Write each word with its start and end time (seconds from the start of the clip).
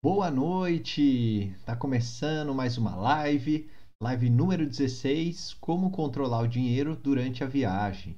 Boa 0.00 0.30
noite! 0.30 1.52
Tá 1.66 1.74
começando 1.74 2.54
mais 2.54 2.78
uma 2.78 2.94
live, 2.94 3.68
live 4.00 4.30
número 4.30 4.64
16, 4.64 5.54
como 5.54 5.90
controlar 5.90 6.38
o 6.38 6.46
dinheiro 6.46 6.94
durante 6.94 7.42
a 7.42 7.48
viagem. 7.48 8.16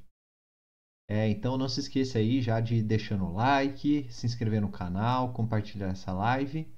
É, 1.08 1.26
então 1.30 1.56
não 1.56 1.70
se 1.70 1.80
esqueça 1.80 2.18
aí 2.18 2.42
já 2.42 2.60
de 2.60 2.82
deixando 2.82 3.24
o 3.24 3.32
like, 3.32 4.06
se 4.10 4.26
inscrever 4.26 4.60
no 4.60 4.70
canal, 4.70 5.32
compartilhar 5.32 5.88
essa 5.88 6.12
live. 6.12 6.70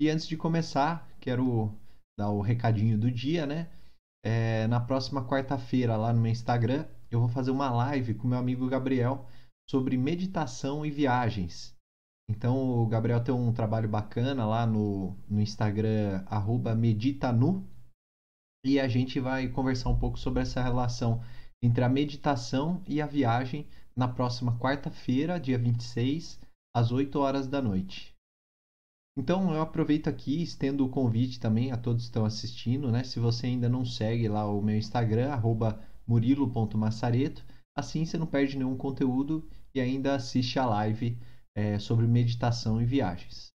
E 0.00 0.08
antes 0.08 0.28
de 0.28 0.36
começar, 0.36 1.10
quero 1.18 1.76
dar 2.16 2.30
o 2.30 2.40
recadinho 2.40 2.96
do 2.96 3.10
dia, 3.10 3.46
né? 3.46 3.68
É, 4.24 4.68
na 4.68 4.78
próxima 4.78 5.26
quarta-feira, 5.26 5.96
lá 5.96 6.12
no 6.12 6.20
meu 6.20 6.30
Instagram, 6.30 6.86
eu 7.10 7.18
vou 7.18 7.28
fazer 7.28 7.50
uma 7.50 7.68
live 7.68 8.14
com 8.14 8.28
meu 8.28 8.38
amigo 8.38 8.68
Gabriel 8.68 9.26
sobre 9.68 9.96
meditação 9.96 10.86
e 10.86 10.90
viagens. 10.92 11.75
Então 12.28 12.82
o 12.82 12.86
Gabriel 12.86 13.22
tem 13.22 13.34
um 13.34 13.52
trabalho 13.52 13.88
bacana 13.88 14.44
lá 14.44 14.66
no, 14.66 15.16
no 15.28 15.40
Instagram, 15.40 16.24
meditanu, 16.76 17.64
e 18.64 18.80
a 18.80 18.88
gente 18.88 19.20
vai 19.20 19.48
conversar 19.48 19.90
um 19.90 19.98
pouco 19.98 20.18
sobre 20.18 20.42
essa 20.42 20.60
relação 20.60 21.22
entre 21.62 21.84
a 21.84 21.88
meditação 21.88 22.82
e 22.86 23.00
a 23.00 23.06
viagem 23.06 23.66
na 23.94 24.08
próxima 24.08 24.58
quarta-feira, 24.58 25.38
dia 25.38 25.56
26, 25.56 26.40
às 26.74 26.90
8 26.90 27.18
horas 27.18 27.46
da 27.46 27.62
noite. 27.62 28.12
Então 29.16 29.54
eu 29.54 29.62
aproveito 29.62 30.08
aqui, 30.08 30.42
estendo 30.42 30.84
o 30.84 30.90
convite 30.90 31.40
também 31.40 31.72
a 31.72 31.76
todos 31.76 32.02
que 32.02 32.08
estão 32.08 32.26
assistindo, 32.26 32.90
né? 32.90 33.02
Se 33.02 33.18
você 33.18 33.46
ainda 33.46 33.68
não 33.68 33.84
segue 33.84 34.28
lá 34.28 34.46
o 34.46 34.60
meu 34.60 34.76
Instagram, 34.76 35.30
murilo.massareto, 36.06 37.44
assim 37.74 38.04
você 38.04 38.18
não 38.18 38.26
perde 38.26 38.58
nenhum 38.58 38.76
conteúdo 38.76 39.48
e 39.74 39.80
ainda 39.80 40.14
assiste 40.14 40.58
a 40.58 40.66
live 40.66 41.16
é, 41.56 41.78
sobre 41.78 42.06
meditação 42.06 42.80
e 42.80 42.84
viagens. 42.84 43.50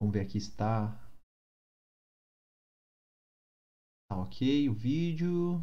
Vamos 0.00 0.14
ver 0.14 0.22
aqui 0.22 0.38
está. 0.38 0.98
Tá 4.08 4.16
ok 4.16 4.68
o 4.70 4.74
vídeo. 4.74 5.62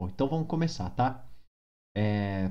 Bom, 0.00 0.08
então 0.08 0.28
vamos 0.28 0.48
começar, 0.48 0.90
tá? 0.90 1.28
É... 1.94 2.48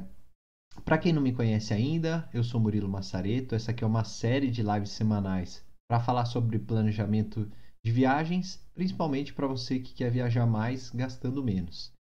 Para 0.83 0.97
quem 0.99 1.13
não 1.13 1.21
me 1.21 1.33
conhece 1.35 1.73
ainda, 1.73 2.29
eu 2.33 2.43
sou 2.43 2.59
Murilo 2.59 2.87
Massareto. 2.89 3.55
Essa 3.55 3.71
aqui 3.71 3.83
é 3.83 3.87
uma 3.87 4.03
série 4.03 4.51
de 4.51 4.61
lives 4.61 4.91
semanais 4.91 5.64
para 5.87 5.99
falar 5.99 6.25
sobre 6.25 6.59
planejamento 6.59 7.49
de 7.83 7.91
viagens, 7.91 8.59
principalmente 8.73 9.33
para 9.33 9.47
você 9.47 9.79
que 9.79 9.93
quer 9.93 10.11
viajar 10.11 10.45
mais 10.45 10.89
gastando 10.89 11.43
menos. 11.43 11.93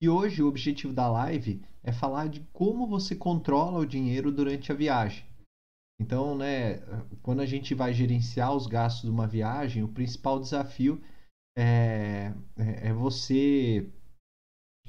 E 0.00 0.08
hoje 0.08 0.42
o 0.42 0.48
objetivo 0.48 0.92
da 0.92 1.08
live 1.08 1.62
é 1.82 1.92
falar 1.92 2.28
de 2.28 2.40
como 2.52 2.86
você 2.86 3.16
controla 3.16 3.78
o 3.78 3.86
dinheiro 3.86 4.30
durante 4.30 4.70
a 4.70 4.74
viagem. 4.74 5.24
Então, 6.00 6.36
né, 6.36 6.80
quando 7.22 7.40
a 7.40 7.46
gente 7.46 7.74
vai 7.74 7.92
gerenciar 7.92 8.54
os 8.54 8.66
gastos 8.66 9.02
de 9.04 9.10
uma 9.10 9.26
viagem, 9.26 9.82
o 9.82 9.88
principal 9.88 10.40
desafio 10.40 11.02
é, 11.56 12.32
é, 12.56 12.88
é 12.88 12.92
você 12.92 13.88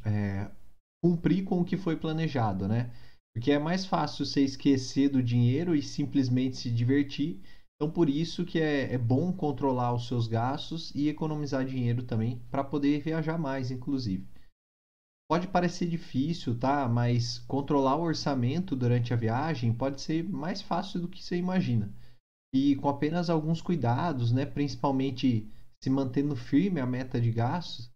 é, 0.03 0.49
cumprir 1.03 1.43
com 1.43 1.61
o 1.61 1.65
que 1.65 1.77
foi 1.77 1.95
planejado, 1.95 2.67
né? 2.67 2.91
Porque 3.33 3.51
é 3.51 3.59
mais 3.59 3.85
fácil 3.85 4.25
você 4.25 4.41
esquecer 4.41 5.09
do 5.09 5.21
dinheiro 5.21 5.75
e 5.75 5.81
simplesmente 5.81 6.57
se 6.57 6.71
divertir 6.71 7.41
então, 7.75 7.91
por 7.91 8.09
isso 8.09 8.45
que 8.45 8.59
é, 8.59 8.93
é 8.93 8.97
bom 8.97 9.33
controlar 9.33 9.93
os 9.93 10.07
seus 10.07 10.27
gastos 10.27 10.93
e 10.95 11.09
economizar 11.09 11.65
dinheiro 11.65 12.03
também 12.03 12.41
para 12.49 12.63
poder 12.63 13.01
viajar 13.01 13.37
mais, 13.37 13.69
inclusive. 13.69 14.25
Pode 15.27 15.47
parecer 15.47 15.87
difícil, 15.89 16.57
tá? 16.57 16.87
Mas 16.87 17.39
controlar 17.39 17.97
o 17.97 18.03
orçamento 18.03 18.75
durante 18.75 19.13
a 19.13 19.17
viagem 19.17 19.73
pode 19.73 19.99
ser 19.99 20.23
mais 20.23 20.61
fácil 20.61 21.01
do 21.01 21.09
que 21.09 21.21
você 21.21 21.35
imagina. 21.35 21.93
E 22.53 22.75
com 22.77 22.87
apenas 22.87 23.29
alguns 23.29 23.61
cuidados, 23.61 24.31
né? 24.31 24.45
Principalmente 24.45 25.51
se 25.83 25.89
mantendo 25.89 26.35
firme 26.35 26.79
a 26.79 26.85
meta 26.85 27.19
de 27.19 27.31
gastos, 27.31 27.91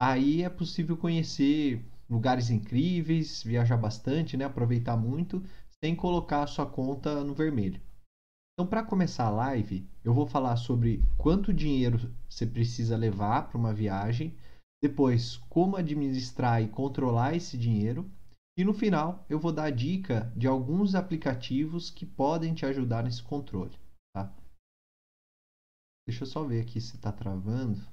aí 0.00 0.42
é 0.42 0.48
possível 0.48 0.96
conhecer 0.96 1.84
lugares 2.08 2.50
incríveis, 2.50 3.42
viajar 3.42 3.76
bastante, 3.76 4.36
né? 4.36 4.44
Aproveitar 4.44 4.96
muito, 4.96 5.42
sem 5.82 5.96
colocar 5.96 6.44
a 6.44 6.46
sua 6.46 6.66
conta 6.66 7.24
no 7.24 7.34
vermelho. 7.34 7.80
Então, 8.58 8.66
para 8.66 8.82
começar 8.82 9.26
a 9.26 9.30
live, 9.30 9.86
eu 10.02 10.14
vou 10.14 10.26
falar 10.26 10.56
sobre 10.56 11.04
quanto 11.18 11.52
dinheiro 11.52 12.10
você 12.26 12.46
precisa 12.46 12.96
levar 12.96 13.48
para 13.48 13.58
uma 13.58 13.74
viagem, 13.74 14.34
depois 14.82 15.36
como 15.50 15.76
administrar 15.76 16.62
e 16.62 16.68
controlar 16.68 17.36
esse 17.36 17.58
dinheiro, 17.58 18.10
e 18.58 18.64
no 18.64 18.72
final 18.72 19.26
eu 19.28 19.38
vou 19.38 19.52
dar 19.52 19.64
a 19.64 19.70
dica 19.70 20.32
de 20.34 20.46
alguns 20.46 20.94
aplicativos 20.94 21.90
que 21.90 22.06
podem 22.06 22.54
te 22.54 22.64
ajudar 22.64 23.04
nesse 23.04 23.22
controle. 23.22 23.78
Tá? 24.14 24.34
Deixa 26.08 26.22
eu 26.22 26.26
só 26.26 26.42
ver 26.42 26.62
aqui 26.62 26.80
se 26.80 26.96
está 26.96 27.12
travando. 27.12 27.86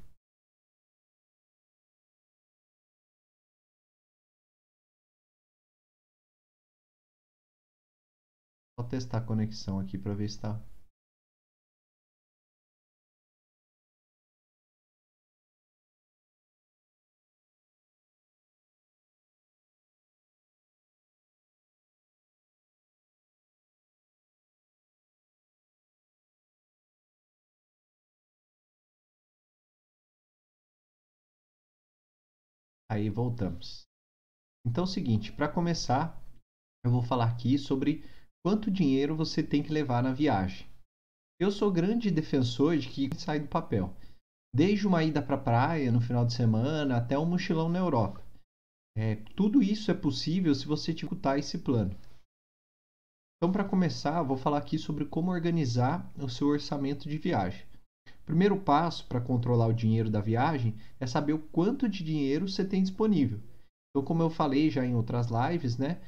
Vou 8.84 8.90
testar 8.90 9.20
a 9.20 9.22
conexão 9.22 9.80
aqui 9.80 9.98
para 9.98 10.14
ver 10.14 10.28
se 10.30 10.36
está. 10.36 10.62
Aí 32.90 33.10
voltamos. 33.10 33.88
Então 34.66 34.84
é 34.84 34.88
o 34.88 34.88
seguinte, 34.88 35.32
para 35.32 35.48
começar, 35.48 36.22
eu 36.86 36.92
vou 36.92 37.02
falar 37.02 37.30
aqui 37.30 37.58
sobre 37.58 38.04
quanto 38.44 38.70
dinheiro 38.70 39.16
você 39.16 39.42
tem 39.42 39.64
que 39.64 39.72
levar 39.72 40.04
na 40.04 40.12
viagem. 40.12 40.68
Eu 41.40 41.52
sou 41.52 41.72
grande 41.72 42.12
defensor 42.12 42.78
de 42.78 42.90
que 42.90 43.10
sai 43.18 43.40
do 43.40 43.48
papel, 43.48 43.96
desde 44.54 44.86
uma 44.86 45.04
ida 45.04 45.22
para 45.22 45.36
a 45.36 45.42
praia 45.42 45.92
no 45.92 46.02
final 46.02 46.26
de 46.26 46.34
semana 46.34 46.98
até 46.98 47.18
um 47.18 47.26
mochilão 47.26 47.70
na 47.70 47.80
Europa. 47.80 48.22
É, 48.96 49.16
tudo 49.36 49.64
isso 49.64 49.90
é 49.90 49.94
possível 49.94 50.54
se 50.54 50.68
você 50.68 50.92
executar 50.92 51.40
esse 51.40 51.58
plano. 51.58 51.96
Então, 53.38 53.52
para 53.52 53.64
começar, 53.64 54.22
vou 54.22 54.38
falar 54.38 54.60
aqui 54.60 54.78
sobre 54.78 55.06
como 55.06 55.32
organizar 55.32 56.10
o 56.18 56.30
seu 56.30 56.48
orçamento 56.48 57.10
de 57.10 57.18
viagem. 57.18 57.66
O 58.22 58.26
primeiro 58.26 58.58
passo 58.58 59.06
para 59.08 59.20
controlar 59.20 59.68
o 59.68 59.74
dinheiro 59.74 60.10
da 60.10 60.22
viagem 60.22 60.76
é 61.00 61.08
saber 61.08 61.34
o 61.34 61.40
quanto 61.40 61.90
de 61.90 62.04
dinheiro 62.04 62.48
você 62.48 62.64
tem 62.64 62.82
disponível. 62.82 63.40
Então, 63.90 64.06
como 64.06 64.22
eu 64.22 64.30
falei 64.30 64.70
já 64.70 64.86
em 64.86 64.96
outras 64.96 65.28
lives, 65.28 65.78
né, 65.78 66.00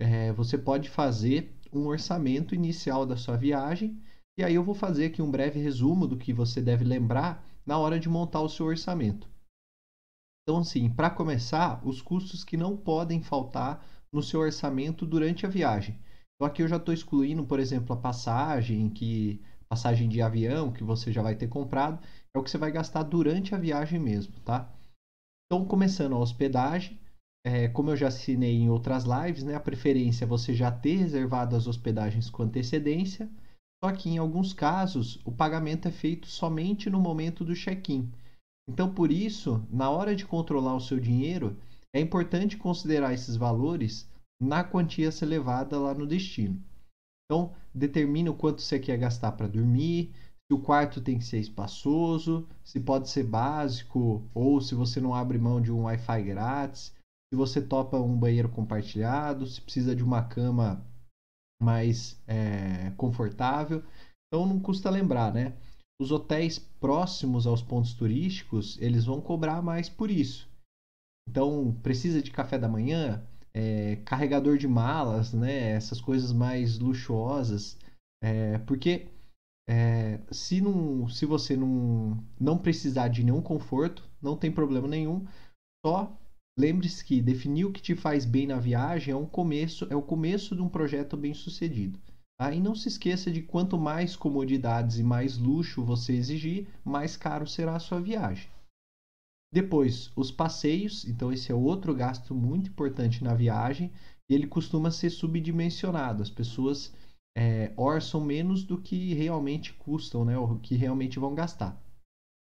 é, 0.00 0.32
você 0.32 0.58
pode 0.58 0.88
fazer 0.88 1.54
um 1.72 1.86
orçamento 1.86 2.54
inicial 2.54 3.06
da 3.06 3.16
sua 3.16 3.36
viagem. 3.36 4.00
E 4.38 4.44
aí 4.44 4.54
eu 4.54 4.64
vou 4.64 4.74
fazer 4.74 5.06
aqui 5.06 5.20
um 5.20 5.30
breve 5.30 5.60
resumo 5.60 6.06
do 6.06 6.16
que 6.16 6.32
você 6.32 6.60
deve 6.60 6.84
lembrar 6.84 7.44
na 7.66 7.78
hora 7.78 7.98
de 7.98 8.08
montar 8.08 8.40
o 8.40 8.48
seu 8.48 8.66
orçamento. 8.66 9.28
Então, 10.42 10.58
assim, 10.58 10.90
para 10.90 11.10
começar, 11.10 11.80
os 11.86 12.02
custos 12.02 12.42
que 12.42 12.56
não 12.56 12.76
podem 12.76 13.22
faltar 13.22 13.86
no 14.12 14.22
seu 14.22 14.40
orçamento 14.40 15.06
durante 15.06 15.46
a 15.46 15.48
viagem. 15.48 15.98
Então, 16.34 16.46
aqui 16.46 16.62
eu 16.62 16.68
já 16.68 16.76
estou 16.76 16.92
excluindo, 16.92 17.44
por 17.44 17.60
exemplo, 17.60 17.94
a 17.94 17.98
passagem, 17.98 18.88
que 18.90 19.40
passagem 19.68 20.08
de 20.08 20.20
avião 20.20 20.72
que 20.72 20.82
você 20.82 21.12
já 21.12 21.22
vai 21.22 21.36
ter 21.36 21.46
comprado, 21.46 22.02
é 22.34 22.38
o 22.38 22.42
que 22.42 22.50
você 22.50 22.58
vai 22.58 22.72
gastar 22.72 23.04
durante 23.04 23.54
a 23.54 23.58
viagem 23.58 24.00
mesmo, 24.00 24.34
tá? 24.40 24.68
Então, 25.46 25.64
começando 25.64 26.16
a 26.16 26.18
hospedagem, 26.18 26.98
é, 27.44 27.68
como 27.68 27.90
eu 27.90 27.96
já 27.96 28.08
assinei 28.08 28.56
em 28.56 28.68
outras 28.68 29.04
lives, 29.04 29.42
né, 29.42 29.54
a 29.54 29.60
preferência 29.60 30.24
é 30.24 30.28
você 30.28 30.54
já 30.54 30.70
ter 30.70 30.96
reservado 30.96 31.56
as 31.56 31.66
hospedagens 31.66 32.28
com 32.28 32.42
antecedência, 32.42 33.30
só 33.82 33.90
que 33.92 34.10
em 34.10 34.18
alguns 34.18 34.52
casos 34.52 35.18
o 35.24 35.32
pagamento 35.32 35.88
é 35.88 35.90
feito 35.90 36.26
somente 36.26 36.90
no 36.90 37.00
momento 37.00 37.44
do 37.44 37.54
check-in. 37.54 38.10
Então, 38.68 38.92
por 38.92 39.10
isso, 39.10 39.66
na 39.70 39.90
hora 39.90 40.14
de 40.14 40.26
controlar 40.26 40.74
o 40.74 40.80
seu 40.80 41.00
dinheiro, 41.00 41.56
é 41.94 42.00
importante 42.00 42.56
considerar 42.56 43.14
esses 43.14 43.36
valores 43.36 44.08
na 44.40 44.62
quantia 44.62 45.08
a 45.08 45.12
ser 45.12 45.26
levada 45.26 45.78
lá 45.78 45.94
no 45.94 46.06
destino. 46.06 46.62
Então, 47.24 47.52
determine 47.74 48.28
o 48.28 48.34
quanto 48.34 48.60
você 48.60 48.78
quer 48.78 48.98
gastar 48.98 49.32
para 49.32 49.48
dormir, 49.48 50.12
se 50.46 50.54
o 50.54 50.60
quarto 50.60 51.00
tem 51.00 51.18
que 51.18 51.24
ser 51.24 51.38
espaçoso, 51.38 52.46
se 52.62 52.80
pode 52.80 53.08
ser 53.08 53.24
básico 53.24 54.22
ou 54.34 54.60
se 54.60 54.74
você 54.74 55.00
não 55.00 55.14
abre 55.14 55.38
mão 55.38 55.60
de 55.60 55.72
um 55.72 55.84
Wi-Fi 55.84 56.22
grátis 56.22 56.92
se 57.32 57.36
você 57.36 57.62
topa 57.62 57.96
um 57.98 58.18
banheiro 58.18 58.48
compartilhado, 58.48 59.46
se 59.46 59.60
precisa 59.60 59.94
de 59.94 60.02
uma 60.02 60.22
cama 60.22 60.84
mais 61.62 62.20
é, 62.26 62.90
confortável. 62.96 63.82
Então 64.26 64.46
não 64.46 64.60
custa 64.60 64.90
lembrar, 64.90 65.32
né? 65.32 65.54
os 66.00 66.10
hotéis 66.10 66.58
próximos 66.58 67.46
aos 67.46 67.62
pontos 67.62 67.92
turísticos, 67.92 68.80
eles 68.80 69.04
vão 69.04 69.20
cobrar 69.20 69.60
mais 69.60 69.90
por 69.90 70.10
isso. 70.10 70.48
Então, 71.28 71.78
precisa 71.82 72.22
de 72.22 72.30
café 72.30 72.58
da 72.58 72.66
manhã, 72.66 73.22
é, 73.52 73.96
carregador 73.96 74.56
de 74.56 74.66
malas, 74.66 75.34
né? 75.34 75.72
Essas 75.72 76.00
coisas 76.00 76.32
mais 76.32 76.78
luxuosas. 76.78 77.76
É, 78.22 78.58
porque 78.60 79.08
é, 79.68 80.18
se, 80.30 80.62
não, 80.62 81.06
se 81.06 81.26
você 81.26 81.54
não, 81.54 82.18
não 82.40 82.56
precisar 82.56 83.08
de 83.08 83.22
nenhum 83.22 83.42
conforto, 83.42 84.08
não 84.22 84.36
tem 84.36 84.50
problema 84.50 84.88
nenhum. 84.88 85.26
Só 85.84 86.18
lembre-se 86.60 87.02
que 87.02 87.22
definir 87.22 87.64
o 87.64 87.72
que 87.72 87.80
te 87.80 87.96
faz 87.96 88.26
bem 88.26 88.46
na 88.46 88.58
viagem 88.58 89.12
é 89.12 89.16
um 89.16 89.24
começo, 89.24 89.86
é 89.88 89.96
o 89.96 90.02
começo 90.02 90.54
de 90.54 90.60
um 90.60 90.68
projeto 90.68 91.16
bem 91.16 91.32
sucedido. 91.32 91.98
Tá? 92.38 92.52
E 92.52 92.60
não 92.60 92.74
se 92.74 92.88
esqueça 92.88 93.30
de 93.30 93.40
quanto 93.40 93.78
mais 93.78 94.14
comodidades 94.14 94.98
e 94.98 95.02
mais 95.02 95.38
luxo 95.38 95.82
você 95.82 96.12
exigir, 96.12 96.68
mais 96.84 97.16
caro 97.16 97.46
será 97.46 97.76
a 97.76 97.80
sua 97.80 98.00
viagem. 98.00 98.50
Depois, 99.52 100.12
os 100.14 100.30
passeios, 100.30 101.06
então 101.06 101.32
esse 101.32 101.50
é 101.50 101.54
outro 101.54 101.94
gasto 101.94 102.34
muito 102.34 102.70
importante 102.70 103.24
na 103.24 103.34
viagem, 103.34 103.90
ele 104.28 104.46
costuma 104.46 104.90
ser 104.90 105.10
subdimensionado. 105.10 106.22
As 106.22 106.30
pessoas 106.30 106.94
é, 107.36 107.72
orçam 107.76 108.20
menos 108.20 108.62
do 108.64 108.80
que 108.80 109.14
realmente 109.14 109.72
custam, 109.72 110.24
né, 110.24 110.36
o 110.36 110.58
que 110.58 110.76
realmente 110.76 111.18
vão 111.18 111.34
gastar. 111.34 111.80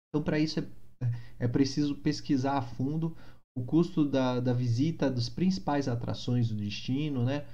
Então, 0.10 0.24
para 0.24 0.40
isso 0.40 0.60
é, 0.60 0.68
é 1.40 1.48
preciso 1.48 1.96
pesquisar 1.96 2.58
a 2.58 2.62
fundo 2.62 3.18
o 3.56 3.64
custo 3.64 4.04
da, 4.04 4.40
da 4.40 4.54
visita 4.54 5.10
das 5.10 5.30
principais 5.30 5.88
atrações 5.88 6.50
do 6.50 6.56
destino, 6.56 7.24
né? 7.24 7.46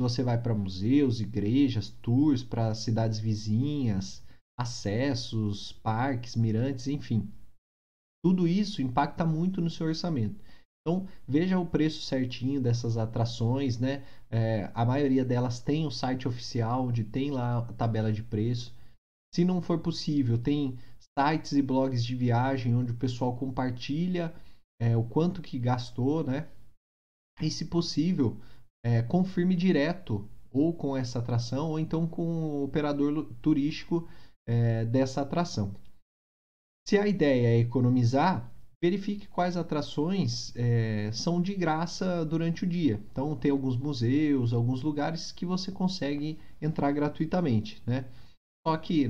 Você 0.00 0.22
vai 0.22 0.40
para 0.40 0.54
museus, 0.54 1.20
igrejas, 1.20 1.90
tours 1.90 2.44
para 2.44 2.74
cidades 2.74 3.18
vizinhas, 3.18 4.24
acessos, 4.58 5.72
parques, 5.72 6.36
mirantes, 6.36 6.86
enfim. 6.86 7.28
Tudo 8.24 8.46
isso 8.46 8.80
impacta 8.80 9.24
muito 9.24 9.60
no 9.60 9.70
seu 9.70 9.86
orçamento. 9.86 10.40
Então, 10.80 11.06
veja 11.26 11.58
o 11.58 11.66
preço 11.66 12.02
certinho 12.02 12.60
dessas 12.60 12.96
atrações, 12.96 13.78
né? 13.78 14.04
É, 14.30 14.70
a 14.72 14.84
maioria 14.84 15.24
delas 15.24 15.60
tem 15.60 15.86
o 15.86 15.90
site 15.90 16.28
oficial, 16.28 16.86
onde 16.86 17.02
tem 17.02 17.30
lá 17.30 17.58
a 17.58 17.72
tabela 17.72 18.12
de 18.12 18.22
preço. 18.22 18.74
Se 19.34 19.44
não 19.44 19.60
for 19.60 19.80
possível, 19.80 20.38
tem 20.38 20.78
sites 21.18 21.52
e 21.52 21.62
blogs 21.62 22.04
de 22.04 22.14
viagem 22.14 22.74
onde 22.74 22.92
o 22.92 22.96
pessoal 22.96 23.36
compartilha 23.36 24.32
é, 24.80 24.96
o 24.96 25.04
quanto 25.04 25.42
que 25.42 25.58
gastou, 25.58 26.24
né? 26.24 26.48
E 27.40 27.50
se 27.50 27.66
possível, 27.66 28.36
é, 28.84 29.02
confirme 29.02 29.54
direto 29.54 30.28
ou 30.50 30.72
com 30.72 30.96
essa 30.96 31.18
atração 31.18 31.70
ou 31.70 31.78
então 31.78 32.06
com 32.06 32.22
o 32.22 32.64
operador 32.64 33.32
turístico 33.42 34.08
é, 34.46 34.84
dessa 34.84 35.22
atração. 35.22 35.74
Se 36.86 36.96
a 36.98 37.06
ideia 37.06 37.48
é 37.48 37.58
economizar, 37.58 38.50
verifique 38.82 39.26
quais 39.26 39.56
atrações 39.56 40.54
é, 40.56 41.10
são 41.12 41.42
de 41.42 41.54
graça 41.54 42.24
durante 42.24 42.64
o 42.64 42.66
dia. 42.66 43.02
Então, 43.10 43.36
tem 43.36 43.50
alguns 43.50 43.76
museus, 43.76 44.52
alguns 44.52 44.82
lugares 44.82 45.32
que 45.32 45.44
você 45.44 45.72
consegue 45.72 46.38
entrar 46.62 46.92
gratuitamente, 46.92 47.82
né? 47.86 48.06
Só 48.66 48.76
que, 48.76 49.06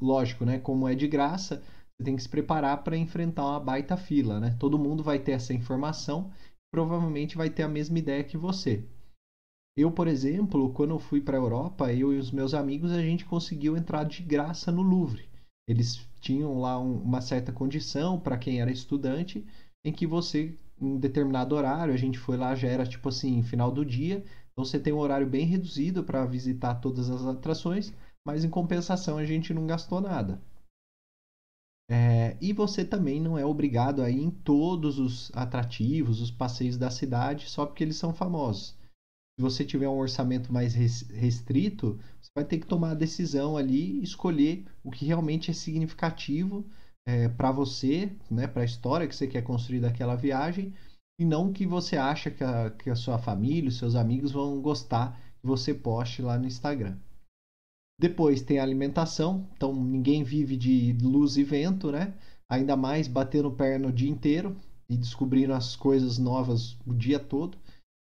lógico, 0.00 0.44
né? 0.44 0.58
Como 0.58 0.86
é 0.86 0.94
de 0.94 1.08
graça, 1.08 1.62
você 1.96 2.04
tem 2.04 2.16
que 2.16 2.22
se 2.22 2.28
preparar 2.28 2.82
para 2.82 2.96
enfrentar 2.96 3.46
uma 3.46 3.60
baita 3.60 3.96
fila, 3.96 4.40
né? 4.40 4.56
Todo 4.58 4.78
mundo 4.78 5.02
vai 5.02 5.18
ter 5.18 5.32
essa 5.32 5.54
informação, 5.54 6.30
provavelmente 6.72 7.36
vai 7.36 7.48
ter 7.48 7.62
a 7.62 7.68
mesma 7.68 7.98
ideia 7.98 8.24
que 8.24 8.36
você. 8.36 8.84
Eu, 9.76 9.90
por 9.90 10.06
exemplo, 10.06 10.72
quando 10.72 10.90
eu 10.90 10.98
fui 10.98 11.20
para 11.20 11.36
a 11.36 11.40
Europa, 11.40 11.92
eu 11.92 12.12
e 12.12 12.18
os 12.18 12.30
meus 12.30 12.54
amigos, 12.54 12.92
a 12.92 13.00
gente 13.00 13.24
conseguiu 13.24 13.76
entrar 13.76 14.04
de 14.04 14.22
graça 14.22 14.70
no 14.70 14.82
Louvre. 14.82 15.28
Eles 15.68 16.06
tinham 16.20 16.60
lá 16.60 16.78
um, 16.78 16.98
uma 16.98 17.20
certa 17.20 17.52
condição 17.52 18.20
para 18.20 18.38
quem 18.38 18.60
era 18.60 18.70
estudante, 18.70 19.44
em 19.84 19.92
que 19.92 20.06
você, 20.06 20.56
em 20.80 20.98
determinado 20.98 21.54
horário, 21.54 21.92
a 21.92 21.96
gente 21.96 22.18
foi 22.18 22.36
lá, 22.36 22.54
já 22.54 22.68
era 22.68 22.86
tipo 22.86 23.08
assim, 23.08 23.42
final 23.42 23.70
do 23.70 23.84
dia, 23.84 24.24
então 24.52 24.64
você 24.64 24.78
tem 24.78 24.92
um 24.92 24.98
horário 24.98 25.26
bem 25.26 25.44
reduzido 25.44 26.04
para 26.04 26.24
visitar 26.24 26.76
todas 26.76 27.10
as 27.10 27.24
atrações, 27.26 27.92
mas 28.26 28.44
em 28.44 28.50
compensação 28.50 29.18
a 29.18 29.24
gente 29.24 29.52
não 29.52 29.66
gastou 29.66 30.00
nada. 30.00 30.40
É, 31.90 32.36
e 32.40 32.52
você 32.52 32.84
também 32.84 33.20
não 33.20 33.36
é 33.36 33.44
obrigado 33.44 34.02
a 34.02 34.08
ir 34.08 34.22
em 34.22 34.30
todos 34.30 34.98
os 34.98 35.30
atrativos, 35.34 36.20
os 36.20 36.30
passeios 36.30 36.78
da 36.78 36.90
cidade, 36.90 37.48
só 37.48 37.66
porque 37.66 37.84
eles 37.84 37.96
são 37.96 38.14
famosos. 38.14 38.76
Se 39.36 39.42
você 39.42 39.64
tiver 39.64 39.88
um 39.88 39.98
orçamento 39.98 40.52
mais 40.52 40.74
restrito, 40.74 41.98
você 42.20 42.30
vai 42.34 42.44
ter 42.44 42.58
que 42.58 42.66
tomar 42.66 42.92
a 42.92 42.94
decisão 42.94 43.56
ali, 43.56 44.02
escolher 44.02 44.64
o 44.82 44.90
que 44.90 45.04
realmente 45.04 45.50
é 45.50 45.54
significativo 45.54 46.64
é, 47.06 47.28
para 47.28 47.50
você, 47.50 48.16
né, 48.30 48.46
para 48.46 48.62
a 48.62 48.64
história 48.66 49.06
que 49.06 49.14
você 49.14 49.26
quer 49.26 49.42
construir 49.42 49.80
daquela 49.80 50.14
viagem, 50.14 50.72
e 51.18 51.24
não 51.24 51.52
que 51.52 51.66
você 51.66 51.96
acha 51.96 52.30
que 52.30 52.42
a, 52.42 52.70
que 52.70 52.88
a 52.88 52.96
sua 52.96 53.18
família, 53.18 53.68
os 53.68 53.76
seus 53.76 53.94
amigos 53.94 54.32
vão 54.32 54.60
gostar 54.60 55.20
que 55.40 55.46
você 55.46 55.74
poste 55.74 56.22
lá 56.22 56.38
no 56.38 56.46
Instagram. 56.46 56.96
Depois 57.98 58.42
tem 58.42 58.58
a 58.58 58.62
alimentação, 58.62 59.46
então 59.56 59.74
ninguém 59.74 60.24
vive 60.24 60.56
de 60.56 60.92
luz 61.00 61.36
e 61.36 61.44
vento, 61.44 61.92
né? 61.92 62.14
Ainda 62.48 62.76
mais 62.76 63.06
batendo 63.06 63.50
perna 63.50 63.88
o 63.88 63.92
dia 63.92 64.10
inteiro 64.10 64.56
e 64.88 64.96
descobrindo 64.96 65.54
as 65.54 65.76
coisas 65.76 66.18
novas 66.18 66.76
o 66.86 66.92
dia 66.92 67.18
todo. 67.18 67.56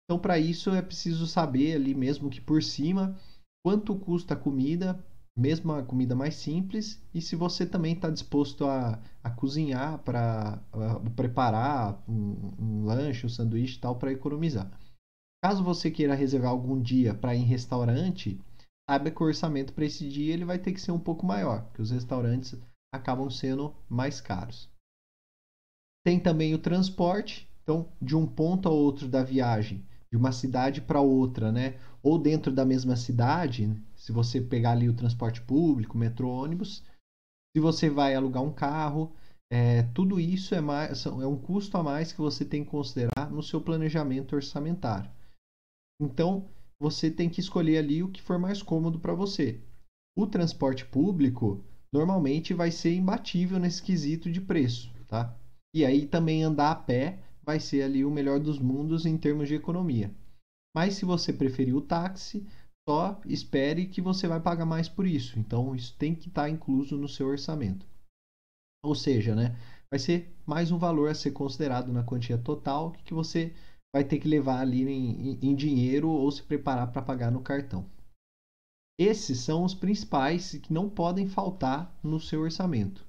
Então, 0.06 0.20
para 0.20 0.38
isso 0.38 0.70
é 0.72 0.82
preciso 0.82 1.26
saber 1.26 1.76
ali 1.76 1.96
mesmo 1.96 2.30
que 2.30 2.42
por 2.42 2.62
cima 2.62 3.18
quanto 3.64 3.96
custa 3.96 4.34
a 4.34 4.38
comida, 4.38 5.04
mesmo 5.38 5.72
a 5.72 5.84
comida 5.84 6.16
mais 6.16 6.36
simples, 6.36 7.02
e 7.14 7.22
se 7.22 7.36
você 7.36 7.66
também 7.66 7.94
está 7.94 8.10
disposto 8.10 8.66
a, 8.66 9.00
a 9.24 9.30
cozinhar 9.30 10.00
para 10.00 10.62
preparar 11.16 12.04
um, 12.08 12.52
um 12.60 12.86
lanche, 12.86 13.26
um 13.26 13.30
sanduíche 13.30 13.78
e 13.78 13.80
tal 13.80 13.96
para 13.96 14.12
economizar. 14.12 14.70
Caso 15.44 15.64
você 15.64 15.90
queira 15.90 16.14
reservar 16.14 16.52
algum 16.52 16.80
dia 16.80 17.14
para 17.14 17.36
ir 17.36 17.40
em 17.40 17.46
restaurante, 17.46 18.40
saiba 18.90 19.12
que 19.12 19.22
o 19.22 19.26
orçamento 19.26 19.74
para 19.74 19.86
esse 19.86 20.08
dia 20.10 20.34
ele 20.34 20.46
vai 20.46 20.60
ter 20.60 20.74
que 20.74 20.82
ser 20.82 20.92
um 20.92 21.00
pouco 21.00 21.26
maior, 21.26 21.64
porque 21.66 21.82
os 21.82 21.92
restaurantes 21.92 22.56
acabam 22.94 23.30
sendo 23.30 23.76
mais 23.90 24.20
caros. 24.20 24.70
Tem 26.04 26.20
também 26.20 26.54
o 26.54 26.60
transporte, 26.60 27.48
então 27.64 27.92
de 28.02 28.16
um 28.16 28.28
ponto 28.28 28.68
a 28.68 28.72
outro 28.72 29.08
da 29.08 29.24
viagem, 29.24 29.86
de 30.12 30.18
uma 30.18 30.32
cidade 30.32 30.82
para 30.82 31.00
outra, 31.00 31.52
né? 31.52 31.80
Ou 32.04 32.18
dentro 32.18 32.52
da 32.52 32.66
mesma 32.66 32.96
cidade, 32.96 33.72
se 33.96 34.12
você 34.12 34.42
pegar 34.42 34.72
ali 34.72 34.90
o 34.90 34.96
transporte 34.96 35.42
público, 35.42 35.98
metrô, 35.98 36.30
ônibus, 36.30 36.84
se 37.56 37.62
você 37.62 37.90
vai 37.90 38.16
alugar 38.16 38.44
um 38.44 38.52
carro, 38.52 39.14
é, 39.52 39.84
tudo 39.94 40.20
isso 40.20 40.56
é, 40.56 40.62
mais, 40.62 41.06
é 41.06 41.28
um 41.28 41.38
custo 41.38 41.78
a 41.78 41.84
mais 41.84 42.12
que 42.12 42.20
você 42.20 42.44
tem 42.44 42.64
que 42.64 42.72
considerar 42.72 43.30
no 43.30 43.44
seu 43.44 43.62
planejamento 43.62 44.36
orçamentário. 44.36 45.12
Então, 46.02 46.50
você 46.82 47.12
tem 47.12 47.30
que 47.30 47.40
escolher 47.40 47.78
ali 47.78 48.02
o 48.02 48.10
que 48.10 48.24
for 48.24 48.40
mais 48.40 48.64
cômodo 48.64 49.00
para 49.00 49.14
você. 49.14 49.62
O 50.18 50.26
transporte 50.26 50.84
público 50.84 51.64
normalmente 51.94 52.56
vai 52.56 52.72
ser 52.72 52.96
imbatível 52.96 53.60
nesse 53.60 53.84
quesito 53.84 54.32
de 54.32 54.42
preço, 54.42 54.92
tá? 55.08 55.38
E 55.76 55.86
aí 55.86 56.08
também 56.08 56.42
andar 56.42 56.72
a 56.72 56.76
pé 56.76 57.20
vai 57.44 57.60
ser 57.60 57.84
ali 57.84 58.04
o 58.04 58.10
melhor 58.10 58.40
dos 58.40 58.58
mundos 58.58 59.06
em 59.06 59.16
termos 59.16 59.48
de 59.48 59.54
economia. 59.54 60.12
Mas 60.76 60.96
se 60.96 61.06
você 61.06 61.32
preferir 61.32 61.76
o 61.76 61.82
táxi, 61.82 62.48
só 62.90 63.22
espere 63.28 63.86
que 63.86 64.02
você 64.02 64.28
vai 64.28 64.40
pagar 64.40 64.66
mais 64.66 64.90
por 64.90 65.06
isso. 65.06 65.38
Então 65.38 65.76
isso 65.76 65.96
tem 66.00 66.16
que 66.16 66.30
estar 66.30 66.44
tá 66.44 66.50
incluso 66.50 66.98
no 66.98 67.08
seu 67.08 67.28
orçamento. 67.28 67.86
Ou 68.84 68.96
seja, 68.96 69.36
né, 69.36 69.56
vai 69.92 70.00
ser 70.00 70.36
mais 70.48 70.72
um 70.72 70.80
valor 70.80 71.12
a 71.12 71.14
ser 71.14 71.30
considerado 71.30 71.94
na 71.94 72.04
quantia 72.04 72.40
total 72.40 72.94
que 73.06 73.14
você 73.14 73.54
vai 73.94 74.04
ter 74.04 74.20
que 74.20 74.28
levar 74.28 74.62
ali 74.62 74.84
em, 74.84 75.40
em 75.42 75.56
dinheiro 75.56 76.10
ou 76.10 76.32
se 76.32 76.44
preparar 76.44 76.92
para 76.92 77.02
pagar 77.02 77.32
no 77.32 77.42
cartão. 77.42 77.90
Esses 79.00 79.40
são 79.40 79.64
os 79.64 79.74
principais 79.74 80.54
que 80.54 80.72
não 80.72 80.90
podem 80.90 81.28
faltar 81.28 81.98
no 82.04 82.20
seu 82.20 82.42
orçamento. 82.42 83.06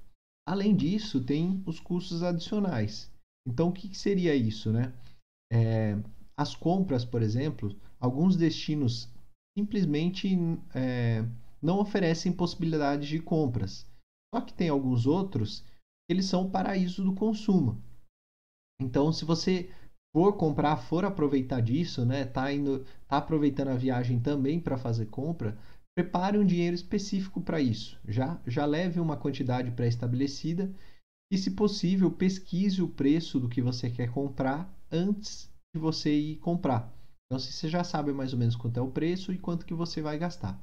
Além 0.49 0.75
disso, 0.75 1.23
tem 1.23 1.63
os 1.67 1.79
custos 1.79 2.23
adicionais. 2.23 3.11
Então, 3.47 3.69
o 3.69 3.73
que 3.73 3.95
seria 3.97 4.35
isso, 4.35 4.73
né? 4.73 4.93
É, 5.53 5.99
as 6.37 6.57
compras, 6.57 7.05
por 7.05 7.23
exemplo, 7.23 7.77
alguns 8.01 8.37
destinos 8.37 9.09
simplesmente 9.57 10.35
é, 10.75 11.25
não 11.61 11.79
oferecem 11.79 12.33
possibilidades 12.33 13.09
de 13.09 13.21
compras. 13.21 13.87
Só 14.35 14.41
que 14.41 14.55
tem 14.55 14.69
alguns 14.69 15.07
outros 15.07 15.65
eles 16.09 16.27
são 16.27 16.47
o 16.47 16.51
paraíso 16.51 17.03
do 17.05 17.15
consumo. 17.15 17.83
Então, 18.81 19.13
se 19.13 19.25
você 19.25 19.71
for 20.15 20.35
comprar, 20.37 20.77
for 20.77 21.05
aproveitar 21.05 21.61
disso, 21.61 22.05
né? 22.05 22.25
Tá 22.25 22.53
indo, 22.53 22.85
tá 23.09 23.17
aproveitando 23.17 23.69
a 23.69 23.77
viagem 23.77 24.21
também 24.21 24.61
para 24.61 24.77
fazer 24.77 25.07
compra, 25.07 25.57
prepare 25.97 26.39
um 26.39 26.45
dinheiro 26.45 26.75
específico 26.75 27.41
para 27.41 27.61
isso. 27.61 27.99
Já 28.07 28.41
já 28.47 28.67
leve 28.67 29.01
uma 29.01 29.17
quantidade 29.17 29.71
pré-estabelecida 29.71 30.73
e, 31.33 31.39
se 31.39 31.53
possível, 31.53 32.11
pesquise 32.11 32.83
o 32.83 32.89
preço 32.89 33.41
do 33.41 33.49
que 33.49 33.63
você 33.63 33.91
quer 33.91 34.11
comprar 34.11 34.71
antes 34.91 35.51
de 35.75 35.81
você 35.81 36.15
ir 36.15 36.37
comprar. 36.37 36.93
Então, 37.27 37.41
se 37.41 37.51
você 37.51 37.69
já 37.69 37.83
sabe 37.83 38.13
mais 38.13 38.35
ou 38.35 38.39
menos 38.39 38.55
quanto 38.55 38.77
é 38.77 38.83
o 38.83 38.91
preço 38.91 39.33
e 39.33 39.39
quanto 39.39 39.65
que 39.65 39.73
você 39.73 40.03
vai 40.03 40.19
gastar. 40.19 40.61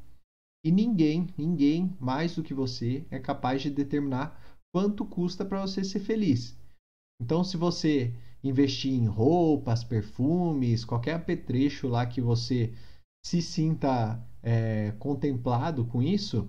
E 0.64 0.72
ninguém, 0.72 1.28
ninguém 1.36 1.96
mais 2.00 2.36
do 2.36 2.44
que 2.44 2.54
você 2.54 3.04
é 3.10 3.18
capaz 3.18 3.64
de 3.64 3.72
determinar 3.72 4.40
quanto 4.72 5.06
custa 5.06 5.44
para 5.44 5.62
você 5.62 5.84
ser 5.84 6.00
feliz. 6.00 6.56
Então, 7.20 7.44
se 7.44 7.58
você 7.58 8.14
investir 8.44 8.94
em 8.94 9.06
roupas, 9.06 9.84
perfumes, 9.84 10.86
qualquer 10.86 11.16
apetrecho 11.16 11.88
lá 11.88 12.06
que 12.06 12.22
você 12.22 12.74
se 13.26 13.42
sinta 13.42 14.22
é, 14.42 14.94
contemplado 15.00 15.86
com 15.86 16.02
isso, 16.02 16.48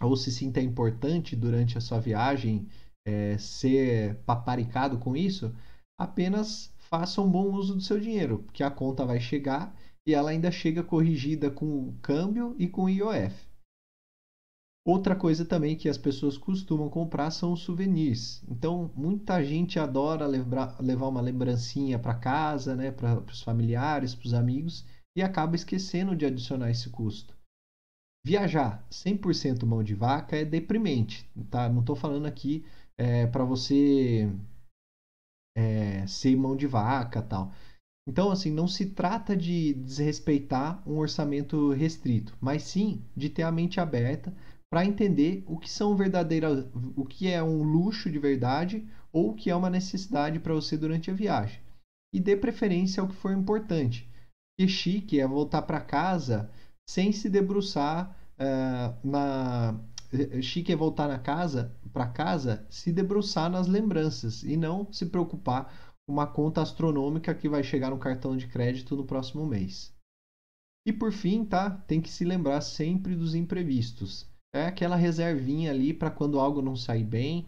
ou 0.00 0.16
se 0.16 0.30
sinta 0.30 0.60
importante 0.60 1.36
durante 1.36 1.76
a 1.76 1.80
sua 1.80 1.98
viagem 1.98 2.68
é, 3.04 3.36
ser 3.38 4.16
paparicado 4.26 4.98
com 4.98 5.16
isso, 5.16 5.54
apenas 5.98 6.72
faça 6.78 7.20
um 7.20 7.30
bom 7.30 7.52
uso 7.52 7.74
do 7.74 7.80
seu 7.80 7.98
dinheiro, 7.98 8.38
porque 8.40 8.62
a 8.62 8.70
conta 8.70 9.04
vai 9.04 9.20
chegar 9.20 9.76
e 10.06 10.14
ela 10.14 10.30
ainda 10.30 10.50
chega 10.50 10.82
corrigida 10.82 11.50
com 11.50 11.88
o 11.88 11.94
câmbio 12.02 12.54
e 12.58 12.68
com 12.68 12.84
o 12.84 12.90
IOF. 12.90 13.51
Outra 14.84 15.14
coisa 15.14 15.44
também 15.44 15.76
que 15.76 15.88
as 15.88 15.96
pessoas 15.96 16.36
costumam 16.36 16.88
comprar 16.88 17.30
são 17.30 17.52
os 17.52 17.60
souvenirs. 17.60 18.42
Então, 18.48 18.90
muita 18.96 19.42
gente 19.44 19.78
adora 19.78 20.26
levar, 20.26 20.76
levar 20.80 21.06
uma 21.06 21.20
lembrancinha 21.20 22.00
para 22.00 22.14
casa, 22.14 22.74
né, 22.74 22.90
para 22.90 23.20
os 23.20 23.42
familiares, 23.42 24.14
para 24.14 24.26
os 24.26 24.34
amigos, 24.34 24.84
e 25.16 25.22
acaba 25.22 25.54
esquecendo 25.54 26.16
de 26.16 26.26
adicionar 26.26 26.70
esse 26.70 26.90
custo. 26.90 27.36
Viajar 28.24 28.84
100% 28.90 29.64
mão 29.64 29.84
de 29.84 29.94
vaca 29.94 30.36
é 30.36 30.44
deprimente, 30.44 31.28
tá? 31.50 31.68
Não 31.68 31.80
estou 31.80 31.96
falando 31.96 32.26
aqui 32.26 32.64
é, 32.98 33.26
para 33.26 33.44
você 33.44 34.32
é, 35.56 36.06
ser 36.06 36.36
mão 36.36 36.56
de 36.56 36.66
vaca 36.66 37.22
tal. 37.22 37.52
Então, 38.08 38.30
assim, 38.30 38.50
não 38.50 38.66
se 38.66 38.86
trata 38.86 39.36
de 39.36 39.74
desrespeitar 39.74 40.82
um 40.88 40.98
orçamento 40.98 41.70
restrito, 41.70 42.36
mas 42.40 42.64
sim 42.64 43.04
de 43.16 43.28
ter 43.28 43.42
a 43.42 43.52
mente 43.52 43.78
aberta 43.78 44.34
para 44.72 44.86
entender 44.86 45.44
o 45.46 45.58
que 45.58 45.70
são 45.70 45.94
verdadeiras, 45.94 46.66
o 46.96 47.04
que 47.04 47.28
é 47.28 47.42
um 47.42 47.62
luxo 47.62 48.10
de 48.10 48.18
verdade 48.18 48.88
ou 49.12 49.28
o 49.28 49.34
que 49.34 49.50
é 49.50 49.54
uma 49.54 49.68
necessidade 49.68 50.40
para 50.40 50.54
você 50.54 50.78
durante 50.78 51.10
a 51.10 51.14
viagem. 51.14 51.60
E 52.10 52.18
dê 52.18 52.38
preferência 52.38 53.02
ao 53.02 53.06
que 53.06 53.14
for 53.14 53.32
importante. 53.32 54.10
Que 54.58 54.66
chique 54.66 55.20
é 55.20 55.28
voltar 55.28 55.60
para 55.60 55.78
casa 55.78 56.50
sem 56.88 57.12
se 57.12 57.28
debruçar 57.28 58.16
uh, 58.38 59.06
na 59.06 59.78
chique 60.40 60.72
é 60.72 60.76
voltar 60.76 61.06
na 61.06 61.18
casa 61.18 61.76
para 61.92 62.06
casa 62.06 62.66
se 62.70 62.90
debruçar 62.90 63.50
nas 63.50 63.66
lembranças 63.66 64.42
e 64.42 64.56
não 64.56 64.90
se 64.90 65.04
preocupar 65.04 65.70
com 66.06 66.14
uma 66.14 66.26
conta 66.26 66.62
astronômica 66.62 67.34
que 67.34 67.48
vai 67.48 67.62
chegar 67.62 67.90
no 67.90 67.98
cartão 67.98 68.38
de 68.38 68.46
crédito 68.46 68.96
no 68.96 69.04
próximo 69.04 69.44
mês. 69.44 69.94
E 70.86 70.94
por 70.94 71.12
fim, 71.12 71.44
tá? 71.44 71.68
Tem 71.86 72.00
que 72.00 72.08
se 72.08 72.24
lembrar 72.24 72.62
sempre 72.62 73.14
dos 73.14 73.34
imprevistos 73.34 74.31
é 74.54 74.66
aquela 74.66 74.96
reservinha 74.96 75.70
ali 75.70 75.94
para 75.94 76.10
quando 76.10 76.38
algo 76.38 76.60
não 76.60 76.76
sair 76.76 77.04
bem. 77.04 77.46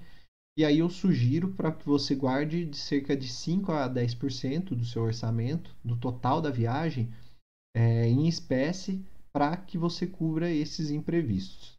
E 0.56 0.64
aí 0.64 0.78
eu 0.78 0.88
sugiro 0.88 1.52
para 1.52 1.73
que 1.73 1.84
você 1.84 2.14
guarde 2.14 2.64
de 2.64 2.76
cerca 2.76 3.16
de 3.16 3.28
5 3.28 3.73
a 3.73 3.88
10% 3.88 4.75
do 4.75 4.84
seu 4.84 5.02
orçamento, 5.02 5.75
do 5.84 5.96
total 5.96 6.40
da 6.40 6.50
viagem, 6.50 7.12
é, 7.76 8.06
em 8.06 8.28
espécie, 8.28 9.04
para 9.32 9.56
que 9.56 9.76
você 9.76 10.06
cubra 10.06 10.50
esses 10.50 10.90
imprevistos. 10.90 11.75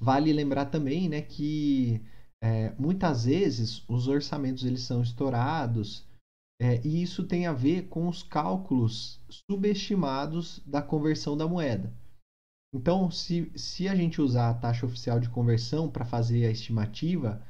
Vale 0.00 0.32
lembrar 0.32 0.66
também 0.66 1.08
né, 1.08 1.20
que 1.20 2.00
é, 2.40 2.70
muitas 2.78 3.24
vezes 3.24 3.82
os 3.88 4.06
orçamentos 4.06 4.64
eles 4.64 4.82
são 4.82 5.02
estourados 5.02 6.06
é, 6.60 6.80
e 6.86 7.02
isso 7.02 7.26
tem 7.26 7.46
a 7.46 7.52
ver 7.52 7.88
com 7.88 8.06
os 8.08 8.22
cálculos 8.22 9.20
subestimados 9.28 10.60
da 10.64 10.80
conversão 10.80 11.36
da 11.36 11.48
moeda. 11.48 11.92
Então, 12.74 13.10
se, 13.10 13.50
se 13.56 13.88
a 13.88 13.94
gente 13.94 14.20
usar 14.20 14.50
a 14.50 14.54
taxa 14.54 14.84
oficial 14.84 15.18
de 15.18 15.30
conversão 15.30 15.90
para 15.90 16.04
fazer 16.04 16.46
a 16.46 16.50
estimativa, 16.50 17.42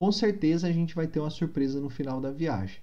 com 0.00 0.10
certeza 0.10 0.66
a 0.66 0.72
gente 0.72 0.94
vai 0.94 1.06
ter 1.06 1.20
uma 1.20 1.30
surpresa 1.30 1.80
no 1.80 1.88
final 1.88 2.20
da 2.20 2.32
viagem. 2.32 2.82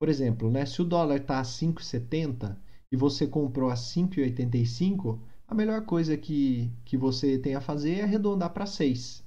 Por 0.00 0.08
exemplo, 0.08 0.50
né, 0.50 0.64
se 0.64 0.80
o 0.80 0.84
dólar 0.84 1.16
está 1.16 1.38
a 1.38 1.44
5,70 1.44 2.56
e 2.90 2.96
você 2.96 3.26
comprou 3.26 3.70
a 3.70 3.74
5,85, 3.74 5.20
a 5.46 5.54
melhor 5.54 5.84
coisa 5.84 6.16
que, 6.16 6.72
que 6.84 6.96
você 6.96 7.38
tem 7.38 7.54
a 7.54 7.60
fazer 7.60 7.98
é 7.98 8.02
arredondar 8.02 8.50
para 8.54 8.64
6. 8.64 9.22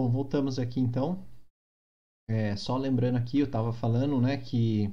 Bom, 0.00 0.08
voltamos 0.08 0.58
aqui 0.58 0.80
então. 0.80 1.26
É, 2.26 2.56
só 2.56 2.78
lembrando 2.78 3.16
aqui, 3.16 3.38
eu 3.38 3.44
estava 3.44 3.70
falando 3.70 4.18
né, 4.18 4.38
que 4.38 4.90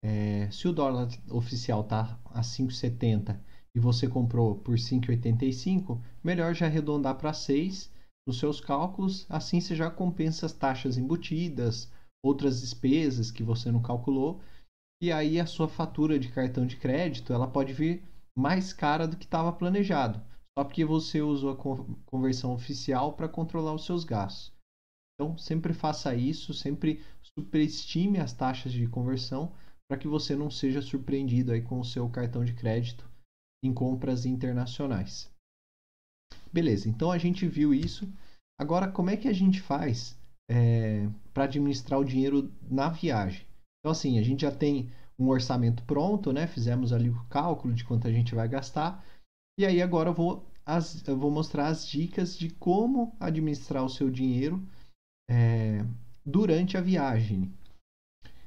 é, 0.00 0.48
se 0.48 0.68
o 0.68 0.72
dólar 0.72 1.08
oficial 1.28 1.80
está 1.80 2.20
a 2.26 2.40
5,70 2.40 3.36
e 3.74 3.80
você 3.80 4.06
comprou 4.06 4.54
por 4.54 4.76
5,85, 4.76 6.00
melhor 6.22 6.54
já 6.54 6.66
arredondar 6.66 7.18
para 7.18 7.32
6 7.32 7.92
nos 8.28 8.38
seus 8.38 8.60
cálculos, 8.60 9.26
assim 9.28 9.60
você 9.60 9.74
já 9.74 9.90
compensa 9.90 10.46
as 10.46 10.52
taxas 10.52 10.96
embutidas, 10.96 11.90
outras 12.24 12.60
despesas 12.60 13.32
que 13.32 13.42
você 13.42 13.72
não 13.72 13.82
calculou, 13.82 14.40
e 15.02 15.10
aí 15.10 15.40
a 15.40 15.46
sua 15.46 15.66
fatura 15.66 16.16
de 16.16 16.28
cartão 16.28 16.64
de 16.64 16.76
crédito 16.76 17.32
ela 17.32 17.48
pode 17.48 17.72
vir 17.72 18.04
mais 18.38 18.72
cara 18.72 19.08
do 19.08 19.16
que 19.16 19.24
estava 19.24 19.52
planejado 19.52 20.22
só 20.56 20.64
porque 20.64 20.84
você 20.84 21.20
usou 21.20 21.50
a 21.50 21.56
conversão 22.06 22.52
oficial 22.52 23.14
para 23.14 23.28
controlar 23.28 23.74
os 23.74 23.84
seus 23.84 24.04
gastos. 24.04 24.52
Então, 25.14 25.36
sempre 25.38 25.72
faça 25.72 26.14
isso, 26.14 26.52
sempre 26.52 27.02
superestime 27.22 28.18
as 28.18 28.32
taxas 28.32 28.72
de 28.72 28.86
conversão 28.86 29.52
para 29.88 29.98
que 29.98 30.08
você 30.08 30.34
não 30.34 30.50
seja 30.50 30.80
surpreendido 30.80 31.52
aí 31.52 31.62
com 31.62 31.78
o 31.78 31.84
seu 31.84 32.08
cartão 32.08 32.44
de 32.44 32.54
crédito 32.54 33.08
em 33.62 33.72
compras 33.72 34.26
internacionais. 34.26 35.30
Beleza, 36.52 36.88
então 36.88 37.10
a 37.10 37.18
gente 37.18 37.46
viu 37.46 37.74
isso. 37.74 38.08
Agora, 38.58 38.90
como 38.90 39.10
é 39.10 39.16
que 39.16 39.28
a 39.28 39.32
gente 39.32 39.60
faz 39.60 40.16
é, 40.48 41.08
para 41.32 41.44
administrar 41.44 41.98
o 41.98 42.04
dinheiro 42.04 42.52
na 42.62 42.88
viagem? 42.88 43.46
Então, 43.80 43.92
assim, 43.92 44.18
a 44.18 44.22
gente 44.22 44.42
já 44.42 44.52
tem 44.52 44.90
um 45.18 45.28
orçamento 45.28 45.82
pronto, 45.84 46.32
né? 46.32 46.46
Fizemos 46.46 46.92
ali 46.92 47.10
o 47.10 47.24
cálculo 47.26 47.74
de 47.74 47.84
quanto 47.84 48.06
a 48.08 48.12
gente 48.12 48.34
vai 48.34 48.48
gastar. 48.48 49.04
E 49.58 49.64
aí 49.64 49.80
agora 49.80 50.10
eu 50.10 50.14
vou, 50.14 50.44
as, 50.66 51.06
eu 51.06 51.16
vou 51.16 51.30
mostrar 51.30 51.68
as 51.68 51.86
dicas 51.86 52.36
de 52.36 52.50
como 52.50 53.14
administrar 53.20 53.84
o 53.84 53.88
seu 53.88 54.10
dinheiro 54.10 54.62
é, 55.30 55.84
durante 56.24 56.76
a 56.76 56.80
viagem. 56.80 57.52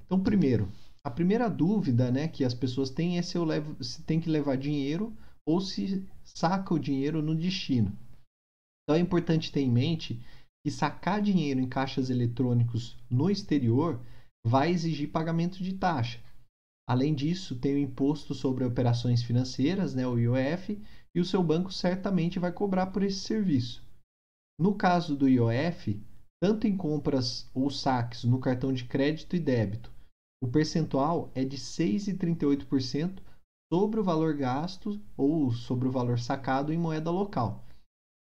Então, 0.06 0.22
primeiro, 0.22 0.72
a 1.06 1.10
primeira 1.10 1.50
dúvida 1.50 2.12
né, 2.12 2.28
que 2.28 2.44
as 2.44 2.54
pessoas 2.54 2.90
têm 2.90 3.18
é 3.18 3.22
se 3.22 3.38
eu 3.38 3.46
levo, 3.46 3.82
se 3.84 4.04
tem 4.04 4.20
que 4.20 4.30
levar 4.30 4.58
dinheiro 4.58 5.16
ou 5.48 5.62
se 5.62 6.06
saca 6.26 6.74
o 6.74 6.80
dinheiro 6.80 7.22
no 7.22 7.34
destino. 7.34 7.98
Então 8.84 8.96
é 8.96 9.00
importante 9.00 9.52
ter 9.52 9.62
em 9.62 9.72
mente 9.72 10.22
que 10.66 10.72
sacar 10.72 11.22
dinheiro 11.22 11.62
em 11.62 11.68
caixas 11.68 12.10
eletrônicos 12.10 12.98
no 13.10 13.30
exterior 13.30 14.02
vai 14.46 14.72
exigir 14.72 15.10
pagamento 15.10 15.64
de 15.64 15.74
taxa. 15.74 16.20
Além 16.88 17.13
disso, 17.13 17.60
tem 17.60 17.75
o 17.75 17.79
imposto 17.79 18.34
sobre 18.34 18.63
operações 18.63 19.22
financeiras, 19.22 19.94
né, 19.94 20.08
o 20.08 20.17
IOF, 20.17 20.82
e 21.13 21.20
o 21.20 21.25
seu 21.25 21.44
banco 21.44 21.72
certamente 21.72 22.39
vai 22.39 22.51
cobrar 22.51 22.88
por 22.88 23.03
esse 23.03 23.20
serviço. 23.20 23.86
No 24.58 24.74
caso 24.74 25.15
do 25.15 25.27
IOF, 25.27 26.01
tanto 26.41 26.65
em 26.65 26.77
compras 26.77 27.50
ou 27.53 27.70
saques 27.70 28.24
no 28.24 28.39
cartão 28.39 28.72
de 28.72 28.86
crédito 28.86 29.36
e 29.36 29.39
débito, 29.39 29.91
o 30.41 30.48
percentual 30.48 31.32
é 31.36 31.44
de 31.44 31.58
6,38% 31.58 33.22
sobre 33.74 34.00
o 34.00 34.03
valor 34.03 34.36
gasto 34.36 35.01
ou 35.17 35.51
sobre 35.51 35.88
o 35.88 35.91
valor 35.91 36.20
sacado 36.20 36.72
em 36.72 36.77
moeda 36.77 37.12
local. 37.12 37.65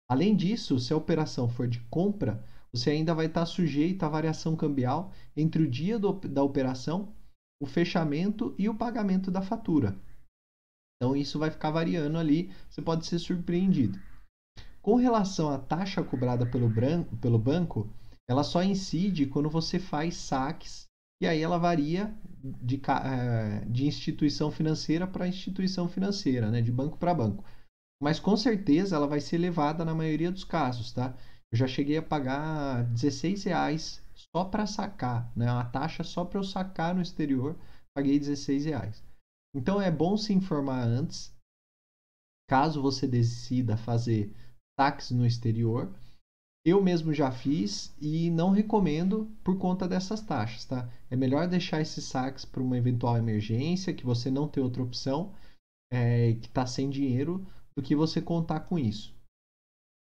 Além 0.09 0.35
disso, 0.35 0.79
se 0.79 0.93
a 0.93 0.97
operação 0.97 1.49
for 1.49 1.67
de 1.67 1.79
compra, 1.89 2.45
você 2.71 2.91
ainda 2.91 3.13
vai 3.13 3.25
estar 3.25 3.45
sujeito 3.45 4.03
à 4.03 4.09
variação 4.09 4.55
cambial 4.55 5.11
entre 5.35 5.63
o 5.63 5.69
dia 5.69 5.99
do, 5.99 6.13
da 6.13 6.43
operação 6.43 7.13
o 7.63 7.65
fechamento 7.65 8.53
e 8.57 8.67
o 8.67 8.75
pagamento 8.75 9.31
da 9.31 9.41
fatura. 9.41 9.97
Então 10.97 11.15
isso 11.15 11.39
vai 11.39 11.49
ficar 11.49 11.71
variando 11.71 12.17
ali, 12.17 12.51
você 12.69 12.81
pode 12.81 13.05
ser 13.05 13.19
surpreendido. 13.19 13.97
Com 14.81 14.95
relação 14.95 15.49
à 15.49 15.57
taxa 15.57 16.03
cobrada 16.03 16.45
pelo, 16.45 16.67
branco, 16.67 17.15
pelo 17.17 17.39
banco, 17.39 17.89
ela 18.29 18.43
só 18.43 18.61
incide 18.61 19.27
quando 19.27 19.49
você 19.49 19.79
faz 19.79 20.17
saques 20.17 20.83
e 21.21 21.25
aí 21.27 21.41
ela 21.41 21.57
varia 21.57 22.13
de, 22.61 22.81
eh, 22.85 23.65
de 23.65 23.85
instituição 23.85 24.51
financeira 24.51 25.07
para 25.07 25.25
instituição 25.25 25.87
financeira, 25.87 26.51
né? 26.51 26.61
de 26.61 26.71
banco 26.71 26.97
para 26.97 27.13
banco. 27.13 27.45
Mas 28.01 28.19
com 28.19 28.35
certeza 28.35 28.97
ela 28.97 29.07
vai 29.07 29.21
ser 29.21 29.37
elevada 29.37 29.85
na 29.85 29.95
maioria 29.95 30.29
dos 30.29 30.43
casos, 30.43 30.91
tá? 30.91 31.15
Eu 31.49 31.57
já 31.57 31.67
cheguei 31.67 31.95
a 31.95 32.01
pagar 32.01 32.83
16 32.87 33.45
reais 33.45 34.02
só 34.35 34.43
para 34.45 34.65
sacar, 34.65 35.31
né? 35.35 35.51
Uma 35.51 35.65
taxa 35.65 36.03
só 36.03 36.25
para 36.25 36.39
eu 36.39 36.43
sacar 36.43 36.95
no 36.95 37.01
exterior, 37.01 37.55
paguei 37.95 38.17
16 38.17 38.65
reais. 38.65 39.03
Então 39.55 39.79
é 39.79 39.91
bom 39.91 40.17
se 40.17 40.33
informar 40.33 40.81
antes, 40.83 41.31
caso 42.49 42.81
você 42.81 43.07
decida 43.07 43.77
fazer 43.77 44.33
saques 44.79 45.11
no 45.11 45.25
exterior, 45.25 45.93
Eu 46.65 46.81
mesmo 46.81 47.13
já 47.13 47.29
fiz 47.29 47.93
e 47.99 48.31
não 48.31 48.49
recomendo 48.49 49.29
por 49.43 49.57
conta 49.57 49.85
dessas 49.85 50.21
taxas, 50.21 50.63
tá? 50.63 50.89
É 51.11 51.15
melhor 51.15 51.45
deixar 51.45 51.81
esses 51.81 52.05
saques 52.05 52.45
para 52.45 52.63
uma 52.63 52.77
eventual 52.77 53.17
emergência, 53.17 53.93
que 53.93 54.05
você 54.05 54.31
não 54.31 54.47
tem 54.47 54.63
outra 54.63 54.81
opção, 54.81 55.33
é, 55.91 56.35
que 56.35 56.47
está 56.47 56.65
sem 56.65 56.89
dinheiro, 56.89 57.45
do 57.75 57.83
que 57.83 57.93
você 57.93 58.21
contar 58.21 58.61
com 58.61 58.79
isso. 58.79 59.13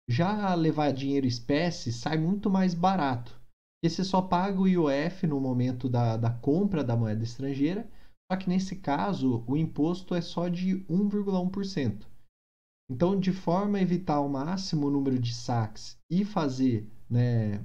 Já 0.08 0.54
levar 0.54 0.92
dinheiro 0.92 1.26
espécie 1.26 1.92
sai 1.92 2.16
muito 2.16 2.48
mais 2.48 2.74
barato, 2.74 3.41
porque 3.82 3.90
você 3.90 4.04
só 4.04 4.22
paga 4.22 4.60
o 4.60 4.68
IOF 4.68 5.26
no 5.26 5.40
momento 5.40 5.88
da, 5.88 6.16
da 6.16 6.30
compra 6.30 6.84
da 6.84 6.96
moeda 6.96 7.24
estrangeira, 7.24 7.90
só 8.30 8.38
que 8.38 8.48
nesse 8.48 8.76
caso 8.76 9.42
o 9.44 9.56
imposto 9.56 10.14
é 10.14 10.20
só 10.20 10.46
de 10.46 10.84
1,1%. 10.88 12.06
Então, 12.88 13.18
de 13.18 13.32
forma 13.32 13.78
a 13.78 13.82
evitar 13.82 14.14
ao 14.14 14.28
máximo 14.28 14.86
o 14.86 14.90
número 14.90 15.18
de 15.18 15.34
saques 15.34 15.98
e 16.08 16.24
fazer, 16.24 16.88
né, 17.10 17.64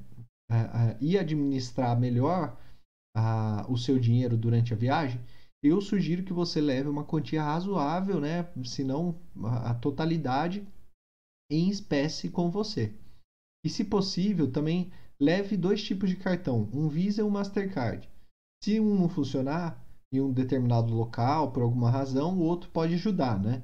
e 1.00 1.20
administrar 1.20 2.00
melhor 2.00 2.58
uh, 3.16 3.72
o 3.72 3.78
seu 3.78 4.00
dinheiro 4.00 4.36
durante 4.36 4.74
a 4.74 4.78
viagem, 4.78 5.22
eu 5.62 5.80
sugiro 5.82 6.24
que 6.24 6.34
você 6.34 6.60
leve 6.60 6.90
uma 6.90 7.04
quantia 7.04 7.44
razoável, 7.44 8.20
né, 8.20 8.52
se 8.66 8.84
não 8.84 9.20
a, 9.44 9.72
a 9.72 9.74
totalidade, 9.76 10.68
em 11.52 11.70
espécie 11.70 12.28
com 12.30 12.50
você. 12.50 12.92
E, 13.64 13.70
se 13.70 13.84
possível, 13.84 14.52
também 14.52 14.92
leve 15.20 15.58
dois 15.58 15.84
tipos 15.84 16.10
de 16.10 16.16
cartão, 16.16 16.70
um 16.74 16.88
Visa 16.88 17.22
e 17.22 17.24
um 17.24 17.30
Mastercard. 17.30 18.10
Se 18.64 18.80
um 18.80 18.96
não 18.96 19.10
funcionar 19.10 19.84
em 20.12 20.22
um 20.22 20.32
determinado 20.32 20.94
local, 20.94 21.52
por 21.52 21.64
alguma 21.64 21.90
razão, 21.90 22.38
o 22.38 22.44
outro 22.44 22.70
pode 22.70 22.94
ajudar, 22.94 23.40
né? 23.40 23.64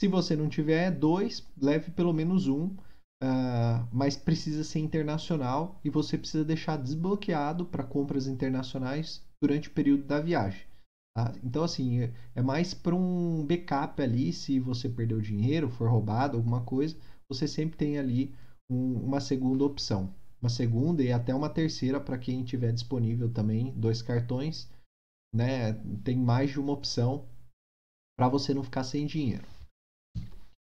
Se 0.00 0.08
você 0.08 0.36
não 0.36 0.48
tiver 0.48 0.90
dois, 0.90 1.46
leve 1.60 1.90
pelo 1.90 2.12
menos 2.12 2.48
um, 2.48 2.66
uh, 3.22 3.86
mas 3.90 4.16
precisa 4.16 4.62
ser 4.62 4.80
internacional 4.80 5.80
e 5.84 5.90
você 5.90 6.18
precisa 6.18 6.44
deixar 6.44 6.76
desbloqueado 6.76 7.64
para 7.66 7.84
compras 7.84 8.26
internacionais 8.26 9.24
durante 9.40 9.68
o 9.68 9.72
período 9.72 10.04
da 10.04 10.20
viagem. 10.20 10.66
Tá? 11.16 11.32
Então, 11.42 11.64
assim, 11.64 12.00
é, 12.00 12.12
é 12.34 12.42
mais 12.42 12.74
para 12.74 12.94
um 12.94 13.44
backup 13.46 14.02
ali, 14.02 14.34
se 14.34 14.60
você 14.60 14.86
perdeu 14.86 15.18
dinheiro, 15.18 15.70
for 15.70 15.88
roubado, 15.88 16.36
alguma 16.36 16.60
coisa, 16.62 16.94
você 17.26 17.48
sempre 17.48 17.78
tem 17.78 17.98
ali 17.98 18.34
um, 18.68 19.00
uma 19.00 19.20
segunda 19.20 19.64
opção. 19.64 20.12
Uma 20.40 20.48
segunda 20.48 21.02
e 21.02 21.12
até 21.12 21.34
uma 21.34 21.48
terceira 21.48 22.00
para 22.00 22.18
quem 22.18 22.44
tiver 22.44 22.72
disponível 22.72 23.32
também, 23.32 23.72
dois 23.72 24.02
cartões, 24.02 24.68
né? 25.34 25.72
Tem 26.04 26.16
mais 26.16 26.50
de 26.50 26.60
uma 26.60 26.72
opção 26.72 27.26
para 28.16 28.28
você 28.28 28.54
não 28.54 28.62
ficar 28.62 28.84
sem 28.84 29.06
dinheiro. 29.06 29.46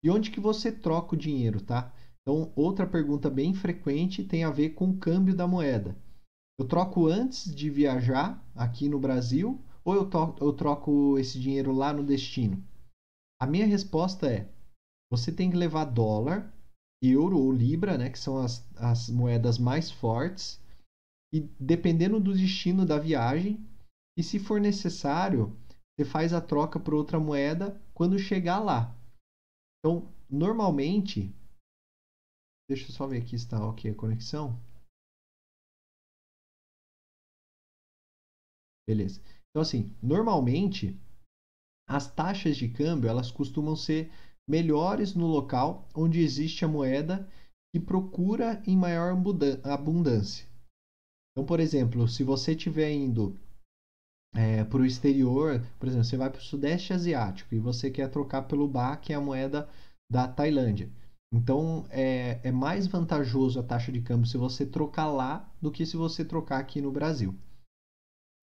E 0.04 0.10
onde 0.10 0.30
que 0.30 0.40
você 0.40 0.72
troca 0.72 1.14
o 1.14 1.18
dinheiro, 1.18 1.60
tá? 1.60 1.92
Então, 2.22 2.52
outra 2.54 2.86
pergunta 2.86 3.28
bem 3.28 3.54
frequente 3.54 4.24
tem 4.24 4.44
a 4.44 4.50
ver 4.50 4.70
com 4.70 4.90
o 4.90 4.96
câmbio 4.96 5.34
da 5.34 5.46
moeda. 5.46 5.96
Eu 6.58 6.66
troco 6.66 7.06
antes 7.06 7.52
de 7.54 7.68
viajar 7.70 8.42
aqui 8.54 8.88
no 8.88 8.98
Brasil 8.98 9.60
ou 9.84 9.94
eu, 9.94 10.08
eu 10.40 10.52
troco 10.52 11.18
esse 11.18 11.38
dinheiro 11.40 11.72
lá 11.72 11.92
no 11.92 12.04
destino? 12.04 12.62
A 13.40 13.46
minha 13.46 13.66
resposta 13.66 14.30
é: 14.30 14.48
você 15.10 15.32
tem 15.32 15.50
que 15.50 15.56
levar 15.56 15.84
dólar, 15.84 16.52
euro 17.02 17.38
ou 17.38 17.52
libra, 17.52 17.98
né, 17.98 18.08
que 18.08 18.18
são 18.18 18.38
as, 18.38 18.64
as 18.76 19.10
moedas 19.10 19.58
mais 19.58 19.90
fortes, 19.90 20.60
e 21.34 21.40
dependendo 21.58 22.20
do 22.20 22.32
destino 22.32 22.86
da 22.86 22.98
viagem, 22.98 23.66
e 24.16 24.22
se 24.22 24.38
for 24.38 24.60
necessário, 24.60 25.56
você 25.96 26.04
faz 26.04 26.32
a 26.32 26.40
troca 26.40 26.78
por 26.78 26.94
outra 26.94 27.18
moeda 27.18 27.80
quando 27.92 28.18
chegar 28.18 28.60
lá. 28.60 28.94
Então, 29.78 30.12
normalmente, 30.30 31.34
deixa 32.68 32.86
eu 32.88 32.94
só 32.94 33.06
ver 33.06 33.22
aqui 33.22 33.30
se 33.30 33.44
está 33.44 33.66
ok 33.66 33.90
a 33.90 33.94
conexão. 33.94 34.60
Beleza. 38.86 39.20
Então, 39.50 39.62
assim, 39.62 39.96
normalmente, 40.02 40.98
as 41.88 42.12
taxas 42.12 42.56
de 42.56 42.68
câmbio 42.68 43.08
elas 43.08 43.30
costumam 43.30 43.76
ser 43.76 44.10
melhores 44.48 45.14
no 45.14 45.26
local 45.26 45.88
onde 45.94 46.20
existe 46.20 46.64
a 46.64 46.68
moeda 46.68 47.28
que 47.72 47.80
procura 47.80 48.62
em 48.66 48.76
maior 48.76 49.16
abundância. 49.64 50.46
Então, 51.32 51.46
por 51.46 51.60
exemplo, 51.60 52.06
se 52.06 52.22
você 52.22 52.52
estiver 52.52 52.92
indo 52.92 53.38
é, 54.34 54.64
para 54.64 54.80
o 54.80 54.86
exterior, 54.86 55.64
por 55.78 55.88
exemplo, 55.88 56.04
você 56.04 56.16
vai 56.16 56.30
para 56.30 56.40
o 56.40 56.44
Sudeste 56.44 56.92
Asiático 56.92 57.54
e 57.54 57.58
você 57.58 57.90
quer 57.90 58.10
trocar 58.10 58.42
pelo 58.42 58.68
Ba, 58.68 58.96
que 58.96 59.12
é 59.12 59.16
a 59.16 59.20
moeda 59.20 59.68
da 60.10 60.28
Tailândia. 60.28 60.90
Então 61.32 61.86
é, 61.88 62.40
é 62.46 62.52
mais 62.52 62.86
vantajoso 62.86 63.58
a 63.58 63.62
taxa 63.62 63.90
de 63.90 64.02
câmbio 64.02 64.26
se 64.26 64.36
você 64.36 64.66
trocar 64.66 65.06
lá 65.06 65.50
do 65.60 65.70
que 65.70 65.86
se 65.86 65.96
você 65.96 66.22
trocar 66.22 66.58
aqui 66.58 66.82
no 66.82 66.92
Brasil. 66.92 67.34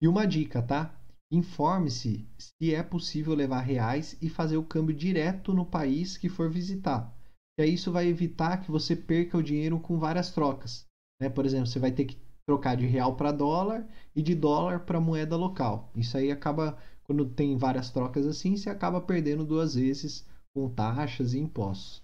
E 0.01 0.07
uma 0.07 0.25
dica, 0.25 0.61
tá? 0.61 0.98
Informe-se 1.31 2.27
se 2.39 2.73
é 2.73 2.81
possível 2.81 3.35
levar 3.35 3.59
reais 3.59 4.17
e 4.19 4.29
fazer 4.29 4.57
o 4.57 4.65
câmbio 4.65 4.95
direto 4.95 5.53
no 5.53 5.65
país 5.65 6.17
que 6.17 6.27
for 6.27 6.49
visitar. 6.49 7.15
E 7.59 7.63
aí 7.63 7.73
isso 7.73 7.91
vai 7.91 8.07
evitar 8.07 8.57
que 8.61 8.71
você 8.71 8.95
perca 8.95 9.37
o 9.37 9.43
dinheiro 9.43 9.79
com 9.79 9.99
várias 9.99 10.31
trocas. 10.31 10.87
Né? 11.21 11.29
Por 11.29 11.45
exemplo, 11.45 11.67
você 11.67 11.77
vai 11.77 11.91
ter 11.91 12.05
que 12.05 12.17
trocar 12.47 12.75
de 12.75 12.87
real 12.87 13.15
para 13.15 13.31
dólar 13.31 13.87
e 14.15 14.23
de 14.23 14.33
dólar 14.33 14.85
para 14.85 14.99
moeda 14.99 15.35
local. 15.35 15.91
Isso 15.95 16.17
aí 16.17 16.31
acaba, 16.31 16.81
quando 17.03 17.29
tem 17.29 17.55
várias 17.57 17.91
trocas 17.91 18.25
assim, 18.25 18.57
você 18.57 18.69
acaba 18.69 18.99
perdendo 18.99 19.45
duas 19.45 19.75
vezes 19.75 20.25
com 20.55 20.67
taxas 20.67 21.33
e 21.33 21.39
impostos. 21.39 22.01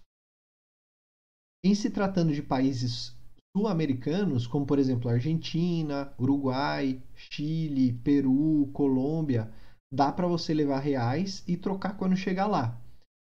Em 1.63 1.73
se 1.73 1.89
tratando 1.89 2.31
de 2.31 2.43
países 2.43 3.14
sul-americanos, 3.55 4.45
como 4.45 4.65
por 4.65 4.77
exemplo 4.77 5.09
Argentina, 5.09 6.11
Uruguai, 6.19 7.01
Chile, 7.15 7.93
Peru, 8.03 8.69
Colômbia, 8.73 9.49
dá 9.89 10.11
para 10.11 10.27
você 10.27 10.53
levar 10.53 10.79
reais 10.79 11.41
e 11.47 11.55
trocar 11.55 11.95
quando 11.95 12.17
chegar 12.17 12.47
lá. 12.47 12.77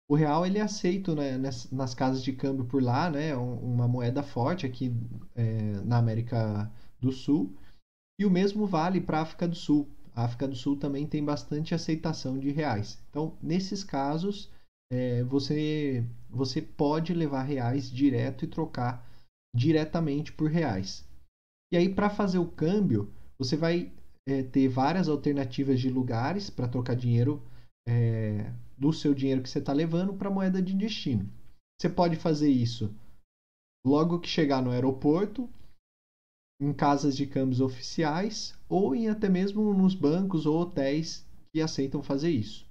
O 0.08 0.14
real 0.14 0.46
ele 0.46 0.58
é 0.58 0.62
aceito 0.62 1.14
né, 1.14 1.37
nas, 1.37 1.70
nas, 1.70 1.94
casas 1.94 2.22
de 2.22 2.32
câmbio 2.32 2.64
por 2.64 2.82
lá, 2.82 3.10
né, 3.10 3.37
uma 3.37 3.87
moeda 3.87 4.22
forte 4.22 4.64
aqui 4.64 4.94
é, 5.34 5.72
na 5.84 5.98
América 5.98 6.72
do 6.98 7.12
Sul. 7.12 7.54
E 8.18 8.24
o 8.24 8.30
mesmo 8.30 8.66
vale 8.66 9.02
para 9.02 9.18
a 9.18 9.22
África 9.22 9.46
do 9.46 9.54
Sul. 9.54 9.88
A 10.14 10.24
África 10.24 10.48
do 10.48 10.56
Sul 10.56 10.76
também 10.76 11.06
tem 11.06 11.22
bastante 11.22 11.74
aceitação 11.74 12.38
de 12.38 12.50
reais. 12.50 12.98
Então, 13.10 13.37
nesses 13.42 13.84
casos, 13.84 14.50
é, 14.90 15.22
você, 15.24 16.06
você 16.30 16.62
pode 16.62 17.12
levar 17.12 17.42
reais 17.42 17.90
direto 17.90 18.44
e 18.44 18.48
trocar 18.48 19.04
diretamente 19.54 20.32
por 20.32 20.50
reais. 20.50 21.08
E 21.72 21.76
aí, 21.76 21.88
para 21.88 22.10
fazer 22.10 22.38
o 22.38 22.50
câmbio, 22.50 23.12
você 23.38 23.56
vai 23.56 23.92
é, 24.26 24.42
ter 24.42 24.68
várias 24.68 25.08
alternativas 25.08 25.80
de 25.80 25.88
lugares 25.88 26.50
para 26.50 26.68
trocar 26.68 26.96
dinheiro 26.96 27.42
é, 27.86 28.52
do 28.76 28.92
seu 28.92 29.14
dinheiro 29.14 29.42
que 29.42 29.48
você 29.48 29.58
está 29.58 29.72
levando 29.72 30.14
para 30.14 30.30
moeda 30.30 30.60
de 30.60 30.74
destino. 30.74 31.30
Você 31.80 31.88
pode 31.88 32.16
fazer 32.16 32.50
isso 32.50 32.94
logo 33.86 34.18
que 34.18 34.28
chegar 34.28 34.62
no 34.62 34.70
aeroporto 34.70 35.48
em 36.60 36.72
casas 36.72 37.16
de 37.16 37.26
câmbios 37.26 37.60
oficiais 37.60 38.56
ou 38.68 38.94
em 38.94 39.08
até 39.08 39.28
mesmo 39.28 39.74
nos 39.74 39.94
bancos 39.94 40.46
ou 40.46 40.60
hotéis 40.60 41.26
que 41.52 41.60
aceitam 41.60 42.02
fazer 42.02 42.30
isso. 42.30 42.66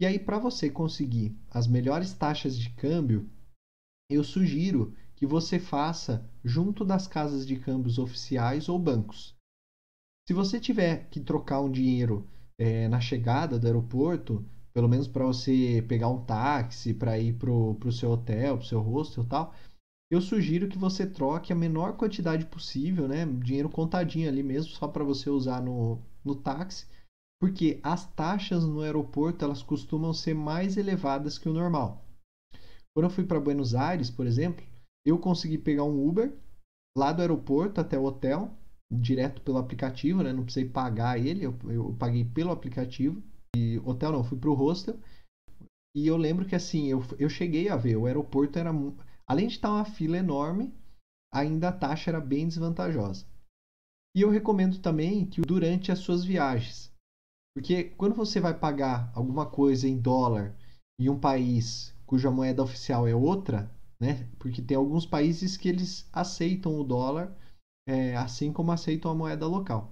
E 0.00 0.06
aí, 0.06 0.18
para 0.18 0.38
você 0.38 0.68
conseguir 0.68 1.36
as 1.50 1.68
melhores 1.68 2.12
taxas 2.12 2.58
de 2.58 2.70
câmbio, 2.70 3.30
eu 4.10 4.24
sugiro 4.24 4.94
que 5.16 5.26
você 5.26 5.58
faça 5.58 6.24
junto 6.44 6.84
das 6.84 7.06
casas 7.06 7.46
de 7.46 7.56
câmbios 7.56 7.98
oficiais 7.98 8.68
ou 8.68 8.78
bancos. 8.78 9.34
Se 10.26 10.32
você 10.32 10.58
tiver 10.58 11.08
que 11.10 11.20
trocar 11.20 11.60
um 11.60 11.70
dinheiro 11.70 12.26
é, 12.58 12.88
na 12.88 13.00
chegada 13.00 13.58
do 13.58 13.66
aeroporto, 13.66 14.44
pelo 14.72 14.88
menos 14.88 15.06
para 15.06 15.24
você 15.24 15.84
pegar 15.86 16.08
um 16.08 16.24
táxi 16.24 16.92
para 16.94 17.18
ir 17.18 17.34
para 17.34 17.50
o 17.50 17.92
seu 17.92 18.10
hotel, 18.10 18.56
para 18.56 18.64
o 18.64 18.68
seu 18.68 18.80
hostel 18.80 19.24
e 19.24 19.26
tal, 19.26 19.54
eu 20.10 20.20
sugiro 20.20 20.68
que 20.68 20.78
você 20.78 21.06
troque 21.06 21.52
a 21.52 21.56
menor 21.56 21.96
quantidade 21.96 22.46
possível, 22.46 23.08
né? 23.08 23.24
Dinheiro 23.26 23.68
contadinho 23.68 24.28
ali 24.28 24.42
mesmo, 24.42 24.70
só 24.72 24.86
para 24.88 25.04
você 25.04 25.30
usar 25.30 25.62
no, 25.62 26.00
no 26.24 26.34
táxi, 26.34 26.86
porque 27.40 27.78
as 27.82 28.06
taxas 28.14 28.64
no 28.64 28.80
aeroporto 28.80 29.44
elas 29.44 29.62
costumam 29.62 30.12
ser 30.12 30.34
mais 30.34 30.76
elevadas 30.76 31.38
que 31.38 31.48
o 31.48 31.52
normal. 31.52 32.04
Quando 32.94 33.06
eu 33.06 33.10
fui 33.10 33.24
para 33.24 33.40
Buenos 33.40 33.74
Aires, 33.74 34.10
por 34.10 34.26
exemplo, 34.26 34.64
eu 35.04 35.18
consegui 35.18 35.58
pegar 35.58 35.84
um 35.84 36.06
Uber 36.06 36.32
lá 36.96 37.12
do 37.12 37.20
aeroporto 37.22 37.80
até 37.80 37.98
o 37.98 38.04
hotel, 38.04 38.56
direto 38.90 39.42
pelo 39.42 39.58
aplicativo, 39.58 40.22
né? 40.22 40.32
Não 40.32 40.44
precisei 40.44 40.68
pagar 40.68 41.18
ele, 41.18 41.44
eu, 41.44 41.54
eu 41.64 41.94
paguei 41.98 42.24
pelo 42.24 42.50
aplicativo. 42.50 43.22
E 43.56 43.78
hotel 43.84 44.12
não, 44.12 44.24
fui 44.24 44.38
para 44.38 44.50
o 44.50 44.54
hostel. 44.54 44.98
E 45.96 46.06
eu 46.06 46.16
lembro 46.16 46.44
que 46.44 46.54
assim, 46.54 46.86
eu, 46.86 47.02
eu 47.18 47.28
cheguei 47.28 47.68
a 47.68 47.76
ver, 47.76 47.96
o 47.96 48.06
aeroporto 48.06 48.58
era 48.58 48.72
Além 49.26 49.46
de 49.46 49.54
estar 49.54 49.70
uma 49.70 49.84
fila 49.84 50.18
enorme, 50.18 50.74
ainda 51.32 51.68
a 51.68 51.72
taxa 51.72 52.10
era 52.10 52.20
bem 52.20 52.46
desvantajosa. 52.46 53.26
E 54.14 54.20
eu 54.20 54.30
recomendo 54.30 54.78
também 54.80 55.26
que 55.26 55.40
durante 55.40 55.90
as 55.90 55.98
suas 55.98 56.24
viagens, 56.24 56.92
porque 57.56 57.84
quando 57.96 58.14
você 58.14 58.40
vai 58.40 58.56
pagar 58.56 59.10
alguma 59.14 59.46
coisa 59.46 59.88
em 59.88 59.98
dólar 59.98 60.54
em 61.00 61.08
um 61.08 61.18
país 61.18 61.94
cuja 62.06 62.30
moeda 62.30 62.62
oficial 62.62 63.08
é 63.08 63.14
outra, 63.14 63.70
né? 64.04 64.28
Porque 64.38 64.60
tem 64.60 64.76
alguns 64.76 65.06
países 65.06 65.56
que 65.56 65.68
eles 65.68 66.06
aceitam 66.12 66.78
o 66.78 66.84
dólar, 66.84 67.34
é, 67.88 68.14
assim 68.16 68.52
como 68.52 68.70
aceitam 68.70 69.10
a 69.10 69.14
moeda 69.14 69.46
local. 69.46 69.90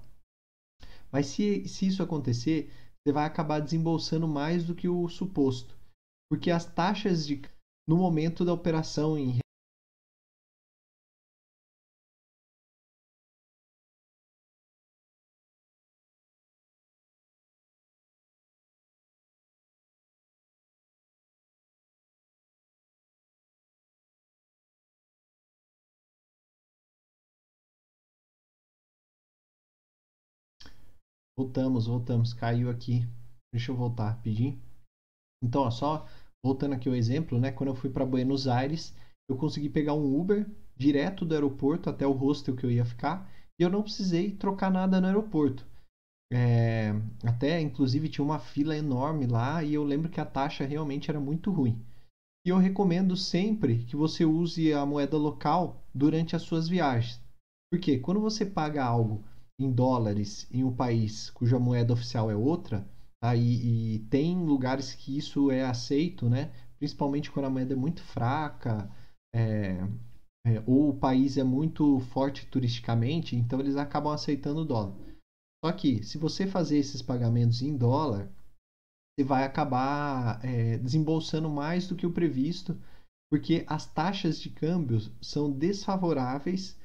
Mas 1.11 1.27
se, 1.27 1.67
se 1.67 1.87
isso 1.87 2.03
acontecer, 2.03 2.71
você 3.03 3.13
vai 3.13 3.25
acabar 3.25 3.61
desembolsando 3.61 4.29
mais 4.29 4.65
do 4.65 4.75
que 4.75 4.89
o 4.89 5.09
suposto, 5.09 5.77
porque 6.31 6.51
as 6.51 6.67
taxas 6.67 7.27
de 7.27 7.41
no 7.89 7.97
momento 7.97 8.45
da 8.45 8.53
operação 8.53 9.19
em 9.19 9.42
Voltamos, 31.39 31.87
voltamos. 31.87 32.35
Caiu 32.35 32.71
aqui. 32.71 33.07
Deixa 33.53 33.73
eu 33.73 33.77
voltar 33.77 34.11
rapidinho. 34.11 34.61
Então, 35.43 35.63
ó, 35.63 35.71
só 35.71 36.07
voltando 36.45 36.75
aqui 36.75 36.89
o 36.89 36.95
exemplo, 36.95 37.39
né? 37.39 37.51
Quando 37.51 37.71
eu 37.71 37.75
fui 37.75 37.91
para 37.91 38.07
Buenos 38.07 38.47
Aires, 38.47 38.95
eu 39.29 39.37
consegui 39.37 39.69
pegar 39.69 39.95
um 39.95 40.19
Uber 40.19 40.49
direto 40.77 41.25
do 41.25 41.35
aeroporto 41.35 41.89
até 41.89 42.07
o 42.07 42.13
hostel 42.13 42.57
que 42.57 42.65
eu 42.65 42.71
ia 42.71 42.85
ficar 42.85 43.31
e 43.59 43.63
eu 43.63 43.71
não 43.71 43.83
precisei 43.83 44.33
trocar 44.33 44.71
nada 44.71 45.01
no 45.01 45.07
aeroporto. 45.07 45.67
É, 46.33 46.93
até, 47.25 47.61
inclusive, 47.61 48.09
tinha 48.09 48.25
uma 48.25 48.39
fila 48.39 48.77
enorme 48.77 49.27
lá 49.27 49.63
e 49.63 49.75
eu 49.75 49.85
lembro 49.85 50.09
que 50.09 50.21
a 50.21 50.25
taxa 50.25 50.65
realmente 50.65 51.11
era 51.11 51.21
muito 51.21 51.51
ruim. 51.51 51.79
E 52.45 52.49
eu 52.49 52.57
recomendo 52.57 53.17
sempre 53.17 53.85
que 53.85 53.95
você 53.95 54.25
use 54.25 54.73
a 54.73 54.85
moeda 54.85 55.17
local 55.17 55.85
durante 55.95 56.35
as 56.35 56.43
suas 56.43 56.69
viagens. 56.69 57.21
Porque 57.71 57.99
quando 57.99 58.21
você 58.21 58.45
paga 58.45 58.83
algo 58.85 59.23
em 59.63 59.73
dólares 59.73 60.47
em 60.51 60.65
um 60.65 60.75
país 60.75 61.31
cuja 61.31 61.59
moeda 61.59 61.93
oficial 61.93 62.31
é 62.31 62.37
outra, 62.37 62.87
tá? 63.23 63.35
e, 63.37 63.95
e 63.95 63.99
tem 64.11 64.45
lugares 64.45 64.95
que 64.95 65.17
isso 65.17 65.51
é 65.51 65.65
aceito, 65.65 66.29
né? 66.29 66.53
principalmente 66.79 67.31
quando 67.31 67.47
a 67.47 67.51
moeda 67.51 67.75
é 67.75 67.77
muito 67.77 68.03
fraca, 68.03 68.91
é, 69.35 69.87
é, 70.45 70.63
ou 70.67 70.91
o 70.91 70.99
país 70.99 71.39
é 71.39 71.45
muito 71.45 72.01
forte 72.01 72.47
turisticamente, 72.47 73.37
então 73.37 73.61
eles 73.61 73.77
acabam 73.77 74.13
aceitando 74.13 74.63
o 74.63 74.65
dólar. 74.65 74.97
Só 75.65 75.71
que, 75.73 76.03
se 76.03 76.19
você 76.19 76.45
fazer 76.45 76.79
esses 76.79 77.01
pagamentos 77.01 77.63
em 77.63 77.77
dólar, 77.77 78.29
você 79.15 79.25
vai 79.25 79.45
acabar 79.45 80.45
é, 80.45 80.77
desembolsando 80.79 81.49
mais 81.49 81.87
do 81.87 81.95
que 81.95 82.07
o 82.07 82.13
previsto, 82.13 82.77
porque 83.31 83.65
as 83.69 83.87
taxas 83.87 84.41
de 84.41 84.51
câmbio 84.51 84.99
são 85.21 85.51
desfavoráveis 85.51 86.77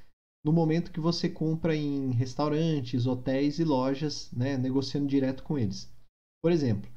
no 0.45 0.53
momento 0.53 0.91
que 0.91 0.99
você 0.99 1.27
compra 1.27 1.75
em 1.75 2.11
restaurantes, 2.11 3.05
hotéis 3.05 3.59
e 3.59 3.63
lojas, 3.63 4.31
né, 4.31 4.57
negociando 4.57 5.07
direto 5.07 5.43
com 5.43 5.57
eles. 5.57 5.91
Por 6.41 6.51
exemplo, 6.51 6.89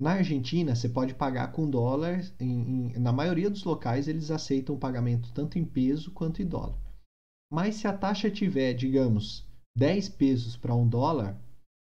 na 0.00 0.12
Argentina 0.12 0.74
você 0.74 0.88
pode 0.88 1.14
pagar 1.14 1.52
com 1.52 1.68
dólar, 1.68 2.24
em, 2.38 2.92
em, 2.94 2.98
na 2.98 3.12
maioria 3.12 3.50
dos 3.50 3.64
locais 3.64 4.08
eles 4.08 4.30
aceitam 4.30 4.74
o 4.74 4.78
pagamento 4.78 5.32
tanto 5.32 5.58
em 5.58 5.64
peso 5.64 6.12
quanto 6.12 6.40
em 6.40 6.46
dólar. 6.46 6.78
Mas 7.52 7.76
se 7.76 7.86
a 7.86 7.96
taxa 7.96 8.30
tiver, 8.30 8.74
digamos, 8.74 9.46
10 9.76 10.08
pesos 10.10 10.56
para 10.56 10.74
um 10.74 10.88
dólar, 10.88 11.40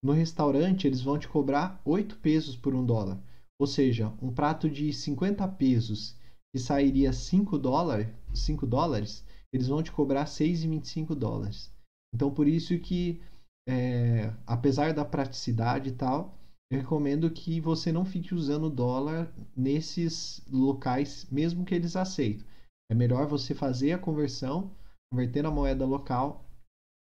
no 0.03 0.13
restaurante 0.13 0.87
eles 0.87 1.01
vão 1.01 1.19
te 1.19 1.27
cobrar 1.27 1.81
8 1.85 2.17
pesos 2.17 2.55
por 2.55 2.73
um 2.73 2.85
dólar. 2.85 3.21
Ou 3.59 3.67
seja, 3.67 4.11
um 4.21 4.33
prato 4.33 4.69
de 4.69 4.91
50 4.91 5.47
pesos 5.49 6.15
que 6.51 6.59
sairia 6.59 7.13
5 7.13 7.59
dólares, 7.59 8.07
5 8.33 8.65
dólares 8.65 9.23
eles 9.53 9.67
vão 9.67 9.83
te 9.83 9.91
cobrar 9.91 10.25
6,25 10.25 11.15
dólares. 11.15 11.71
Então, 12.13 12.33
por 12.33 12.47
isso 12.47 12.77
que, 12.79 13.21
é, 13.67 14.33
apesar 14.45 14.93
da 14.93 15.05
praticidade 15.05 15.89
e 15.89 15.93
tal, 15.93 16.37
eu 16.71 16.79
recomendo 16.79 17.29
que 17.29 17.59
você 17.59 17.91
não 17.91 18.05
fique 18.05 18.33
usando 18.33 18.69
dólar 18.69 19.33
nesses 19.55 20.41
locais, 20.49 21.27
mesmo 21.29 21.65
que 21.65 21.75
eles 21.75 21.95
aceitem. 21.95 22.45
É 22.89 22.95
melhor 22.95 23.27
você 23.27 23.53
fazer 23.53 23.93
a 23.93 23.99
conversão, 23.99 24.71
converter 25.11 25.41
na 25.41 25.51
moeda 25.51 25.85
local 25.85 26.45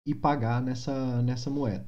e 0.07 0.15
pagar 0.15 0.61
nessa, 0.61 1.21
nessa 1.21 1.49
moeda. 1.49 1.87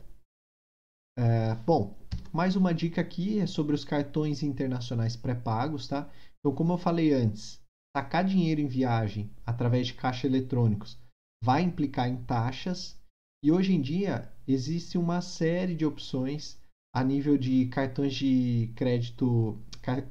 É, 1.18 1.56
bom, 1.66 1.96
mais 2.34 2.56
uma 2.56 2.74
dica 2.74 3.02
aqui 3.02 3.40
é 3.40 3.48
sobre 3.48 3.76
os 3.76 3.86
cartões 3.86 4.44
internacionais 4.44 5.16
pré-pagos, 5.16 5.88
tá? 5.88 6.10
Então, 6.40 6.56
como 6.56 6.74
eu 6.74 6.78
falei 6.78 7.14
antes, 7.14 7.61
sacar 7.96 8.24
dinheiro 8.24 8.62
em 8.62 8.68
viagem 8.68 9.30
através 9.46 9.88
de 9.88 9.94
caixa 9.94 10.26
eletrônicos 10.26 10.98
vai 11.44 11.62
implicar 11.62 12.08
em 12.08 12.18
taxas 12.24 12.98
e 13.44 13.52
hoje 13.52 13.74
em 13.74 13.82
dia 13.82 14.32
existe 14.48 14.98
uma 14.98 15.22
série 15.22 15.76
de 15.76 15.86
opções 15.86 16.58
a 16.94 17.04
nível 17.04 17.38
de 17.38 17.66
cartões 17.68 18.14
de 18.14 18.72
crédito, 18.76 19.58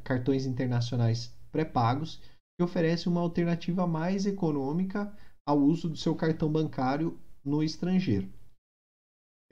cartões 0.03 0.47
internacionais 0.47 1.33
pré-pagos 1.53 2.21
que 2.59 2.65
oferecem 2.65 3.11
uma 3.11 3.21
alternativa 3.21 3.87
mais 3.87 4.27
econômica 4.27 5.15
ao 5.47 5.59
uso 5.59 5.89
do 5.89 5.97
seu 5.97 6.15
cartão 6.15 6.51
bancário 6.51 7.19
no 7.45 7.63
estrangeiro. 7.63 8.29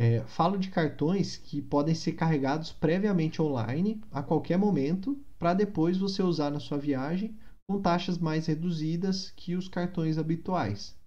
É, 0.01 0.21
falo 0.27 0.59
de 0.59 0.71
cartões 0.71 1.37
que 1.37 1.61
podem 1.61 1.95
ser 1.95 2.13
carregados 2.13 2.73
previamente 2.73 3.43
online 3.43 4.01
a 4.13 4.23
qualquer 4.23 4.57
momento 4.57 5.19
para 5.39 5.55
depois 5.55 5.97
você 5.97 6.23
usar 6.23 6.51
na 6.51 6.61
sua 6.61 6.79
viagem 6.79 7.37
com 7.69 7.83
taxas 7.83 8.17
mais 8.17 8.47
reduzidas 8.47 9.31
que 9.33 9.55
os 9.55 9.69
cartões 9.69 10.17
habituais. 10.17 10.99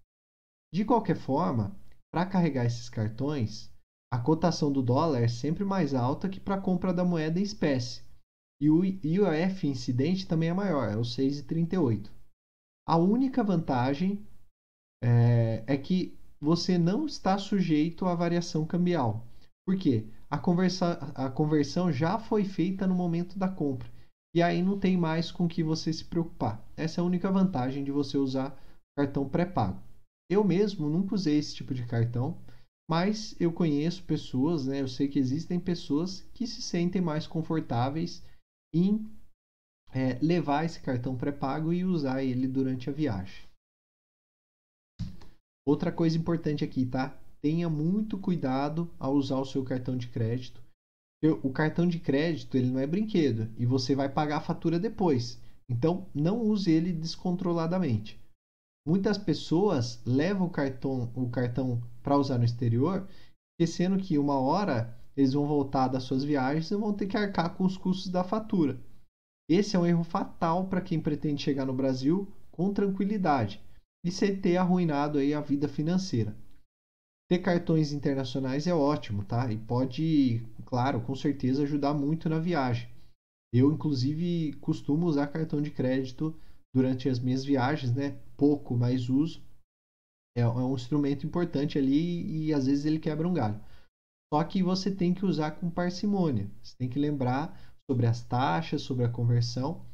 De 0.71 0.86
qualquer 0.86 1.17
forma, 1.17 1.76
para 2.13 2.26
carregar 2.26 2.65
esses 2.65 2.88
cartões, 2.88 3.74
a 4.13 4.19
cotação 4.19 4.71
do 4.71 4.84
dólar 4.84 5.21
é 5.21 5.28
sempre 5.28 5.65
mais 5.65 5.95
alta 5.95 6.30
que 6.30 6.39
para 6.39 6.56
a 6.56 6.62
compra 6.62 6.93
da 6.93 7.04
moeda 7.04 7.39
em 7.39 7.43
espécie. 7.43 8.04
E 8.62 8.69
o 8.69 8.86
IOF 8.86 9.65
incidente 9.65 10.28
também 10.28 10.50
é 10.50 10.54
maior, 10.54 10.88
é 10.88 10.95
o 10.95 11.02
6,38. 11.02 12.12
A 12.88 12.95
única 12.95 13.43
vantagem 13.43 14.24
é, 15.04 15.63
é, 15.65 15.78
que 15.78 16.15
você 16.39 16.78
não 16.78 17.08
está 17.08 17.39
sujeito 17.39 18.06
à 18.06 18.13
variação 18.13 18.67
cambial. 18.67 19.26
Por 19.65 19.76
quê? 19.78 20.06
A, 20.30 20.38
conversa, 20.38 20.93
a 21.15 21.30
conversão 21.30 21.91
já 21.91 22.19
foi 22.19 22.45
feita 22.45 22.86
no 22.86 22.93
momento 22.93 23.39
da 23.39 23.50
compra 23.50 23.90
e 24.34 24.41
aí 24.41 24.62
não 24.62 24.80
tem 24.80 24.98
mais 24.98 25.32
com 25.32 25.48
que 25.48 25.63
você 25.63 25.91
se 25.91 26.06
preocupar. 26.06 26.65
Essa 26.78 27.00
é 27.00 27.02
a 27.02 27.06
única 27.06 27.30
vantagem 27.32 27.84
de 27.84 27.91
você 27.91 28.17
usar 28.17 28.58
cartão 28.98 29.28
pré-pago. 29.28 29.82
Eu 30.30 30.44
mesmo 30.44 30.89
nunca 30.89 31.15
usei 31.15 31.38
esse 31.38 31.56
tipo 31.56 31.74
de 31.74 31.86
cartão, 31.86 32.38
mas 32.89 33.36
eu 33.39 33.52
conheço 33.52 34.04
pessoas, 34.04 34.65
né? 34.65 34.82
Eu 34.82 34.88
sei 34.88 35.08
que 35.08 35.20
existem 35.20 35.60
pessoas 35.60 36.22
que 36.34 36.48
se 36.48 36.62
sentem 36.62 37.02
mais 37.02 37.28
confortáveis 37.28 38.24
em 38.74 39.06
é, 39.94 40.17
levar 40.22 40.63
esse 40.63 40.80
cartão 40.80 41.17
pré-pago 41.17 41.74
e 41.74 41.84
usar 41.84 42.24
ele 42.24 42.48
durante 42.48 42.89
a 42.89 42.94
viagem. 42.94 43.46
Outra 45.65 45.91
coisa 45.91 46.17
importante 46.17 46.63
aqui, 46.63 46.86
tá? 46.86 47.17
Tenha 47.41 47.70
muito 47.70 48.17
cuidado 48.17 48.89
ao 48.98 49.13
usar 49.13 49.39
o 49.39 49.46
seu 49.46 49.63
cartão 49.63 49.98
de 49.98 50.08
crédito 50.08 50.63
o 51.29 51.51
cartão 51.51 51.88
de 51.88 51.99
crédito 51.99 52.57
ele 52.57 52.71
não 52.71 52.79
é 52.79 52.88
brinquedo 52.88 53.49
e 53.57 53.65
você 53.65 53.95
vai 53.95 54.10
pagar 54.10 54.38
a 54.38 54.41
fatura 54.41 54.79
depois. 54.79 55.39
Então 55.69 56.07
não 56.13 56.41
use 56.41 56.71
ele 56.71 56.91
descontroladamente. 56.91 58.19
Muitas 58.86 59.17
pessoas 59.17 60.01
levam 60.05 60.47
o 60.47 60.49
cartão, 60.49 61.12
o 61.15 61.29
cartão 61.29 61.81
para 62.01 62.17
usar 62.17 62.39
no 62.39 62.43
exterior, 62.43 63.07
esquecendo 63.60 64.01
que 64.01 64.17
uma 64.17 64.39
hora 64.39 64.97
eles 65.15 65.34
vão 65.34 65.45
voltar 65.45 65.88
das 65.88 66.03
suas 66.03 66.23
viagens 66.23 66.71
e 66.71 66.75
vão 66.75 66.93
ter 66.93 67.05
que 67.05 67.15
arcar 67.15 67.55
com 67.55 67.63
os 67.63 67.77
custos 67.77 68.12
da 68.12 68.23
fatura. 68.23 68.79
Esse 69.47 69.75
é 69.75 69.79
um 69.79 69.86
erro 69.86 70.03
fatal 70.03 70.67
para 70.67 70.81
quem 70.81 70.99
pretende 70.99 71.43
chegar 71.43 71.65
no 71.65 71.73
Brasil 71.73 72.27
com 72.51 72.73
tranquilidade 72.73 73.62
e 74.03 74.12
sem 74.12 74.36
ter 74.36 74.57
arruinado 74.57 75.19
aí 75.19 75.34
a 75.34 75.41
vida 75.41 75.67
financeira. 75.67 76.36
Ter 77.32 77.39
cartões 77.39 77.94
internacionais 77.94 78.67
é 78.67 78.74
ótimo, 78.74 79.24
tá? 79.24 79.50
E 79.50 79.58
pode, 79.58 80.46
claro, 80.65 81.00
com 81.00 81.15
certeza 81.15 81.63
ajudar 81.63 81.94
muito 81.94 82.28
na 82.28 82.39
viagem. 82.39 82.89
Eu, 83.54 83.72
inclusive, 83.72 84.52
costumo 84.60 85.06
usar 85.06 85.28
cartão 85.28 85.62
de 85.62 85.72
crédito 85.72 86.38
durante 86.76 87.08
as 87.08 87.20
minhas 87.20 87.46
viagens, 87.46 87.96
né? 87.96 88.20
Pouco, 88.36 88.76
mas 88.76 89.08
uso. 89.08 89.41
É, 90.38 90.41
é 90.41 90.46
um 90.46 90.76
instrumento 90.76 91.26
importante 91.26 91.78
ali 91.78 92.48
e 92.48 92.54
às 92.54 92.65
vezes 92.65 92.84
ele 92.84 93.00
quebra 93.00 93.26
um 93.26 93.34
galho. 93.34 93.63
Só 94.34 94.44
que 94.44 94.62
você 94.62 94.91
tem 94.91 95.13
que 95.13 95.26
usar 95.26 95.52
com 95.52 95.70
parcimônia. 95.70 96.52
Você 96.62 96.76
tem 96.78 96.89
que 96.89 97.00
lembrar 97.00 97.58
sobre 97.89 98.08
as 98.08 98.22
taxas, 98.22 98.82
sobre 98.82 99.06
a 99.06 99.10
conversão. 99.10 99.86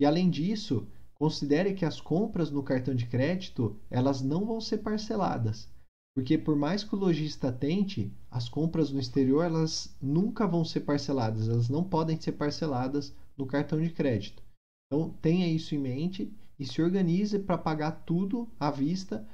E 0.00 0.06
além 0.06 0.30
disso, 0.30 0.86
considere 1.14 1.74
que 1.74 1.84
as 1.84 2.00
compras 2.00 2.52
no 2.52 2.62
cartão 2.62 2.94
de 2.94 3.08
crédito, 3.08 3.76
elas 3.90 4.22
não 4.22 4.46
vão 4.46 4.60
ser 4.60 4.78
parceladas. 4.78 5.73
Porque 6.14 6.38
por 6.38 6.54
mais 6.54 6.84
que 6.84 6.94
o 6.94 6.98
lojista 6.98 7.52
tente, 7.52 8.12
as 8.30 8.48
compras 8.48 8.90
no 8.90 9.00
exterior 9.00 9.44
elas 9.44 9.96
nunca 10.00 10.46
vão 10.46 10.64
ser 10.64 10.80
parceladas, 10.80 11.48
elas 11.48 11.68
não 11.68 11.82
podem 11.82 12.20
ser 12.20 12.32
parceladas 12.32 13.12
no 13.36 13.46
cartão 13.46 13.82
de 13.82 13.90
crédito. 13.90 14.42
Então 14.86 15.12
tenha 15.14 15.48
isso 15.48 15.74
em 15.74 15.78
mente 15.78 16.32
e 16.58 16.64
se 16.64 16.80
organize 16.80 17.38
para 17.40 17.58
pagar 17.58 18.04
tudo 18.04 18.48
à 18.60 18.70
vista 18.70 19.28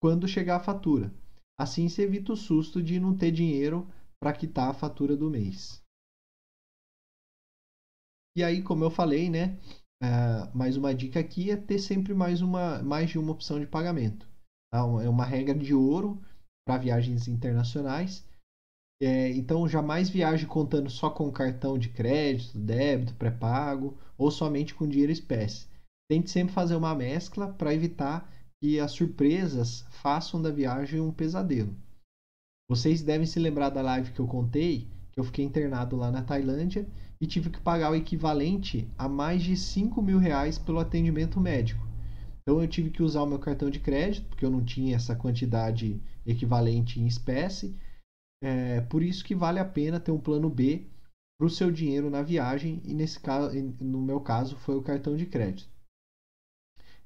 quando 0.00 0.26
chegar 0.26 0.56
a 0.56 0.64
fatura. 0.64 1.12
Assim 1.60 1.88
você 1.88 2.02
evita 2.02 2.32
o 2.32 2.36
susto 2.36 2.82
de 2.82 2.98
não 2.98 3.16
ter 3.16 3.30
dinheiro 3.30 3.86
para 4.18 4.32
quitar 4.32 4.70
a 4.70 4.74
fatura 4.74 5.16
do 5.16 5.28
mês. 5.28 5.82
E 8.34 8.42
aí, 8.42 8.62
como 8.62 8.82
eu 8.82 8.90
falei, 8.90 9.28
né? 9.28 9.58
Uh, 10.02 10.56
mais 10.56 10.76
uma 10.76 10.94
dica 10.94 11.20
aqui 11.20 11.50
é 11.50 11.56
ter 11.56 11.78
sempre 11.78 12.14
mais, 12.14 12.40
uma, 12.40 12.82
mais 12.82 13.10
de 13.10 13.18
uma 13.18 13.32
opção 13.32 13.60
de 13.60 13.66
pagamento. 13.66 14.31
Tá? 14.72 14.78
É 14.78 15.08
uma 15.08 15.24
regra 15.24 15.54
de 15.54 15.74
ouro 15.74 16.20
para 16.66 16.78
viagens 16.78 17.28
internacionais. 17.28 18.24
É, 19.02 19.30
então, 19.32 19.68
jamais 19.68 20.08
viaje 20.08 20.46
contando 20.46 20.88
só 20.88 21.10
com 21.10 21.30
cartão 21.30 21.76
de 21.76 21.88
crédito, 21.88 22.56
débito, 22.56 23.14
pré-pago 23.14 23.98
ou 24.16 24.30
somente 24.30 24.74
com 24.74 24.88
dinheiro 24.88 25.12
espécie. 25.12 25.66
Tente 26.08 26.30
sempre 26.30 26.54
fazer 26.54 26.76
uma 26.76 26.94
mescla 26.94 27.52
para 27.52 27.74
evitar 27.74 28.32
que 28.62 28.78
as 28.78 28.92
surpresas 28.92 29.84
façam 29.90 30.40
da 30.40 30.50
viagem 30.50 31.00
um 31.00 31.12
pesadelo. 31.12 31.74
Vocês 32.70 33.02
devem 33.02 33.26
se 33.26 33.40
lembrar 33.40 33.70
da 33.70 33.82
live 33.82 34.12
que 34.12 34.20
eu 34.20 34.26
contei, 34.26 34.88
que 35.12 35.18
eu 35.18 35.24
fiquei 35.24 35.44
internado 35.44 35.96
lá 35.96 36.10
na 36.10 36.22
Tailândia 36.22 36.86
e 37.20 37.26
tive 37.26 37.50
que 37.50 37.60
pagar 37.60 37.90
o 37.90 37.96
equivalente 37.96 38.88
a 38.96 39.08
mais 39.08 39.42
de 39.42 39.56
5 39.56 40.00
mil 40.00 40.18
reais 40.18 40.58
pelo 40.58 40.78
atendimento 40.78 41.40
médico. 41.40 41.91
Então 42.42 42.60
eu 42.60 42.68
tive 42.68 42.90
que 42.90 43.02
usar 43.02 43.22
o 43.22 43.26
meu 43.26 43.38
cartão 43.38 43.70
de 43.70 43.78
crédito, 43.78 44.28
porque 44.28 44.44
eu 44.44 44.50
não 44.50 44.64
tinha 44.64 44.96
essa 44.96 45.14
quantidade 45.14 46.02
equivalente 46.26 47.00
em 47.00 47.06
espécie. 47.06 47.76
É, 48.42 48.80
por 48.82 49.02
isso 49.02 49.24
que 49.24 49.34
vale 49.34 49.60
a 49.60 49.64
pena 49.64 50.00
ter 50.00 50.10
um 50.10 50.20
plano 50.20 50.50
B 50.50 50.86
para 51.38 51.46
o 51.46 51.50
seu 51.50 51.70
dinheiro 51.70 52.10
na 52.10 52.22
viagem, 52.22 52.80
e 52.84 52.94
nesse 52.94 53.18
caso, 53.18 53.56
no 53.80 54.02
meu 54.02 54.20
caso, 54.20 54.56
foi 54.56 54.76
o 54.76 54.82
cartão 54.82 55.16
de 55.16 55.26
crédito. 55.26 55.70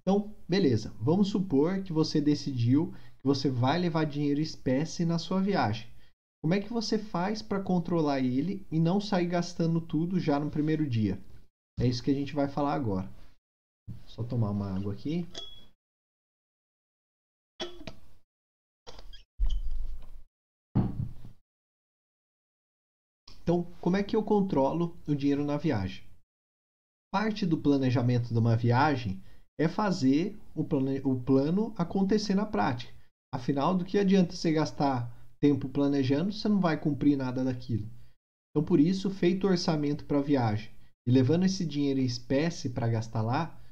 Então, 0.03 0.35
beleza. 0.49 0.95
Vamos 1.01 1.29
supor 1.29 1.83
que 1.83 1.93
você 1.93 2.21
decidiu 2.21 2.93
que 2.93 3.25
você 3.25 3.51
vai 3.51 3.79
levar 3.79 4.05
dinheiro 4.05 4.41
espécie 4.41 5.05
na 5.05 5.19
sua 5.19 5.41
viagem. 5.41 5.89
Como 6.43 6.55
é 6.55 6.61
que 6.61 6.73
você 6.73 6.97
faz 6.97 7.43
para 7.43 7.63
controlar 7.63 8.21
ele 8.21 8.65
e 8.71 8.79
não 8.79 9.01
sair 9.01 9.27
gastando 9.27 9.81
tudo 9.81 10.21
já 10.21 10.39
no 10.39 10.51
primeiro 10.51 10.89
dia? 10.89 11.21
É 11.79 11.87
isso 11.87 12.03
que 12.03 12.11
a 12.11 12.15
gente 12.15 12.35
vai 12.35 12.47
falar 12.47 12.75
agora. 12.75 13.11
Só 14.07 14.25
tomar 14.25 14.51
uma 14.51 14.75
água 14.75 14.95
aqui. 14.95 15.27
Então, 23.43 23.63
como 23.81 23.97
é 23.97 24.03
que 24.03 24.17
eu 24.17 24.25
controlo 24.25 24.97
o 25.07 25.15
dinheiro 25.15 25.45
na 25.45 25.57
viagem? 25.57 26.03
Parte 27.13 27.47
do 27.47 27.59
planejamento 27.59 28.33
de 28.33 28.39
uma 28.39 28.57
viagem 28.57 29.23
é 29.59 29.69
fazer 29.69 30.37
o 30.55 30.65
plano, 30.65 30.91
o 31.05 31.21
plano 31.21 31.75
acontecer 31.77 32.35
na 32.35 32.45
prática. 32.45 32.93
Afinal, 33.33 33.77
do 33.77 33.85
que 33.85 33.99
adianta 33.99 34.35
você 34.35 34.51
gastar 34.51 35.15
tempo 35.39 35.69
planejando 35.69 36.33
se 36.33 36.41
você 36.41 36.49
não 36.49 36.59
vai 36.59 36.81
cumprir 36.81 37.17
nada 37.17 37.45
daquilo? 37.45 37.89
Então, 38.51 38.65
por 38.65 38.81
isso, 38.81 39.11
feito 39.11 39.47
o 39.47 39.51
orçamento 39.51 40.07
para 40.07 40.19
a 40.19 40.23
viagem 40.23 40.71
e 41.07 41.11
levando 41.11 41.45
esse 41.45 41.65
dinheiro 41.65 42.01
em 42.01 42.05
espécie 42.05 42.71
para 42.71 42.89
gastar 42.89 43.23
lá, 43.23 43.63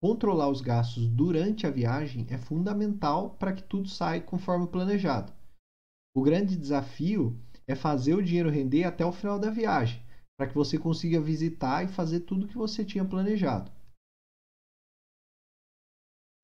controlar 0.00 0.48
os 0.48 0.60
gastos 0.60 1.06
durante 1.06 1.66
a 1.66 1.70
viagem 1.70 2.26
é 2.30 2.38
fundamental 2.38 3.30
para 3.36 3.52
que 3.52 3.62
tudo 3.62 3.88
saia 3.88 4.20
conforme 4.20 4.66
planejado. 4.66 5.32
O 6.16 6.22
grande 6.22 6.56
desafio 6.56 7.38
é 7.66 7.74
fazer 7.74 8.14
o 8.14 8.22
dinheiro 8.22 8.50
render 8.50 8.84
até 8.84 9.04
o 9.04 9.12
final 9.12 9.38
da 9.38 9.50
viagem, 9.50 10.02
para 10.36 10.48
que 10.48 10.54
você 10.54 10.78
consiga 10.78 11.20
visitar 11.20 11.84
e 11.84 11.88
fazer 11.88 12.20
tudo 12.20 12.46
o 12.46 12.48
que 12.48 12.56
você 12.56 12.84
tinha 12.84 13.04
planejado. 13.04 13.70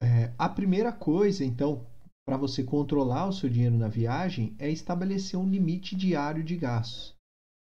É, 0.03 0.33
a 0.39 0.49
primeira 0.49 0.93
coisa, 0.93 1.45
então, 1.45 1.87
para 2.27 2.37
você 2.37 2.63
controlar 2.63 3.27
o 3.27 3.33
seu 3.33 3.49
dinheiro 3.49 3.77
na 3.77 3.89
viagem 3.89 4.55
é 4.59 4.71
estabelecer 4.71 5.39
um 5.39 5.49
limite 5.49 5.97
diário 5.97 6.45
de 6.45 6.57
gastos. 6.57 7.15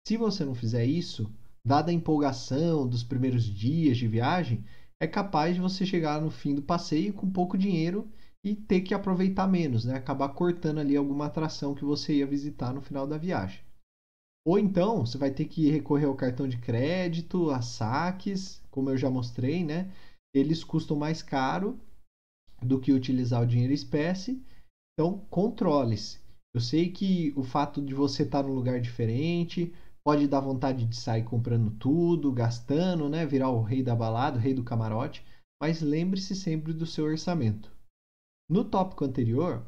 Se 0.07 0.17
você 0.17 0.45
não 0.45 0.55
fizer 0.55 0.85
isso, 0.85 1.33
dada 1.65 1.91
a 1.91 1.95
empolgação 1.95 2.87
dos 2.87 3.03
primeiros 3.03 3.45
dias 3.45 3.97
de 3.97 4.09
viagem, 4.09 4.65
é 5.01 5.07
capaz 5.07 5.55
de 5.55 5.61
você 5.61 5.85
chegar 5.85 6.21
no 6.21 6.31
fim 6.31 6.55
do 6.55 6.63
passeio 6.63 7.13
com 7.13 7.31
pouco 7.31 7.59
dinheiro 7.59 8.09
e 8.45 8.55
ter 8.55 8.83
que 8.83 8.95
aproveitar 8.95 9.47
menos, 9.47 9.85
né? 9.85 9.97
acabar 9.97 10.29
cortando 10.31 10.79
ali 10.79 10.97
alguma 10.97 11.27
atração 11.27 11.75
que 11.75 11.85
você 11.85 12.17
ia 12.17 12.27
visitar 12.27 12.73
no 12.73 12.83
final 12.83 13.07
da 13.07 13.17
viagem. 13.17 13.61
Ou 14.47 14.59
então 14.59 15.07
você 15.07 15.17
vai 15.17 15.31
ter 15.31 15.47
que 15.47 15.71
recorrer 15.71 16.05
ao 16.05 16.15
cartão 16.15 16.47
de 16.47 16.59
crédito, 16.59 17.51
a 17.51 17.63
saques, 17.63 18.63
como 18.71 18.91
eu 18.91 18.97
já 18.97 19.09
mostrei, 19.09 19.65
né? 19.65 19.91
Eles 20.35 20.63
custam 20.63 20.97
mais 20.97 21.23
caro 21.23 21.81
do 22.63 22.79
que 22.79 22.93
utilizar 22.93 23.43
o 23.43 23.47
dinheiro 23.47 23.73
espécie. 23.73 24.43
Então, 24.93 25.19
controle-se. 25.31 26.19
Eu 26.55 26.61
sei 26.61 26.91
que 26.91 27.33
o 27.37 27.43
fato 27.43 27.81
de 27.81 27.95
você 27.95 28.23
estar 28.23 28.43
num 28.43 28.55
lugar 28.55 28.81
diferente 28.81 29.73
pode 30.05 30.29
dar 30.29 30.41
vontade 30.41 30.85
de 30.85 30.97
sair 30.97 31.25
comprando 31.25 31.71
tudo, 31.79 32.31
gastando, 32.31 33.09
né? 33.09 33.25
Virar 33.25 33.49
o 33.49 33.63
rei 33.63 33.83
da 33.83 33.97
balada, 33.97 34.37
o 34.37 34.41
rei 34.41 34.53
do 34.53 34.63
camarote, 34.63 35.25
mas 35.61 35.81
lembre-se 35.81 36.37
sempre 36.37 36.73
do 36.73 36.87
seu 36.87 37.07
orçamento. 37.07 37.75
No 38.49 38.65
tópico 38.65 39.05
anterior, 39.05 39.65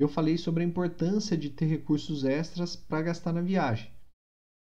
eu 0.00 0.08
falei 0.08 0.38
sobre 0.38 0.62
a 0.62 0.66
importância 0.66 1.36
de 1.36 1.50
ter 1.50 1.66
recursos 1.66 2.24
extras 2.24 2.76
para 2.76 3.02
gastar 3.02 3.32
na 3.32 3.40
viagem. 3.40 3.90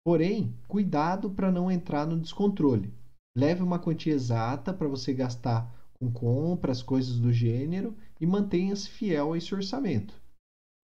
Porém, 0.05 0.55
cuidado 0.69 1.31
para 1.31 1.51
não 1.51 1.71
entrar 1.71 2.07
no 2.07 2.21
descontrole. 2.21 2.93
Leve 3.37 3.63
uma 3.63 3.79
quantia 3.79 4.13
exata 4.13 4.75
para 4.75 4.87
você 4.89 5.15
gastar 5.15 5.73
com 5.99 6.13
compras, 6.13 6.83
coisas 6.83 7.19
do 7.19 7.33
gênero 7.33 7.97
e 8.21 8.27
mantenha-se 8.27 8.91
fiel 8.91 9.33
a 9.33 9.39
esse 9.39 9.55
orçamento. 9.55 10.15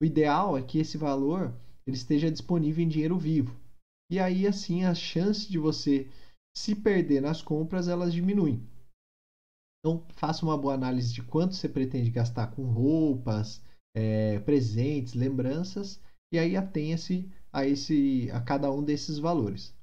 O 0.01 0.07
ideal 0.07 0.57
é 0.57 0.63
que 0.63 0.79
esse 0.79 0.97
valor 0.97 1.53
ele 1.87 1.97
esteja 1.97 2.31
disponível 2.31 2.83
em 2.83 2.89
dinheiro 2.89 3.19
vivo. 3.19 3.60
E 4.11 4.19
aí 4.19 4.47
assim 4.47 4.85
as 4.85 4.99
chances 4.99 5.49
de 5.49 5.59
você 5.59 6.09
se 6.57 6.75
perder 6.75 7.23
nas 7.23 7.41
compras 7.41 7.89
elas 7.89 8.13
diminuem. 8.13 8.61
Então 9.79 10.05
faça 10.11 10.45
uma 10.45 10.59
boa 10.59 10.75
análise 10.75 11.13
de 11.13 11.23
quanto 11.23 11.55
você 11.55 11.69
pretende 11.69 12.11
gastar 12.11 12.49
com 12.49 12.65
roupas, 12.65 13.63
é, 13.95 14.39
presentes, 14.41 15.15
lembranças 15.15 16.01
e 16.33 16.39
aí 16.39 16.57
atenha-se 16.57 17.31
a 17.53 17.67
esse 17.67 18.31
a 18.33 18.41
cada 18.41 18.71
um 18.71 18.83
desses 18.85 19.19
valores. 19.19 19.75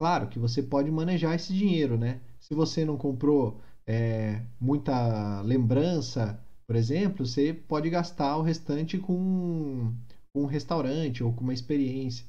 Claro 0.00 0.28
que 0.28 0.38
você 0.38 0.62
pode 0.62 0.90
manejar 0.90 1.34
esse 1.34 1.52
dinheiro, 1.52 1.98
né? 1.98 2.20
Se 2.40 2.54
você 2.54 2.84
não 2.84 2.96
comprou 2.96 3.60
é, 3.86 4.42
muita 4.60 5.40
lembrança, 5.42 6.38
por 6.66 6.76
exemplo, 6.76 7.24
você 7.24 7.54
pode 7.54 7.88
gastar 7.88 8.36
o 8.36 8.42
restante 8.42 8.98
com 8.98 9.94
um 10.34 10.44
restaurante 10.44 11.22
ou 11.22 11.32
com 11.32 11.42
uma 11.44 11.54
experiência. 11.54 12.26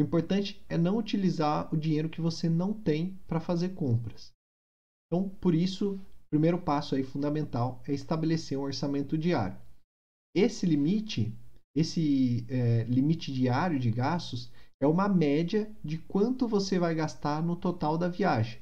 O 0.00 0.02
importante 0.02 0.64
é 0.68 0.78
não 0.78 0.96
utilizar 0.96 1.72
o 1.72 1.76
dinheiro 1.76 2.08
que 2.08 2.20
você 2.20 2.48
não 2.48 2.72
tem 2.72 3.18
para 3.28 3.38
fazer 3.38 3.74
compras. 3.74 4.32
Então, 5.06 5.28
por 5.28 5.54
isso, 5.54 5.94
o 5.94 6.30
primeiro 6.30 6.58
passo 6.58 6.94
aí 6.94 7.04
fundamental 7.04 7.82
é 7.86 7.92
estabelecer 7.92 8.58
um 8.58 8.62
orçamento 8.62 9.18
diário. 9.18 9.58
Esse 10.34 10.64
limite, 10.64 11.32
esse 11.76 12.46
é, 12.48 12.84
limite 12.84 13.32
diário 13.32 13.78
de 13.78 13.90
gastos, 13.90 14.50
é 14.80 14.86
uma 14.86 15.08
média 15.08 15.70
de 15.84 15.98
quanto 15.98 16.48
você 16.48 16.78
vai 16.78 16.94
gastar 16.94 17.42
no 17.42 17.54
total 17.54 17.98
da 17.98 18.08
viagem 18.08 18.60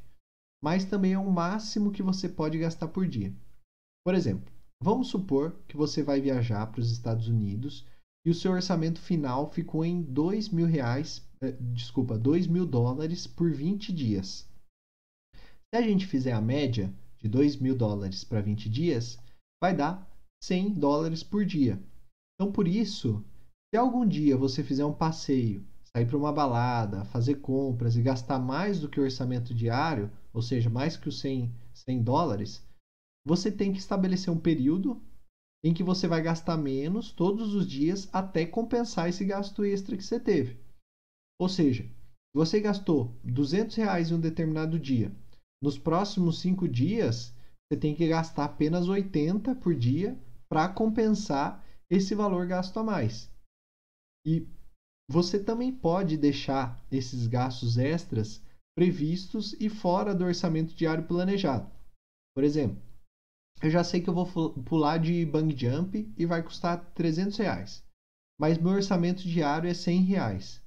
mas 0.62 0.84
também 0.84 1.12
é 1.12 1.18
o 1.18 1.30
máximo 1.30 1.92
que 1.92 2.02
você 2.02 2.28
pode 2.28 2.58
gastar 2.58 2.88
por 2.88 3.06
dia. 3.06 3.32
Por 4.04 4.14
exemplo, 4.14 4.52
vamos 4.82 5.08
supor 5.08 5.56
que 5.68 5.76
você 5.76 6.02
vai 6.02 6.20
viajar 6.20 6.66
para 6.66 6.80
os 6.80 6.90
Estados 6.90 7.28
Unidos 7.28 7.86
e 8.26 8.30
o 8.30 8.34
seu 8.34 8.52
orçamento 8.52 9.00
final 9.00 9.50
ficou 9.50 9.84
em 9.84 10.02
dois 10.02 10.48
mil 10.48 10.66
reais, 10.66 11.24
desculpa, 11.60 12.18
dois 12.18 12.46
mil 12.46 12.66
dólares 12.66 13.26
por 13.26 13.52
20 13.52 13.92
dias. 13.92 14.48
Se 15.70 15.76
a 15.76 15.82
gente 15.82 16.06
fizer 16.06 16.32
a 16.32 16.40
média 16.40 16.92
de 17.18 17.28
2 17.28 17.56
mil 17.56 17.76
dólares 17.76 18.24
para 18.24 18.40
20 18.40 18.68
dias, 18.68 19.18
vai 19.62 19.74
dar 19.74 20.08
100 20.42 20.74
dólares 20.74 21.22
por 21.22 21.44
dia. 21.44 21.82
Então, 22.34 22.52
por 22.52 22.66
isso, 22.66 23.24
se 23.70 23.76
algum 23.76 24.06
dia 24.06 24.36
você 24.36 24.62
fizer 24.62 24.84
um 24.84 24.94
passeio, 24.94 25.66
sair 25.94 26.06
para 26.06 26.16
uma 26.16 26.32
balada, 26.32 27.04
fazer 27.06 27.36
compras 27.36 27.96
e 27.96 28.02
gastar 28.02 28.38
mais 28.38 28.80
do 28.80 28.88
que 28.88 29.00
o 29.00 29.02
orçamento 29.02 29.52
diário, 29.52 30.10
ou 30.32 30.40
seja, 30.40 30.70
mais 30.70 30.96
que 30.96 31.08
os 31.08 31.18
100, 31.20 31.52
100 31.74 32.02
dólares, 32.02 32.66
você 33.26 33.50
tem 33.50 33.72
que 33.72 33.78
estabelecer 33.78 34.32
um 34.32 34.38
período 34.38 35.02
em 35.62 35.74
que 35.74 35.82
você 35.82 36.06
vai 36.06 36.22
gastar 36.22 36.56
menos 36.56 37.10
todos 37.10 37.54
os 37.54 37.68
dias 37.68 38.08
até 38.12 38.46
compensar 38.46 39.08
esse 39.08 39.24
gasto 39.24 39.64
extra 39.64 39.96
que 39.96 40.04
você 40.04 40.20
teve. 40.20 40.56
Ou 41.40 41.48
seja, 41.48 41.84
se 41.84 42.34
você 42.34 42.60
gastou 42.60 43.14
200 43.22 43.76
reais 43.76 44.10
em 44.10 44.14
um 44.14 44.20
determinado 44.20 44.78
dia, 44.78 45.12
nos 45.62 45.78
próximos 45.78 46.40
cinco 46.40 46.68
dias 46.68 47.34
você 47.70 47.78
tem 47.78 47.94
que 47.94 48.08
gastar 48.08 48.44
apenas 48.44 48.88
80 48.88 49.54
por 49.56 49.74
dia 49.74 50.18
para 50.48 50.68
compensar 50.68 51.64
esse 51.90 52.14
valor 52.14 52.46
gasto 52.46 52.78
a 52.78 52.84
mais. 52.84 53.30
E 54.26 54.46
você 55.10 55.42
também 55.42 55.72
pode 55.72 56.16
deixar 56.16 56.84
esses 56.90 57.26
gastos 57.26 57.78
extras 57.78 58.42
previstos 58.76 59.54
e 59.58 59.68
fora 59.68 60.14
do 60.14 60.24
orçamento 60.24 60.74
diário 60.74 61.06
planejado. 61.06 61.70
Por 62.34 62.44
exemplo, 62.44 62.80
eu 63.60 63.70
já 63.70 63.82
sei 63.82 64.00
que 64.00 64.08
eu 64.08 64.14
vou 64.14 64.52
pular 64.62 64.98
de 64.98 65.24
bang 65.26 65.54
jump 65.56 66.12
e 66.16 66.26
vai 66.26 66.42
custar 66.42 66.92
300 66.92 67.36
reais. 67.38 67.84
Mas 68.38 68.56
meu 68.56 68.72
orçamento 68.72 69.22
diário 69.22 69.68
é 69.68 69.74
100 69.74 70.02
reais. 70.02 70.62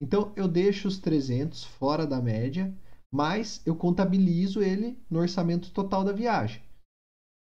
Então 0.00 0.32
eu 0.36 0.46
deixo 0.46 0.88
os 0.88 0.98
300 0.98 1.64
fora 1.64 2.06
da 2.06 2.20
média, 2.20 2.72
mas 3.10 3.62
eu 3.66 3.74
contabilizo 3.74 4.62
ele 4.62 4.98
no 5.08 5.18
orçamento 5.18 5.70
total 5.72 6.04
da 6.04 6.12
viagem. 6.12 6.62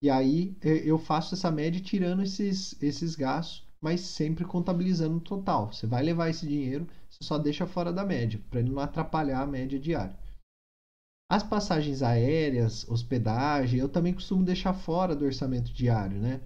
E 0.03 0.09
aí 0.09 0.57
eu 0.63 0.97
faço 0.99 1.35
essa 1.35 1.51
média 1.51 1.81
tirando 1.81 2.23
esses, 2.23 2.81
esses 2.81 3.17
gastos, 3.17 3.67
mas 3.81 4.01
sempre 4.01 4.45
contabilizando 4.45 5.17
o 5.17 5.21
total. 5.21 5.73
Você 5.73 5.87
vai 5.87 6.03
levar 6.03 6.29
esse 6.29 6.47
dinheiro, 6.47 6.87
você 7.11 7.25
só 7.25 7.37
deixa 7.37 7.67
fora 7.67 7.93
da 7.93 8.05
média, 8.05 8.41
para 8.49 8.61
ele 8.61 8.71
não 8.71 8.81
atrapalhar 8.81 9.43
a 9.43 9.47
média 9.47 9.79
diária. 9.79 10.17
As 11.31 11.43
passagens 11.43 12.03
aéreas, 12.03 12.89
hospedagem, 12.89 13.81
eu 13.81 13.89
também 13.89 14.15
costumo 14.15 14.45
deixar 14.45 14.73
fora 14.73 15.15
do 15.15 15.25
orçamento 15.25 15.73
diário, 15.73 16.19
né? 16.19 16.41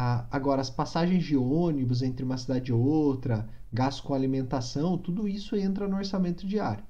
Ah, 0.00 0.28
agora, 0.30 0.60
as 0.60 0.70
passagens 0.70 1.24
de 1.24 1.36
ônibus 1.36 2.02
entre 2.02 2.24
uma 2.24 2.38
cidade 2.38 2.70
e 2.70 2.72
outra, 2.72 3.52
gasto 3.72 4.04
com 4.04 4.14
alimentação, 4.14 4.96
tudo 4.96 5.26
isso 5.26 5.56
entra 5.56 5.88
no 5.88 5.96
orçamento 5.96 6.46
diário. 6.46 6.86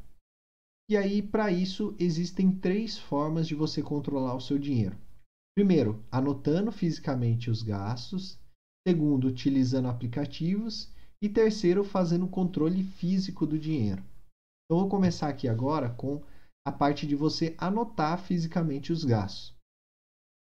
E 0.91 0.95
aí, 0.95 1.23
para 1.23 1.51
isso, 1.51 1.97
existem 1.99 2.53
três 2.53 2.99
formas 2.99 3.49
de 3.49 3.55
você 3.55 3.81
controlar 3.83 4.35
o 4.35 4.43
seu 4.43 4.59
dinheiro. 4.59 4.95
Primeiro, 5.57 6.05
anotando 6.13 6.71
fisicamente 6.71 7.49
os 7.49 7.63
gastos. 7.63 8.39
Segundo, 8.87 9.29
utilizando 9.29 9.89
aplicativos. 9.89 10.93
E 11.23 11.31
terceiro, 11.31 11.85
fazendo 11.85 12.29
controle 12.29 12.85
físico 12.85 13.47
do 13.47 13.59
dinheiro. 13.59 14.03
Então, 14.67 14.81
vou 14.81 14.89
começar 14.89 15.31
aqui 15.31 15.49
agora 15.49 15.89
com 15.89 16.23
a 16.67 16.71
parte 16.71 17.07
de 17.07 17.17
você 17.17 17.55
anotar 17.57 18.19
fisicamente 18.19 18.93
os 18.93 19.03
gastos. 19.03 19.57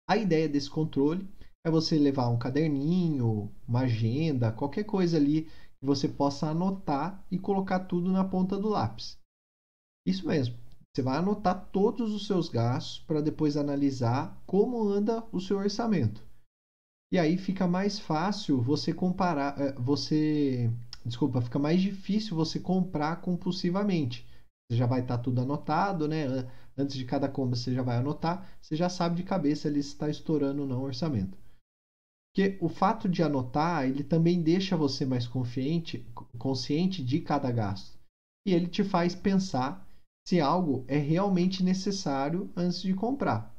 A 0.09 0.15
ideia 0.15 0.47
desse 0.47 0.69
controle 0.69 1.27
é 1.65 1.69
você 1.69 1.97
levar 1.97 2.29
um 2.29 2.37
caderninho, 2.37 3.51
uma 3.67 3.81
agenda, 3.81 4.51
qualquer 4.51 4.83
coisa 4.83 5.17
ali 5.17 5.43
que 5.79 5.85
você 5.85 6.07
possa 6.07 6.47
anotar 6.47 7.25
e 7.31 7.37
colocar 7.37 7.79
tudo 7.79 8.11
na 8.11 8.23
ponta 8.23 8.57
do 8.57 8.69
lápis. 8.69 9.17
Isso 10.05 10.27
mesmo. 10.27 10.55
Você 10.95 11.01
vai 11.01 11.17
anotar 11.17 11.69
todos 11.71 12.13
os 12.13 12.27
seus 12.27 12.47
gastos 12.47 12.99
para 12.99 13.19
depois 13.19 13.57
analisar 13.57 14.41
como 14.45 14.87
anda 14.87 15.25
o 15.31 15.41
seu 15.41 15.57
orçamento. 15.57 16.23
E 17.11 17.19
aí 17.19 17.37
fica 17.37 17.67
mais 17.67 17.99
fácil 17.99 18.61
você 18.61 18.93
comparar, 18.93 19.59
eh, 19.59 19.73
você, 19.73 20.71
desculpa, 21.05 21.41
fica 21.41 21.59
mais 21.59 21.81
difícil 21.81 22.35
você 22.35 22.59
comprar 22.59 23.21
compulsivamente 23.21 24.25
você 24.67 24.77
já 24.77 24.87
vai 24.87 25.01
estar 25.01 25.17
tá 25.17 25.23
tudo 25.23 25.41
anotado, 25.41 26.07
né? 26.07 26.25
Antes 26.77 26.97
de 26.97 27.05
cada 27.05 27.29
compra 27.29 27.55
você 27.55 27.73
já 27.73 27.83
vai 27.83 27.97
anotar, 27.97 28.49
você 28.61 28.75
já 28.75 28.89
sabe 28.89 29.15
de 29.15 29.23
cabeça 29.23 29.67
ali 29.67 29.81
se 29.81 29.89
está 29.89 30.09
estourando 30.09 30.63
ou 30.63 30.67
não 30.67 30.79
o 30.81 30.85
orçamento. 30.85 31.37
Porque 32.35 32.57
o 32.59 32.67
fato 32.67 33.07
de 33.07 33.23
anotar, 33.23 33.87
ele 33.87 34.03
também 34.03 34.43
deixa 34.43 34.75
você 34.75 35.05
mais 35.05 35.25
confiante, 35.25 36.05
consciente 36.37 37.01
de 37.01 37.21
cada 37.21 37.49
gasto. 37.49 37.97
E 38.45 38.53
ele 38.53 38.67
te 38.67 38.83
faz 38.83 39.15
pensar 39.15 39.87
se 40.27 40.41
algo 40.41 40.83
é 40.85 40.97
realmente 40.97 41.63
necessário 41.63 42.51
antes 42.53 42.81
de 42.81 42.93
comprar. 42.93 43.55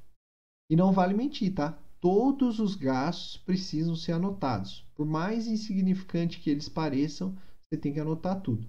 E 0.71 0.77
não 0.77 0.93
vale 0.93 1.15
mentir, 1.15 1.55
tá? 1.55 1.79
Todos 2.03 2.61
os 2.61 2.77
gastos 2.77 3.39
precisam 3.39 3.97
ser 3.97 4.13
anotados. 4.13 4.87
Por 4.95 5.07
mais 5.07 5.47
insignificante 5.47 6.39
que 6.39 6.51
eles 6.51 6.69
pareçam, 6.69 7.35
você 7.65 7.81
tem 7.81 7.95
que 7.95 8.01
anotar 8.01 8.43
tudo. 8.43 8.69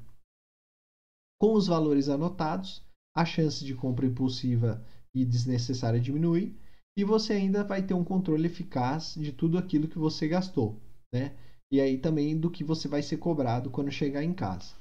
Com 1.37 1.53
os 1.53 1.67
valores 1.67 2.07
anotados, 2.07 2.81
a 3.13 3.25
chance 3.25 3.65
de 3.65 3.75
compra 3.75 4.05
impulsiva 4.05 4.81
e 5.13 5.25
desnecessária 5.25 5.99
diminui 5.99 6.55
e 6.97 7.03
você 7.03 7.33
ainda 7.33 7.63
vai 7.63 7.83
ter 7.83 7.93
um 7.93 8.03
controle 8.03 8.47
eficaz 8.47 9.13
de 9.13 9.31
tudo 9.31 9.59
aquilo 9.59 9.87
que 9.87 9.99
você 9.99 10.27
gastou, 10.27 10.81
né? 11.13 11.37
E 11.71 11.79
aí 11.79 11.99
também 11.99 12.35
do 12.35 12.49
que 12.49 12.63
você 12.63 12.87
vai 12.87 13.03
ser 13.03 13.17
cobrado 13.17 13.69
quando 13.69 13.91
chegar 13.91 14.23
em 14.23 14.33
casa. 14.33 14.73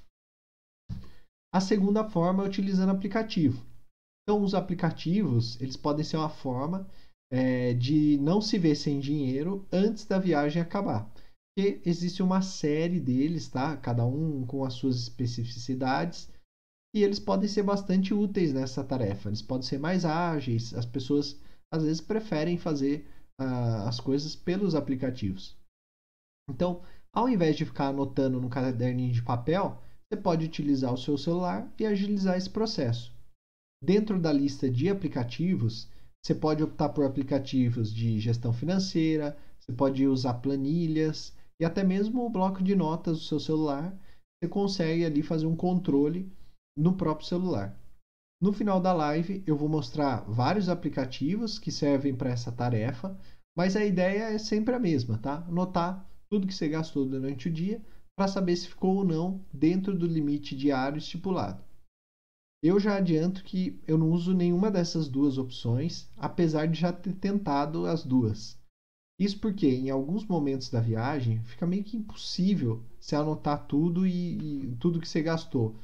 A 1.54 1.60
segunda 1.60 2.08
forma 2.08 2.42
é 2.42 2.46
utilizando 2.46 2.90
aplicativo. 2.90 3.62
Então, 4.22 4.42
os 4.42 4.54
aplicativos 4.54 5.60
eles 5.60 5.76
podem 5.76 6.04
ser 6.04 6.16
uma 6.16 6.30
forma 6.30 6.88
é, 7.30 7.74
de 7.74 8.16
não 8.18 8.40
se 8.40 8.58
ver 8.58 8.76
sem 8.76 8.98
dinheiro 8.98 9.66
antes 9.70 10.06
da 10.06 10.18
viagem 10.18 10.62
acabar. 10.62 11.12
Porque 11.54 11.82
existe 11.84 12.22
uma 12.22 12.40
série 12.40 12.98
deles, 12.98 13.48
tá? 13.48 13.76
Cada 13.76 14.06
um 14.06 14.46
com 14.46 14.64
as 14.64 14.74
suas 14.74 14.96
especificidades 14.96 16.30
e 16.94 17.02
eles 17.02 17.18
podem 17.18 17.48
ser 17.48 17.62
bastante 17.62 18.14
úteis 18.14 18.54
nessa 18.54 18.82
tarefa. 18.82 19.28
Eles 19.28 19.42
podem 19.42 19.66
ser 19.66 19.78
mais 19.78 20.04
ágeis. 20.04 20.72
As 20.72 20.86
pessoas 20.86 21.38
às 21.72 21.82
vezes 21.82 22.00
preferem 22.00 22.58
fazer 22.58 23.08
uh, 23.40 23.86
as 23.86 24.00
coisas 24.00 24.34
pelos 24.34 24.74
aplicativos. 24.74 25.56
Então, 26.48 26.82
ao 27.12 27.28
invés 27.28 27.56
de 27.56 27.64
ficar 27.64 27.88
anotando 27.88 28.40
no 28.40 28.48
caderninho 28.48 29.12
de 29.12 29.22
papel, 29.22 29.80
você 30.08 30.20
pode 30.20 30.44
utilizar 30.44 30.92
o 30.92 30.98
seu 30.98 31.18
celular 31.18 31.72
e 31.78 31.86
agilizar 31.86 32.36
esse 32.36 32.48
processo. 32.48 33.12
Dentro 33.82 34.18
da 34.18 34.32
lista 34.32 34.70
de 34.70 34.88
aplicativos, 34.88 35.88
você 36.24 36.34
pode 36.34 36.62
optar 36.62 36.90
por 36.90 37.04
aplicativos 37.04 37.92
de 37.92 38.18
gestão 38.20 38.52
financeira, 38.52 39.36
você 39.58 39.72
pode 39.72 40.06
usar 40.06 40.34
planilhas 40.34 41.34
e 41.60 41.64
até 41.64 41.82
mesmo 41.82 42.24
o 42.24 42.30
bloco 42.30 42.62
de 42.62 42.74
notas 42.74 43.18
do 43.18 43.24
seu 43.24 43.40
celular. 43.40 43.96
Você 44.38 44.48
consegue 44.48 45.04
ali 45.04 45.22
fazer 45.22 45.46
um 45.46 45.56
controle 45.56 46.30
no 46.76 46.96
próprio 46.96 47.26
celular. 47.26 47.76
No 48.38 48.52
final 48.52 48.80
da 48.80 48.92
live, 48.92 49.42
eu 49.46 49.56
vou 49.56 49.68
mostrar 49.68 50.20
vários 50.28 50.68
aplicativos 50.68 51.58
que 51.58 51.72
servem 51.72 52.14
para 52.14 52.30
essa 52.30 52.52
tarefa, 52.52 53.18
mas 53.56 53.74
a 53.74 53.84
ideia 53.84 54.24
é 54.24 54.38
sempre 54.38 54.74
a 54.74 54.78
mesma, 54.78 55.16
tá? 55.18 55.44
Anotar 55.48 56.06
tudo 56.28 56.46
que 56.46 56.54
você 56.54 56.68
gastou 56.68 57.06
durante 57.06 57.48
o 57.48 57.52
dia 57.52 57.82
para 58.14 58.28
saber 58.28 58.56
se 58.56 58.68
ficou 58.68 58.96
ou 58.96 59.04
não 59.04 59.42
dentro 59.50 59.96
do 59.96 60.06
limite 60.06 60.54
diário 60.54 60.98
estipulado. 60.98 61.64
Eu 62.62 62.78
já 62.78 62.96
adianto 62.96 63.42
que 63.42 63.80
eu 63.86 63.96
não 63.96 64.10
uso 64.10 64.34
nenhuma 64.34 64.70
dessas 64.70 65.08
duas 65.08 65.38
opções, 65.38 66.06
apesar 66.16 66.66
de 66.66 66.78
já 66.78 66.92
ter 66.92 67.14
tentado 67.14 67.86
as 67.86 68.04
duas. 68.04 68.58
Isso 69.18 69.40
porque 69.40 69.66
em 69.66 69.88
alguns 69.88 70.26
momentos 70.26 70.68
da 70.68 70.80
viagem 70.80 71.42
fica 71.44 71.66
meio 71.66 71.84
que 71.84 71.96
impossível 71.96 72.82
você 73.00 73.16
anotar 73.16 73.66
tudo 73.66 74.06
e, 74.06 74.64
e 74.64 74.76
tudo 74.76 75.00
que 75.00 75.08
você 75.08 75.22
gastou. 75.22 75.74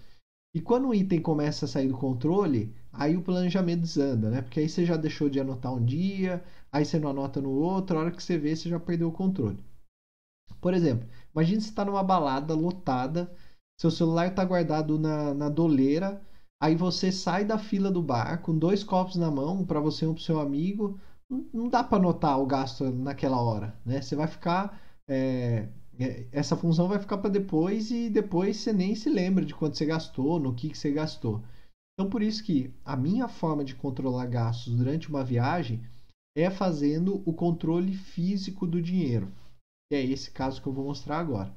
E 0.55 0.61
quando 0.61 0.89
o 0.89 0.95
item 0.95 1.21
começa 1.21 1.65
a 1.65 1.69
sair 1.69 1.89
do 1.89 1.97
controle, 1.97 2.75
aí 2.93 3.17
o 3.17 3.23
planejamento 3.23 3.81
desanda, 3.81 4.31
né? 4.31 4.43
Porque 4.43 4.61
aí 4.61 4.69
você 4.69 4.85
já 4.85 4.97
deixou 4.97 5.29
de 5.29 5.41
anotar 5.41 5.73
um 5.73 5.85
dia, 5.85 6.45
aí 6.71 6.85
você 6.85 6.99
não 6.99 7.11
anota 7.11 7.41
no 7.41 7.51
outro, 7.51 7.97
a 7.97 8.01
hora 8.03 8.11
que 8.11 8.23
você 8.23 8.37
vê, 8.39 8.55
você 8.55 8.69
já 8.69 8.79
perdeu 8.79 9.09
o 9.09 9.13
controle. 9.13 9.59
Por 10.61 10.75
exemplo, 10.75 11.09
imagine 11.35 11.61
você 11.61 11.69
está 11.71 11.85
numa 11.85 12.03
balada 12.03 12.55
lotada, 12.55 13.31
seu 13.81 13.91
celular 13.91 14.29
está 14.29 14.45
guardado 14.45 14.99
na, 14.99 15.35
na 15.35 15.49
doleira, 15.49 16.21
aí 16.61 16.77
você 16.77 17.11
sai 17.11 17.45
da 17.45 17.59
fila 17.59 17.91
do 17.91 18.03
bar 18.03 18.43
com 18.43 18.57
dois 18.57 18.85
copos 18.85 19.17
na 19.17 19.31
mão, 19.31 19.61
um 19.61 19.67
para 19.67 19.81
você 19.81 20.05
e 20.05 20.09
um 20.09 20.15
para 20.15 20.23
seu 20.23 20.41
amigo. 20.41 21.01
Não 21.53 21.69
dá 21.69 21.83
para 21.83 21.99
anotar 21.99 22.39
o 22.39 22.47
gasto 22.47 22.85
naquela 22.91 23.41
hora, 23.41 23.75
né? 23.85 24.03
Você 24.03 24.15
vai 24.15 24.27
ficar 24.27 24.81
é, 25.09 25.69
essa 26.31 26.57
função 26.57 26.89
vai 26.89 26.99
ficar 26.99 27.19
para 27.19 27.31
depois 27.31 27.91
e 27.91 28.09
depois 28.09 28.57
você 28.57 28.73
nem 28.73 28.95
se 28.95 29.11
lembra 29.11 29.45
de 29.45 29.55
quanto 29.55 29.77
você 29.77 29.85
gastou, 29.85 30.41
no 30.41 30.55
que, 30.55 30.71
que 30.71 30.79
você 30.79 30.91
gastou. 30.91 31.43
Então, 31.95 32.09
por 32.09 32.23
isso 32.23 32.43
que 32.43 32.73
a 32.85 32.97
minha 32.97 33.29
forma 33.29 33.65
de 33.65 33.75
controlar 33.75 34.27
gastos 34.27 34.75
durante 34.75 35.09
uma 35.09 35.23
viagem 35.23 35.87
é 36.37 36.51
fazendo 36.51 37.23
o 37.27 37.33
controle 37.33 37.95
físico 37.95 38.67
do 38.67 38.81
dinheiro. 38.81 39.31
E 39.93 39.97
é 39.97 40.03
esse 40.03 40.31
caso 40.31 40.63
que 40.63 40.67
eu 40.67 40.73
vou 40.73 40.85
mostrar 40.85 41.19
agora. 41.19 41.55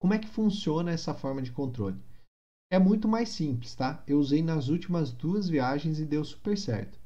Como 0.00 0.12
é 0.12 0.18
que 0.18 0.28
funciona 0.28 0.90
essa 0.90 1.14
forma 1.14 1.40
de 1.40 1.52
controle? 1.52 2.00
É 2.72 2.78
muito 2.78 3.06
mais 3.06 3.28
simples, 3.28 3.74
tá? 3.74 4.02
Eu 4.06 4.18
usei 4.18 4.42
nas 4.42 4.68
últimas 4.68 5.12
duas 5.12 5.48
viagens 5.48 6.00
e 6.00 6.04
deu 6.04 6.24
super 6.24 6.58
certo. 6.58 6.98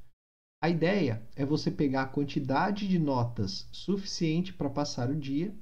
A 0.63 0.71
ideia 0.71 1.23
é 1.37 1.45
você 1.45 1.71
pegar 1.71 2.03
a 2.03 2.09
quantidade 2.09 2.89
de 2.89 2.99
notas 2.99 3.69
suficiente 3.71 4.55
para 4.55 4.71
passar 4.71 5.11
o 5.11 5.17
dia 5.17 5.55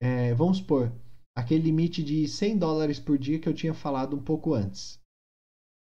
é, 0.00 0.34
vamos 0.34 0.58
supor, 0.58 0.92
aquele 1.36 1.64
limite 1.64 2.02
de 2.02 2.26
100 2.26 2.58
dólares 2.58 2.98
por 2.98 3.18
dia 3.18 3.38
que 3.38 3.48
eu 3.48 3.54
tinha 3.54 3.74
falado 3.74 4.16
um 4.16 4.22
pouco 4.22 4.54
antes. 4.54 4.98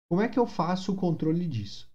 Como 0.10 0.22
é 0.22 0.28
que 0.28 0.38
eu 0.38 0.46
faço 0.46 0.92
o 0.92 0.96
controle 0.96 1.48
disso? 1.48 1.92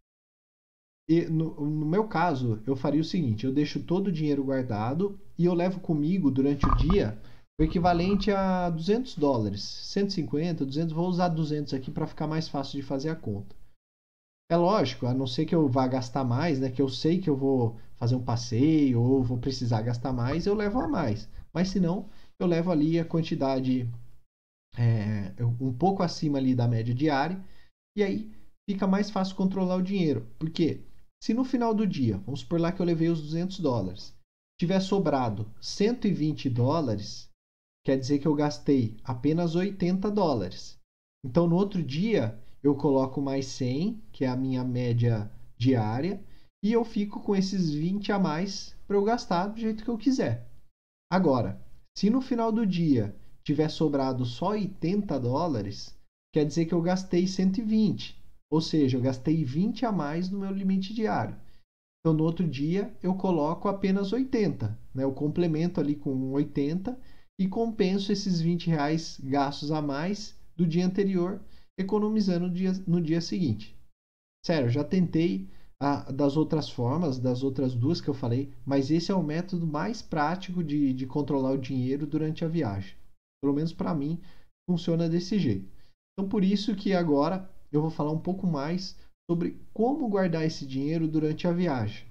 E 1.08 1.24
no, 1.24 1.54
no, 1.54 1.86
meu 1.86 2.06
caso, 2.06 2.62
eu 2.66 2.76
faria 2.76 3.00
o 3.00 3.04
seguinte: 3.04 3.46
eu 3.46 3.52
deixo 3.52 3.82
todo 3.82 4.08
o 4.08 4.12
dinheiro 4.12 4.44
guardado 4.44 5.18
e 5.38 5.44
eu 5.46 5.54
levo 5.54 5.80
comigo 5.80 6.30
durante 6.30 6.66
o 6.66 6.76
dia 6.76 7.18
o 7.60 7.64
equivalente 7.64 8.30
a 8.30 8.70
200 8.70 9.16
dólares, 9.16 9.62
150, 9.62 10.64
200. 10.64 10.92
Vou 10.92 11.08
usar 11.08 11.28
200 11.28 11.74
aqui 11.74 11.90
para 11.90 12.06
ficar 12.06 12.26
mais 12.26 12.48
fácil 12.48 12.80
de 12.80 12.86
fazer 12.86 13.08
a 13.08 13.16
conta. 13.16 13.56
É 14.50 14.56
lógico, 14.56 15.06
a 15.06 15.14
não 15.14 15.26
ser 15.26 15.44
que 15.44 15.54
eu 15.54 15.68
vá 15.68 15.86
gastar 15.86 16.24
mais, 16.24 16.60
né? 16.60 16.70
Que 16.70 16.80
eu 16.80 16.88
sei 16.88 17.18
que 17.18 17.28
eu 17.28 17.36
vou 17.36 17.76
fazer 17.96 18.14
um 18.14 18.24
passeio 18.24 19.00
ou 19.02 19.22
vou 19.22 19.38
precisar 19.38 19.82
gastar 19.82 20.12
mais, 20.12 20.46
eu 20.46 20.54
levo 20.54 20.80
a 20.80 20.88
mais. 20.88 21.28
Mas 21.58 21.70
se 21.70 21.80
não, 21.80 22.08
eu 22.38 22.46
levo 22.46 22.70
ali 22.70 23.00
a 23.00 23.04
quantidade 23.04 23.90
é, 24.78 25.34
um 25.60 25.72
pouco 25.72 26.04
acima 26.04 26.38
ali 26.38 26.54
da 26.54 26.68
média 26.68 26.94
diária 26.94 27.44
e 27.96 28.04
aí 28.04 28.30
fica 28.70 28.86
mais 28.86 29.10
fácil 29.10 29.34
controlar 29.34 29.74
o 29.74 29.82
dinheiro. 29.82 30.24
Porque 30.38 30.84
Se 31.20 31.34
no 31.34 31.44
final 31.44 31.74
do 31.74 31.84
dia, 31.84 32.18
vamos 32.18 32.40
supor 32.42 32.60
lá 32.60 32.70
que 32.70 32.80
eu 32.80 32.86
levei 32.86 33.08
os 33.08 33.20
200 33.20 33.58
dólares, 33.58 34.14
tiver 34.56 34.78
sobrado 34.78 35.52
120 35.60 36.48
dólares, 36.48 37.28
quer 37.84 37.98
dizer 37.98 38.20
que 38.20 38.28
eu 38.28 38.36
gastei 38.36 38.96
apenas 39.02 39.56
80 39.56 40.12
dólares. 40.12 40.78
Então 41.24 41.48
no 41.48 41.56
outro 41.56 41.82
dia 41.82 42.38
eu 42.62 42.76
coloco 42.76 43.20
mais 43.20 43.46
100, 43.46 44.00
que 44.12 44.24
é 44.24 44.28
a 44.28 44.36
minha 44.36 44.62
média 44.62 45.28
diária, 45.56 46.24
e 46.62 46.72
eu 46.72 46.84
fico 46.84 47.18
com 47.20 47.34
esses 47.34 47.72
20 47.72 48.12
a 48.12 48.18
mais 48.20 48.76
para 48.86 48.94
eu 48.96 49.02
gastar 49.02 49.48
do 49.48 49.58
jeito 49.58 49.82
que 49.82 49.90
eu 49.90 49.98
quiser. 49.98 50.47
Agora, 51.10 51.60
se 51.96 52.10
no 52.10 52.20
final 52.20 52.52
do 52.52 52.66
dia 52.66 53.16
tiver 53.42 53.70
sobrado 53.70 54.24
só 54.26 54.50
80 54.50 55.18
dólares, 55.18 55.96
quer 56.32 56.44
dizer 56.44 56.66
que 56.66 56.74
eu 56.74 56.82
gastei 56.82 57.26
120. 57.26 58.16
Ou 58.50 58.60
seja, 58.60 58.96
eu 58.96 59.00
gastei 59.00 59.44
20 59.44 59.86
a 59.86 59.92
mais 59.92 60.30
no 60.30 60.38
meu 60.38 60.50
limite 60.50 60.92
diário. 60.92 61.36
Então, 62.00 62.14
no 62.14 62.24
outro 62.24 62.46
dia, 62.46 62.94
eu 63.02 63.14
coloco 63.14 63.68
apenas 63.68 64.12
80. 64.12 64.78
Né? 64.94 65.04
Eu 65.04 65.12
complemento 65.12 65.80
ali 65.80 65.96
com 65.96 66.32
80 66.32 66.98
e 67.40 67.48
compenso 67.48 68.12
esses 68.12 68.40
20 68.40 68.68
reais 68.68 69.18
gastos 69.22 69.70
a 69.70 69.80
mais 69.80 70.38
do 70.56 70.66
dia 70.66 70.86
anterior, 70.86 71.40
economizando 71.78 72.48
no 72.48 72.52
dia, 72.52 72.72
no 72.86 73.00
dia 73.00 73.20
seguinte. 73.20 73.76
Sério, 74.44 74.68
já 74.68 74.84
tentei 74.84 75.48
a, 75.80 76.10
das 76.10 76.36
outras 76.36 76.68
formas, 76.68 77.18
das 77.18 77.42
outras 77.42 77.74
duas 77.74 78.00
que 78.00 78.08
eu 78.08 78.14
falei, 78.14 78.52
mas 78.66 78.90
esse 78.90 79.12
é 79.12 79.14
o 79.14 79.22
método 79.22 79.66
mais 79.66 80.02
prático 80.02 80.62
de, 80.62 80.92
de 80.92 81.06
controlar 81.06 81.52
o 81.52 81.58
dinheiro 81.58 82.06
durante 82.06 82.44
a 82.44 82.48
viagem. 82.48 82.96
Pelo 83.42 83.54
menos 83.54 83.72
para 83.72 83.94
mim, 83.94 84.20
funciona 84.68 85.08
desse 85.08 85.38
jeito. 85.38 85.68
Então, 86.12 86.28
por 86.28 86.42
isso 86.42 86.74
que 86.74 86.92
agora 86.92 87.48
eu 87.70 87.80
vou 87.80 87.90
falar 87.90 88.10
um 88.10 88.20
pouco 88.20 88.46
mais 88.46 88.98
sobre 89.30 89.60
como 89.72 90.08
guardar 90.08 90.44
esse 90.44 90.66
dinheiro 90.66 91.06
durante 91.06 91.46
a 91.46 91.52
viagem. 91.52 92.08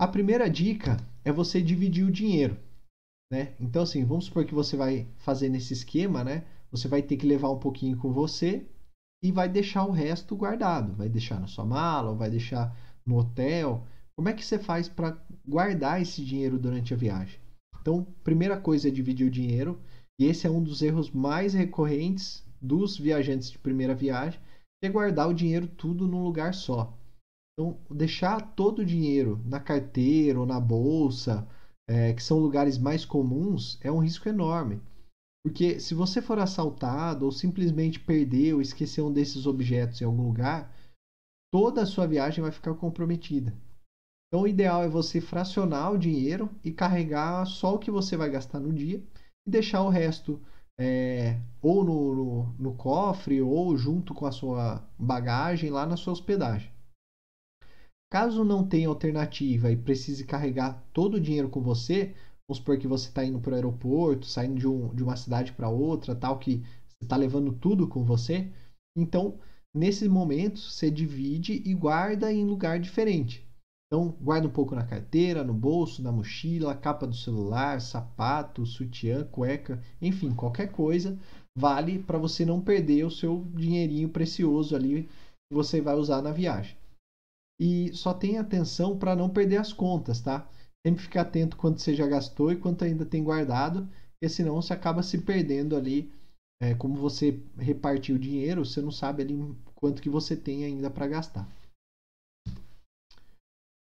A 0.00 0.06
primeira 0.06 0.48
dica 0.48 0.98
é 1.24 1.32
você 1.32 1.60
dividir 1.60 2.06
o 2.06 2.12
dinheiro. 2.12 2.56
Né? 3.32 3.56
Então, 3.58 3.82
assim, 3.82 4.04
vamos 4.04 4.26
supor 4.26 4.46
que 4.46 4.54
você 4.54 4.76
vai 4.76 5.08
fazer 5.18 5.48
nesse 5.48 5.72
esquema, 5.72 6.22
né? 6.22 6.46
Você 6.70 6.86
vai 6.86 7.02
ter 7.02 7.16
que 7.16 7.26
levar 7.26 7.50
um 7.50 7.58
pouquinho 7.58 7.98
com 7.98 8.12
você 8.12 8.66
e 9.22 9.32
vai 9.32 9.48
deixar 9.48 9.84
o 9.84 9.90
resto 9.90 10.36
guardado. 10.36 10.94
Vai 10.94 11.08
deixar 11.08 11.40
na 11.40 11.46
sua 11.46 11.64
mala 11.64 12.10
ou 12.10 12.16
vai 12.16 12.30
deixar 12.30 12.76
no 13.04 13.18
hotel. 13.18 13.86
Como 14.16 14.28
é 14.28 14.32
que 14.32 14.44
você 14.44 14.58
faz 14.58 14.88
para 14.88 15.16
guardar 15.46 16.00
esse 16.00 16.24
dinheiro 16.24 16.58
durante 16.58 16.92
a 16.92 16.96
viagem? 16.96 17.40
Então, 17.80 18.06
primeira 18.22 18.60
coisa 18.60 18.88
é 18.88 18.90
dividir 18.90 19.26
o 19.26 19.30
dinheiro. 19.30 19.78
E 20.20 20.26
esse 20.26 20.46
é 20.46 20.50
um 20.50 20.62
dos 20.62 20.82
erros 20.82 21.10
mais 21.10 21.54
recorrentes 21.54 22.44
dos 22.60 22.98
viajantes 22.98 23.50
de 23.50 23.58
primeira 23.58 23.94
viagem, 23.94 24.40
é 24.82 24.88
guardar 24.88 25.28
o 25.28 25.34
dinheiro 25.34 25.66
tudo 25.66 26.06
num 26.06 26.22
lugar 26.22 26.54
só. 26.54 26.96
Então, 27.54 27.76
deixar 27.90 28.40
todo 28.54 28.80
o 28.80 28.84
dinheiro 28.84 29.40
na 29.44 29.58
carteira 29.58 30.38
ou 30.38 30.46
na 30.46 30.60
bolsa, 30.60 31.46
é, 31.88 32.12
que 32.12 32.22
são 32.22 32.38
lugares 32.38 32.78
mais 32.78 33.04
comuns, 33.04 33.78
é 33.80 33.90
um 33.90 33.98
risco 33.98 34.28
enorme. 34.28 34.80
Porque 35.44 35.78
se 35.80 35.94
você 35.94 36.20
for 36.20 36.38
assaltado 36.38 37.24
ou 37.24 37.32
simplesmente 37.32 38.00
perder 38.00 38.54
ou 38.54 38.60
esquecer 38.60 39.02
um 39.02 39.12
desses 39.12 39.46
objetos 39.46 40.00
em 40.00 40.04
algum 40.04 40.26
lugar, 40.26 40.74
toda 41.52 41.82
a 41.82 41.86
sua 41.86 42.06
viagem 42.06 42.42
vai 42.42 42.52
ficar 42.52 42.74
comprometida. 42.74 43.54
Então, 44.28 44.42
o 44.42 44.48
ideal 44.48 44.82
é 44.82 44.88
você 44.88 45.20
fracionar 45.20 45.92
o 45.92 45.98
dinheiro 45.98 46.50
e 46.62 46.70
carregar 46.70 47.46
só 47.46 47.74
o 47.74 47.78
que 47.78 47.90
você 47.90 48.16
vai 48.16 48.28
gastar 48.28 48.60
no 48.60 48.72
dia 48.72 49.02
e 49.46 49.50
deixar 49.50 49.82
o 49.82 49.88
resto 49.88 50.38
é, 50.78 51.40
ou 51.62 51.82
no, 51.82 52.14
no, 52.14 52.54
no, 52.58 52.74
cofre 52.74 53.40
ou 53.40 53.76
junto 53.76 54.14
com 54.14 54.26
a 54.26 54.32
sua 54.32 54.86
bagagem 54.98 55.70
lá 55.70 55.86
na 55.86 55.96
sua 55.96 56.12
hospedagem. 56.12 56.70
Caso 58.10 58.44
não 58.44 58.66
tenha 58.66 58.88
alternativa 58.88 59.70
e 59.70 59.76
precise 59.76 60.24
carregar 60.24 60.82
todo 60.92 61.14
o 61.14 61.20
dinheiro 61.20 61.48
com 61.48 61.60
você, 61.60 62.14
vamos 62.48 62.58
supor 62.58 62.78
que 62.78 62.88
você 62.88 63.08
está 63.08 63.22
indo 63.24 63.38
para 63.38 63.52
o 63.52 63.54
aeroporto, 63.54 64.26
saindo 64.26 64.58
de, 64.58 64.66
um, 64.66 64.94
de 64.94 65.02
uma 65.02 65.16
cidade 65.16 65.52
para 65.52 65.68
outra, 65.68 66.14
tal, 66.14 66.38
que 66.38 66.62
você 66.88 67.04
está 67.04 67.16
levando 67.16 67.52
tudo 67.52 67.86
com 67.86 68.04
você, 68.04 68.50
então 68.96 69.38
nesse 69.76 70.08
momento 70.08 70.58
você 70.58 70.90
divide 70.90 71.62
e 71.64 71.74
guarda 71.74 72.32
em 72.32 72.44
lugar 72.44 72.80
diferente. 72.80 73.46
Então, 73.86 74.14
guarda 74.20 74.46
um 74.46 74.50
pouco 74.50 74.74
na 74.74 74.84
carteira, 74.84 75.42
no 75.42 75.54
bolso, 75.54 76.02
na 76.02 76.12
mochila, 76.12 76.74
capa 76.74 77.06
do 77.06 77.16
celular, 77.16 77.80
sapato, 77.80 78.66
sutiã, 78.66 79.24
cueca, 79.24 79.82
enfim, 80.00 80.34
qualquer 80.34 80.70
coisa 80.70 81.18
vale 81.56 81.98
para 81.98 82.18
você 82.18 82.44
não 82.44 82.60
perder 82.60 83.04
o 83.04 83.10
seu 83.10 83.46
dinheirinho 83.54 84.10
precioso 84.10 84.76
ali 84.76 85.04
que 85.04 85.54
você 85.54 85.80
vai 85.80 85.94
usar 85.94 86.20
na 86.20 86.30
viagem. 86.30 86.76
E 87.58 87.90
só 87.94 88.12
tenha 88.12 88.42
atenção 88.42 88.98
para 88.98 89.16
não 89.16 89.30
perder 89.30 89.56
as 89.56 89.72
contas, 89.72 90.20
tá? 90.20 90.46
Sempre 90.86 91.02
ficar 91.02 91.22
atento 91.22 91.56
quanto 91.56 91.80
você 91.80 91.94
já 91.94 92.06
gastou 92.06 92.52
e 92.52 92.56
quanto 92.56 92.84
ainda 92.84 93.04
tem 93.04 93.22
guardado, 93.22 93.88
porque 94.12 94.28
senão 94.28 94.60
você 94.60 94.72
acaba 94.72 95.02
se 95.02 95.18
perdendo 95.18 95.76
ali. 95.76 96.10
É, 96.60 96.74
como 96.74 96.96
você 96.96 97.40
repartiu 97.56 98.16
o 98.16 98.18
dinheiro, 98.18 98.64
você 98.64 98.80
não 98.82 98.90
sabe 98.90 99.22
ali 99.22 99.36
quanto 99.74 100.02
que 100.02 100.08
você 100.08 100.36
tem 100.36 100.64
ainda 100.64 100.90
para 100.90 101.06
gastar. 101.06 101.48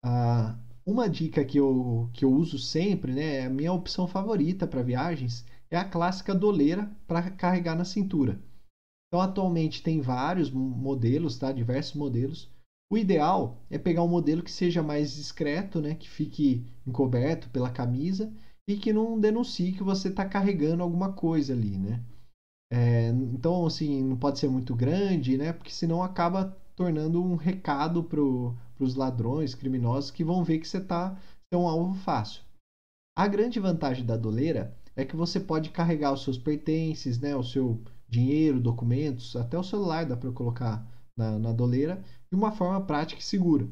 Ah, 0.03 0.57
uma 0.85 1.09
dica 1.09 1.43
que 1.43 1.57
eu, 1.59 2.09
que 2.13 2.23
eu 2.23 2.31
uso 2.31 2.57
sempre, 2.57 3.13
né, 3.13 3.45
a 3.45 3.49
minha 3.49 3.73
opção 3.73 4.07
favorita 4.07 4.65
para 4.67 4.81
viagens 4.81 5.43
é 5.69 5.77
a 5.77 5.83
clássica 5.83 6.33
doleira 6.33 6.89
para 7.05 7.29
carregar 7.31 7.75
na 7.75 7.83
cintura. 7.83 8.39
Então, 9.07 9.21
atualmente 9.21 9.83
tem 9.83 10.01
vários 10.01 10.49
modelos, 10.51 11.37
tá? 11.37 11.51
diversos 11.51 11.95
modelos. 11.95 12.49
O 12.89 12.97
ideal 12.97 13.57
é 13.69 13.77
pegar 13.77 14.03
um 14.03 14.07
modelo 14.07 14.41
que 14.41 14.51
seja 14.51 14.81
mais 14.81 15.15
discreto, 15.15 15.81
né? 15.81 15.93
que 15.95 16.09
fique 16.09 16.65
encoberto 16.85 17.49
pela 17.49 17.69
camisa 17.69 18.31
e 18.67 18.77
que 18.77 18.93
não 18.93 19.19
denuncie 19.19 19.73
que 19.73 19.83
você 19.83 20.07
está 20.07 20.25
carregando 20.25 20.83
alguma 20.83 21.11
coisa 21.11 21.53
ali. 21.53 21.77
Né? 21.77 22.01
É, 22.71 23.09
então, 23.09 23.65
assim, 23.65 24.01
não 24.03 24.15
pode 24.15 24.39
ser 24.39 24.47
muito 24.47 24.73
grande, 24.73 25.38
né? 25.38 25.51
porque 25.51 25.71
senão 25.71 26.01
acaba 26.01 26.57
tornando 26.75 27.21
um 27.21 27.35
recado 27.35 28.03
para 28.03 28.21
os 28.21 28.95
ladrões, 28.95 29.53
criminosos, 29.53 30.11
que 30.11 30.23
vão 30.23 30.43
ver 30.43 30.59
que 30.59 30.67
você 30.67 30.77
está 30.77 31.17
é 31.51 31.57
um 31.57 31.67
alvo 31.67 31.95
fácil. 31.95 32.41
A 33.17 33.27
grande 33.27 33.59
vantagem 33.59 34.05
da 34.05 34.15
doleira 34.15 34.77
é 34.95 35.03
que 35.03 35.15
você 35.15 35.39
pode 35.39 35.71
carregar 35.71 36.13
os 36.13 36.23
seus 36.23 36.38
pertences, 36.38 37.19
né, 37.19 37.35
o 37.35 37.43
seu 37.43 37.81
dinheiro, 38.07 38.59
documentos, 38.59 39.35
até 39.35 39.57
o 39.57 39.63
celular 39.63 40.05
dá 40.05 40.15
para 40.15 40.31
colocar 40.31 40.85
na, 41.17 41.39
na 41.39 41.51
doleira 41.51 42.03
de 42.30 42.36
uma 42.36 42.51
forma 42.51 42.82
prática 42.86 43.21
e 43.21 43.23
segura. 43.23 43.67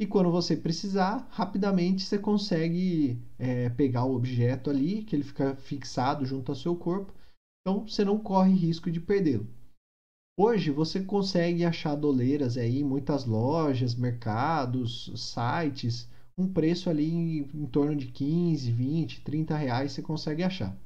E 0.00 0.06
quando 0.06 0.30
você 0.30 0.56
precisar, 0.56 1.28
rapidamente 1.30 2.02
você 2.02 2.18
consegue 2.18 3.22
é, 3.38 3.68
pegar 3.70 4.04
o 4.04 4.16
objeto 4.16 4.68
ali, 4.68 5.04
que 5.04 5.14
ele 5.14 5.22
fica 5.22 5.54
fixado 5.56 6.24
junto 6.24 6.50
ao 6.50 6.56
seu 6.56 6.74
corpo, 6.74 7.12
então 7.60 7.86
você 7.86 8.04
não 8.04 8.18
corre 8.18 8.52
risco 8.52 8.90
de 8.90 9.00
perdê-lo. 9.00 9.46
Hoje 10.36 10.70
você 10.70 11.04
consegue 11.04 11.64
achar 11.64 11.94
doleiras 11.94 12.56
aí 12.56 12.80
em 12.80 12.84
muitas 12.84 13.26
lojas, 13.26 13.94
mercados, 13.94 15.12
sites, 15.14 16.08
um 16.36 16.50
preço 16.52 16.88
ali 16.88 17.10
em, 17.10 17.38
em 17.54 17.66
torno 17.66 17.94
de 17.94 18.06
15, 18.06 18.72
20, 18.72 19.20
30 19.20 19.56
reais 19.56 19.92
você 19.92 20.02
consegue 20.02 20.42
achar. 20.42 20.76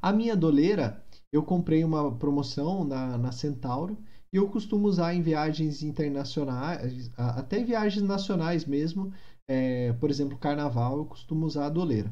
A 0.00 0.12
minha 0.12 0.36
doleira 0.36 1.04
eu 1.32 1.42
comprei 1.42 1.84
uma 1.84 2.16
promoção 2.16 2.84
na, 2.84 3.18
na 3.18 3.32
Centauro 3.32 3.98
eu 4.32 4.50
costumo 4.50 4.86
usar 4.86 5.14
em 5.14 5.22
viagens 5.22 5.82
internacionais, 5.82 7.10
até 7.16 7.62
viagens 7.62 8.02
nacionais 8.02 8.64
mesmo, 8.64 9.12
é, 9.48 9.92
por 9.94 10.10
exemplo, 10.10 10.38
carnaval, 10.38 10.98
eu 10.98 11.06
costumo 11.06 11.46
usar 11.46 11.66
a 11.66 11.70
doleira. 11.70 12.08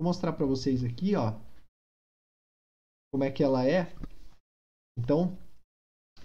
Vou 0.00 0.08
mostrar 0.08 0.32
para 0.32 0.46
vocês 0.46 0.82
aqui, 0.82 1.14
ó, 1.14 1.38
como 3.12 3.24
é 3.24 3.30
que 3.30 3.42
ela 3.42 3.66
é. 3.66 3.92
Então, 4.98 5.36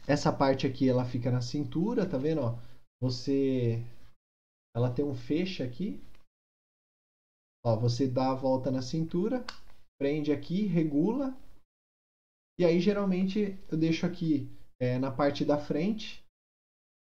essa 0.07 0.31
parte 0.31 0.65
aqui 0.65 0.89
ela 0.89 1.05
fica 1.05 1.31
na 1.31 1.41
cintura, 1.41 2.09
tá 2.09 2.17
vendo? 2.17 2.41
Ó? 2.41 2.59
Você, 3.01 3.83
ela 4.75 4.93
tem 4.93 5.03
um 5.03 5.15
fecho 5.15 5.63
aqui. 5.63 6.01
Ó, 7.65 7.77
você 7.77 8.07
dá 8.07 8.31
a 8.31 8.35
volta 8.35 8.71
na 8.71 8.81
cintura, 8.81 9.45
prende 9.99 10.31
aqui, 10.31 10.65
regula. 10.65 11.35
E 12.59 12.65
aí 12.65 12.79
geralmente 12.79 13.57
eu 13.71 13.77
deixo 13.77 14.05
aqui 14.05 14.49
é, 14.83 14.99
na 14.99 15.09
parte 15.09 15.45
da 15.45 15.57
frente. 15.57 16.21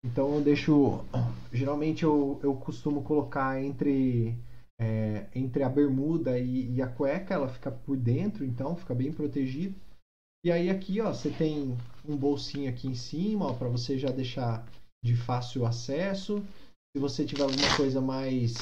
Então 0.05 0.35
eu 0.35 0.41
deixo, 0.43 1.05
geralmente 1.53 2.05
eu, 2.05 2.39
eu 2.43 2.55
costumo 2.55 3.03
colocar 3.03 3.63
entre 3.63 4.39
é, 4.79 5.27
entre 5.35 5.63
a 5.63 5.69
bermuda 5.69 6.39
e, 6.39 6.75
e 6.75 6.83
a 6.83 6.89
cueca, 6.89 7.35
ela 7.35 7.49
fica 7.49 7.71
por 7.71 7.97
dentro, 7.97 8.45
então 8.45 8.77
fica 8.77 8.95
bem 8.95 9.13
protegido. 9.13 9.79
E 10.43 10.51
aí 10.51 10.71
aqui, 10.71 11.01
ó, 11.03 11.13
você 11.13 11.31
tem 11.31 11.77
um 12.09 12.17
bolsinho 12.17 12.71
aqui 12.71 12.89
em 12.89 12.95
cima, 12.95 13.55
para 13.55 13.69
você 13.69 13.99
já 13.99 14.11
deixar 14.11 14.67
de 15.05 15.15
fácil 15.15 15.67
acesso. 15.67 16.43
Se 16.95 17.01
você 17.01 17.25
tiver 17.27 17.43
alguma 17.43 17.77
coisa 17.77 18.01
mais 18.01 18.55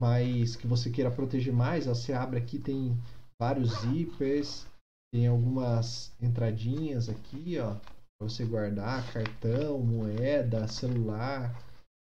mais 0.00 0.56
que 0.56 0.66
você 0.66 0.90
queira 0.90 1.10
proteger 1.10 1.52
mais, 1.52 1.86
ó, 1.86 1.94
você 1.94 2.12
abre 2.12 2.38
aqui, 2.38 2.58
tem 2.58 2.96
vários 3.38 3.70
zippers, 3.80 4.66
tem 5.12 5.26
algumas 5.26 6.12
entradinhas 6.20 7.08
aqui, 7.08 7.58
ó. 7.58 7.74
para 7.74 8.28
você 8.28 8.44
guardar 8.44 9.12
cartão, 9.12 9.78
moeda, 9.80 10.68
celular, 10.68 11.54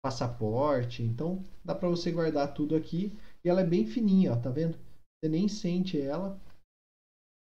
passaporte. 0.03 1.03
Então 1.03 1.42
dá 1.64 1.74
para 1.74 1.88
você 1.88 2.11
guardar 2.11 2.55
tudo 2.55 2.76
aqui 2.76 3.12
e 3.44 3.49
ela 3.49 3.61
é 3.61 3.66
bem 3.66 3.86
fininha, 3.86 4.32
ó, 4.32 4.36
tá 4.36 4.51
vendo? 4.51 4.78
Você 5.18 5.30
nem 5.30 5.49
sente 5.49 6.01
ela, 6.01 6.38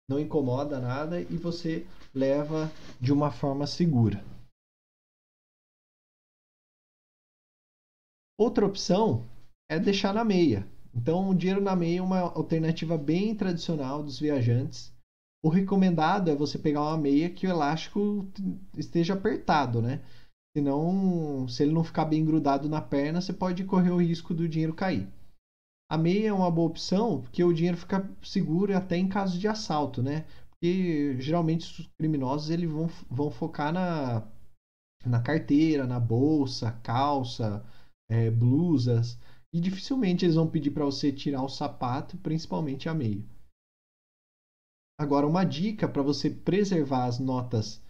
não 0.10 0.20
incomoda 0.20 0.80
nada 0.80 1.22
e 1.22 1.38
você 1.38 1.86
leva 2.14 2.72
de 3.00 3.14
uma 3.14 3.32
forma 3.32 3.68
segura. 3.68 4.24
Outra 8.38 8.66
opção 8.66 9.26
é 9.70 9.78
deixar 9.78 10.14
na 10.14 10.24
meia. 10.24 10.66
Então, 10.96 11.30
o 11.30 11.36
dinheiro 11.36 11.62
na 11.62 11.76
meia 11.76 12.00
é 12.00 12.02
uma 12.02 12.22
alternativa 12.22 12.98
bem 12.98 13.36
tradicional 13.36 14.02
dos 14.02 14.20
viajantes. 14.20 14.92
O 15.42 15.48
recomendado 15.48 16.30
é 16.30 16.36
você 16.36 16.58
pegar 16.58 16.82
uma 16.82 16.98
meia 16.98 17.30
que 17.30 17.48
o 17.48 17.50
elástico 17.50 18.28
esteja 18.78 19.14
apertado, 19.14 19.82
né? 19.82 20.02
Senão, 20.56 21.48
se 21.48 21.64
ele 21.64 21.72
não 21.72 21.84
ficar 21.84 22.06
bem 22.06 22.26
grudado 22.26 22.68
na 22.68 22.82
perna, 22.82 23.22
você 23.22 23.32
pode 23.32 23.64
correr 23.64 23.92
o 23.92 24.02
risco 24.02 24.34
do 24.34 24.50
dinheiro 24.50 24.74
cair. 24.74 25.08
A 25.90 25.98
meia 25.98 26.30
é 26.30 26.34
uma 26.34 26.52
boa 26.52 26.68
opção 26.68 27.22
porque 27.22 27.44
o 27.44 27.54
dinheiro 27.54 27.78
fica 27.78 28.10
seguro 28.22 28.76
até 28.76 28.98
em 28.98 29.08
caso 29.08 29.40
de 29.40 29.48
assalto, 29.48 30.04
né? 30.04 30.26
Porque 30.52 31.16
geralmente 31.20 31.82
os 31.82 31.88
criminosos 31.98 32.50
eles 32.50 32.70
vão, 32.70 32.88
vão 33.10 33.32
focar 33.32 33.72
na, 33.72 34.28
na 35.06 35.22
carteira, 35.22 35.88
na 35.88 36.00
bolsa, 36.00 36.72
calça, 36.84 37.66
é, 38.10 38.30
blusas. 38.30 39.18
E 39.54 39.60
dificilmente 39.60 40.26
eles 40.26 40.36
vão 40.36 40.48
pedir 40.48 40.72
para 40.72 40.86
você 40.86 41.12
tirar 41.12 41.42
o 41.44 41.50
sapato, 41.50 42.18
principalmente 42.18 42.90
a 42.90 42.94
meia. 42.94 43.24
Agora, 45.00 45.26
uma 45.26 45.46
dica 45.46 45.88
para 45.88 46.04
você 46.04 46.30
preservar 46.30 47.06
as 47.06 47.20
notas 47.20 47.82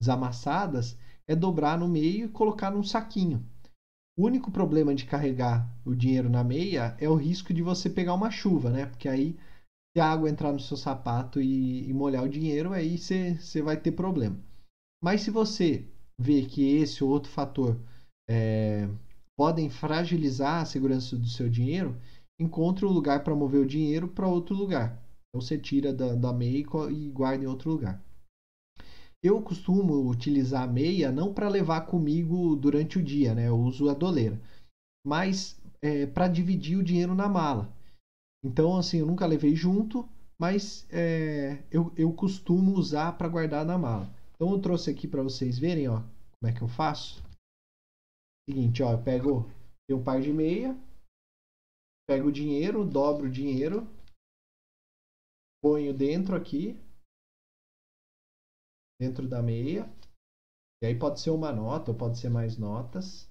desamassadas 0.00 0.96
é 1.26 1.34
dobrar 1.34 1.76
no 1.76 1.88
meio 1.88 2.26
e 2.26 2.28
colocar 2.28 2.70
num 2.70 2.84
saquinho. 2.84 3.44
O 4.16 4.26
único 4.26 4.48
problema 4.48 4.94
de 4.94 5.04
carregar 5.04 5.68
o 5.84 5.92
dinheiro 5.92 6.30
na 6.30 6.44
meia 6.44 6.96
é 7.00 7.08
o 7.08 7.16
risco 7.16 7.52
de 7.52 7.62
você 7.62 7.90
pegar 7.90 8.14
uma 8.14 8.30
chuva, 8.30 8.70
né? 8.70 8.86
Porque 8.86 9.08
aí, 9.08 9.36
se 9.92 10.00
a 10.00 10.06
água 10.06 10.30
entrar 10.30 10.52
no 10.52 10.60
seu 10.60 10.76
sapato 10.76 11.40
e, 11.40 11.88
e 11.88 11.92
molhar 11.92 12.22
o 12.22 12.28
dinheiro, 12.28 12.72
aí 12.72 12.96
você, 12.96 13.60
vai 13.60 13.76
ter 13.76 13.90
problema. 13.90 14.38
Mas 15.02 15.22
se 15.22 15.32
você 15.32 15.84
vê 16.16 16.42
que 16.42 16.76
esse 16.76 17.02
ou 17.02 17.10
outro 17.10 17.32
fator 17.32 17.76
é, 18.30 18.88
podem 19.36 19.68
fragilizar 19.68 20.62
a 20.62 20.64
segurança 20.64 21.16
do 21.16 21.26
seu 21.26 21.48
dinheiro, 21.48 21.96
encontre 22.38 22.86
um 22.86 22.92
lugar 22.92 23.24
para 23.24 23.34
mover 23.34 23.62
o 23.62 23.66
dinheiro 23.66 24.06
para 24.06 24.28
outro 24.28 24.54
lugar. 24.54 25.01
Você 25.34 25.58
tira 25.58 25.92
da, 25.92 26.14
da 26.14 26.32
meia 26.32 26.58
e 26.90 27.08
guarda 27.08 27.44
em 27.44 27.46
outro 27.46 27.70
lugar. 27.70 28.02
Eu 29.22 29.40
costumo 29.40 30.10
utilizar 30.10 30.64
a 30.64 30.72
meia 30.72 31.10
não 31.10 31.32
para 31.32 31.48
levar 31.48 31.86
comigo 31.86 32.56
durante 32.56 32.98
o 32.98 33.02
dia, 33.02 33.34
né? 33.34 33.48
Eu 33.48 33.56
uso 33.56 33.88
a 33.88 33.94
doleira, 33.94 34.40
mas 35.06 35.58
é, 35.80 36.06
para 36.06 36.28
dividir 36.28 36.76
o 36.76 36.82
dinheiro 36.82 37.14
na 37.14 37.28
mala. 37.28 37.72
Então, 38.44 38.76
assim, 38.76 38.98
eu 38.98 39.06
nunca 39.06 39.24
levei 39.24 39.54
junto, 39.54 40.06
mas 40.38 40.86
é, 40.90 41.62
eu, 41.70 41.92
eu 41.96 42.12
costumo 42.12 42.72
usar 42.72 43.16
para 43.16 43.28
guardar 43.28 43.64
na 43.64 43.78
mala. 43.78 44.12
Então, 44.34 44.50
eu 44.50 44.60
trouxe 44.60 44.90
aqui 44.90 45.06
para 45.06 45.22
vocês 45.22 45.58
verem, 45.58 45.88
ó, 45.88 46.00
como 46.40 46.50
é 46.50 46.52
que 46.52 46.62
eu 46.62 46.68
faço. 46.68 47.22
Seguinte, 48.50 48.82
ó, 48.82 48.92
eu 48.92 49.02
pego 49.02 49.48
um 49.88 50.02
par 50.02 50.20
de 50.20 50.32
meia, 50.32 50.76
pego 52.08 52.28
o 52.28 52.32
dinheiro, 52.32 52.84
dobro 52.84 53.26
o 53.26 53.30
dinheiro, 53.30 53.86
ponho 55.62 55.96
dentro 55.96 56.34
aqui, 56.34 56.74
dentro 59.00 59.28
da 59.28 59.42
meia. 59.42 59.84
E 60.82 60.86
aí 60.86 60.98
pode 60.98 61.20
ser 61.20 61.30
uma 61.30 61.52
nota 61.52 61.92
ou 61.92 61.96
pode 61.96 62.18
ser 62.18 62.28
mais 62.28 62.58
notas. 62.58 63.30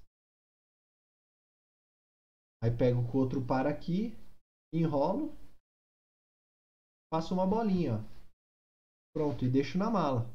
Aí 2.62 2.70
pego 2.70 3.06
com 3.10 3.18
o 3.18 3.20
outro 3.20 3.44
par 3.44 3.66
aqui, 3.66 4.16
enrolo, 4.72 5.36
faço 7.12 7.34
uma 7.34 7.46
bolinha, 7.46 7.96
ó. 7.96 8.12
Pronto, 9.14 9.44
e 9.44 9.50
deixo 9.50 9.76
na 9.76 9.90
mala. 9.90 10.30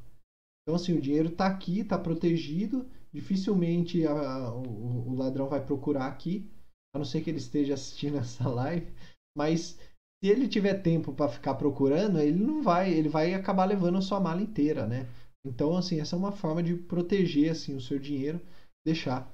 Então 0.62 0.76
assim, 0.76 0.92
o 0.92 1.00
dinheiro 1.00 1.30
está 1.30 1.46
aqui, 1.46 1.80
está 1.80 1.98
protegido 1.98 2.88
dificilmente 3.12 4.06
a, 4.06 4.52
o, 4.52 5.08
o, 5.08 5.14
ladrão 5.14 5.48
vai 5.48 5.64
procurar 5.64 6.06
aqui, 6.06 6.48
a 6.94 6.98
não 6.98 7.04
ser 7.04 7.22
que 7.22 7.30
ele 7.30 7.38
esteja 7.38 7.74
assistindo 7.74 8.18
essa 8.18 8.48
live. 8.48 8.92
Mas 9.36 9.78
se 10.22 10.30
ele 10.30 10.48
tiver 10.48 10.82
tempo 10.82 11.12
para 11.12 11.30
ficar 11.30 11.54
procurando, 11.54 12.18
ele 12.18 12.38
não 12.38 12.62
vai, 12.62 12.92
ele 12.92 13.08
vai 13.08 13.34
acabar 13.34 13.64
levando 13.64 13.98
a 13.98 14.02
sua 14.02 14.18
mala 14.18 14.42
inteira, 14.42 14.86
né? 14.86 15.06
Então, 15.46 15.76
assim, 15.76 16.00
essa 16.00 16.16
é 16.16 16.18
uma 16.18 16.32
forma 16.32 16.62
de 16.62 16.74
proteger 16.74 17.52
assim 17.52 17.74
o 17.74 17.80
seu 17.80 17.98
dinheiro, 17.98 18.40
deixar 18.84 19.32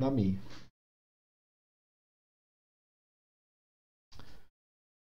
na 0.00 0.10
meia. 0.10 0.40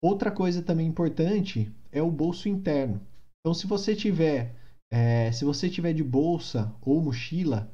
Outra 0.01 0.31
coisa 0.31 0.61
também 0.61 0.87
importante 0.87 1.73
é 1.91 2.01
o 2.01 2.11
bolso 2.11 2.47
interno. 2.47 3.01
Então, 3.39 3.53
se 3.53 3.65
você 3.65 3.95
tiver, 3.95 4.55
é, 4.91 5.31
se 5.31 5.43
você 5.43 5.69
tiver 5.69 5.93
de 5.93 6.03
bolsa 6.03 6.73
ou 6.81 7.01
mochila, 7.01 7.71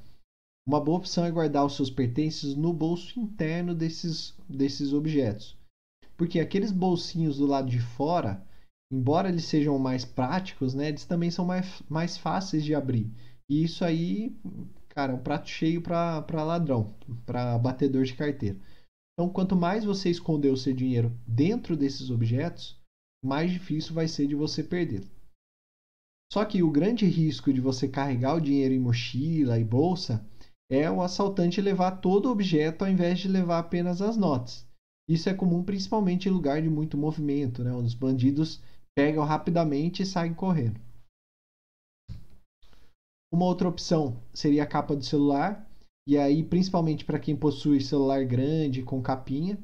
uma 0.66 0.80
boa 0.80 1.00
opção 1.00 1.26
é 1.26 1.32
guardar 1.32 1.66
os 1.66 1.76
seus 1.76 1.90
pertences 1.90 2.56
no 2.56 2.72
bolso 2.72 3.20
interno 3.20 3.76
desses, 3.76 4.34
desses 4.48 4.94
objetos. 4.94 5.58
Porque 6.16 6.40
aqueles 6.40 6.72
bolsinhos 6.72 7.38
do 7.38 7.46
lado 7.46 7.70
de 7.70 7.80
fora, 7.80 8.46
embora 8.92 9.30
eles 9.30 9.46
sejam 9.46 9.78
mais 9.80 10.06
práticos, 10.06 10.74
né, 10.74 10.90
eles 10.90 11.06
também 11.06 11.32
são 11.32 11.46
mais, 11.46 11.82
mais 11.90 12.18
fáceis 12.18 12.64
de 12.64 12.76
abrir. 12.76 13.12
E 13.50 13.64
isso 13.64 13.84
aí, 13.84 14.36
cara, 14.90 15.12
é 15.12 15.16
um 15.16 15.24
prato 15.24 15.50
cheio 15.50 15.82
para 15.82 16.44
ladrão, 16.44 16.96
para 17.26 17.58
batedor 17.58 18.04
de 18.04 18.14
carteira. 18.14 18.58
Então, 19.14 19.30
quanto 19.30 19.56
mais 19.56 19.84
você 19.86 20.10
esconder 20.10 20.50
o 20.50 20.58
seu 20.58 20.74
dinheiro 20.74 21.16
dentro 21.28 21.76
desses 21.76 22.10
objetos, 22.10 22.80
mais 23.24 23.52
difícil 23.52 23.94
vai 23.94 24.08
ser 24.08 24.28
de 24.28 24.36
você 24.36 24.64
perdê-lo. 24.64 25.08
Só 26.32 26.44
que 26.46 26.64
o 26.64 26.72
grande 26.72 27.06
risco 27.06 27.54
de 27.54 27.62
você 27.62 27.88
carregar 27.88 28.36
o 28.36 28.42
dinheiro 28.42 28.74
em 28.74 28.80
mochila 28.80 29.60
e 29.60 29.64
bolsa 29.64 30.26
é 30.70 30.90
o 30.90 31.02
assaltante 31.02 31.62
levar 31.62 32.02
todo 32.02 32.26
o 32.26 32.32
objeto 32.32 32.84
ao 32.84 32.90
invés 32.90 33.20
de 33.20 33.28
levar 33.28 33.60
apenas 33.60 34.02
as 34.02 34.18
notas. 34.18 34.68
Isso 35.08 35.30
é 35.30 35.34
comum 35.34 35.64
principalmente 35.64 36.28
em 36.28 36.32
lugar 36.32 36.62
de 36.62 36.70
muito 36.70 36.98
movimento, 36.98 37.64
né, 37.64 37.72
onde 37.74 37.88
os 37.88 37.94
bandidos 37.94 38.62
pegam 38.96 39.24
rapidamente 39.24 40.04
e 40.04 40.06
saem 40.06 40.34
correndo. 40.34 40.80
Uma 43.32 43.46
outra 43.46 43.68
opção 43.68 44.22
seria 44.34 44.64
a 44.64 44.68
capa 44.68 44.96
do 44.96 45.04
celular, 45.04 45.68
e 46.08 46.18
aí 46.18 46.44
principalmente 46.44 47.04
para 47.04 47.20
quem 47.20 47.36
possui 47.36 47.82
celular 47.82 48.24
grande 48.26 48.84
com 48.84 49.02
capinha. 49.02 49.58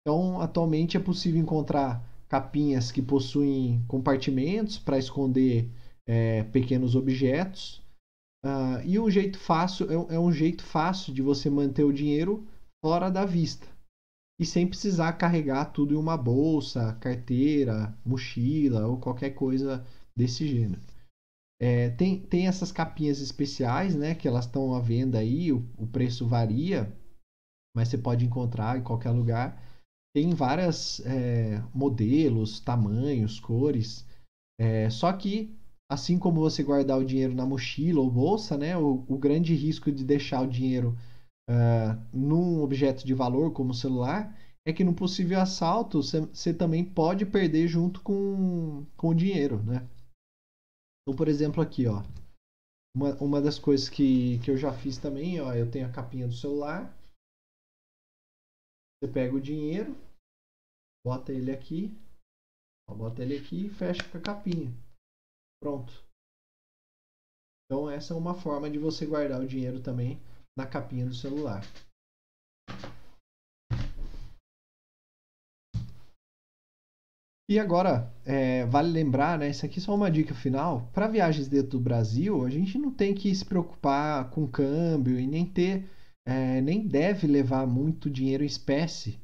Então, 0.00 0.40
atualmente 0.40 0.96
é 0.96 1.00
possível 1.00 1.40
encontrar 1.40 2.04
capinhas 2.28 2.90
que 2.90 3.02
possuem 3.02 3.84
compartimentos 3.86 4.78
para 4.78 4.98
esconder 4.98 5.68
é, 6.06 6.42
pequenos 6.44 6.96
objetos 6.96 7.84
Uh, 8.44 8.76
e 8.84 8.98
um 9.00 9.10
jeito 9.10 9.38
fácil 9.38 9.90
é, 9.90 10.16
é, 10.16 10.18
um 10.18 10.30
jeito 10.30 10.62
fácil 10.62 11.14
de 11.14 11.22
você 11.22 11.48
manter 11.48 11.82
o 11.82 11.94
dinheiro 11.94 12.46
fora 12.84 13.08
da 13.08 13.24
vista 13.24 13.66
e 14.38 14.44
sem 14.44 14.66
precisar 14.66 15.12
carregar 15.14 15.66
tudo 15.66 15.94
em 15.94 15.96
uma 15.96 16.16
bolsa, 16.16 16.94
carteira, 17.00 17.96
mochila 18.04 18.86
ou 18.86 18.98
qualquer 18.98 19.30
coisa 19.30 19.84
desse 20.16 20.46
gênero. 20.46 20.80
É, 21.60 21.90
tem, 21.90 22.20
tem 22.20 22.48
essas 22.48 22.72
capinhas 22.72 23.20
especiais, 23.20 23.94
né? 23.94 24.14
Que 24.14 24.26
elas 24.26 24.46
estão 24.46 24.74
à 24.74 24.80
venda 24.80 25.18
aí, 25.18 25.52
o, 25.52 25.64
o 25.78 25.86
preço 25.86 26.26
varia, 26.26 26.92
mas 27.74 27.88
você 27.88 27.98
pode 27.98 28.24
encontrar 28.24 28.78
em 28.78 28.82
qualquer 28.82 29.10
lugar. 29.10 29.62
Tem 30.14 30.34
vários 30.34 31.00
é, 31.00 31.62
modelos, 31.72 32.60
tamanhos, 32.60 33.38
cores. 33.38 34.04
É, 34.58 34.90
só 34.90 35.12
que 35.12 35.56
assim 35.90 36.18
como 36.18 36.40
você 36.40 36.62
guardar 36.62 36.98
o 36.98 37.04
dinheiro 37.04 37.34
na 37.34 37.46
mochila 37.46 38.00
ou 38.00 38.10
bolsa, 38.10 38.56
né, 38.56 38.76
o, 38.76 39.04
o 39.08 39.18
grande 39.18 39.54
risco 39.54 39.92
de 39.92 40.04
deixar 40.04 40.42
o 40.42 40.46
dinheiro 40.46 40.96
uh, 41.48 42.16
num 42.16 42.62
objeto 42.62 43.06
de 43.06 43.14
valor 43.14 43.52
como 43.52 43.70
o 43.70 43.74
celular 43.74 44.34
é 44.66 44.72
que 44.72 44.84
no 44.84 44.94
possível 44.94 45.40
assalto 45.40 46.02
você 46.02 46.54
também 46.54 46.84
pode 46.84 47.26
perder 47.26 47.68
junto 47.68 48.00
com, 48.02 48.86
com 48.96 49.08
o 49.08 49.14
dinheiro, 49.14 49.62
né? 49.62 49.86
Então, 51.02 51.14
por 51.14 51.28
exemplo, 51.28 51.62
aqui, 51.62 51.86
ó, 51.86 52.02
uma, 52.96 53.14
uma 53.22 53.42
das 53.42 53.58
coisas 53.58 53.90
que, 53.90 54.38
que 54.42 54.50
eu 54.50 54.56
já 54.56 54.72
fiz 54.72 54.96
também, 54.96 55.38
ó, 55.38 55.52
eu 55.52 55.70
tenho 55.70 55.86
a 55.86 55.92
capinha 55.92 56.26
do 56.26 56.32
celular. 56.32 56.96
Você 58.96 59.12
pega 59.12 59.36
o 59.36 59.40
dinheiro, 59.40 59.94
bota 61.04 61.30
ele 61.30 61.52
aqui, 61.52 61.92
ó, 62.88 62.94
bota 62.94 63.22
ele 63.22 63.36
aqui 63.36 63.66
e 63.66 63.70
fecha 63.70 64.02
com 64.08 64.16
a 64.16 64.22
capinha. 64.22 64.72
Pronto. 65.62 65.92
Então 67.66 67.90
essa 67.90 68.14
é 68.14 68.16
uma 68.16 68.34
forma 68.34 68.70
de 68.70 68.78
você 68.78 69.04
guardar 69.04 69.42
o 69.42 69.46
dinheiro 69.46 69.82
também 69.82 70.18
na 70.56 70.66
capinha 70.66 71.06
do 71.06 71.14
celular. 71.14 71.64
E 77.46 77.58
agora, 77.58 78.10
é, 78.24 78.64
vale 78.64 78.90
lembrar, 78.90 79.38
né? 79.38 79.50
Isso 79.50 79.66
aqui 79.66 79.78
é 79.78 79.82
só 79.82 79.94
uma 79.94 80.10
dica 80.10 80.34
final. 80.34 80.88
Para 80.94 81.08
viagens 81.08 81.46
dentro 81.46 81.72
do 81.72 81.80
Brasil, 81.80 82.42
a 82.44 82.48
gente 82.48 82.78
não 82.78 82.90
tem 82.90 83.14
que 83.14 83.34
se 83.34 83.44
preocupar 83.44 84.30
com 84.30 84.48
câmbio 84.48 85.20
e 85.20 85.26
nem 85.26 85.44
ter, 85.44 85.90
é, 86.26 86.62
nem 86.62 86.86
deve 86.86 87.26
levar 87.26 87.66
muito 87.66 88.08
dinheiro 88.08 88.42
em 88.42 88.46
espécie, 88.46 89.20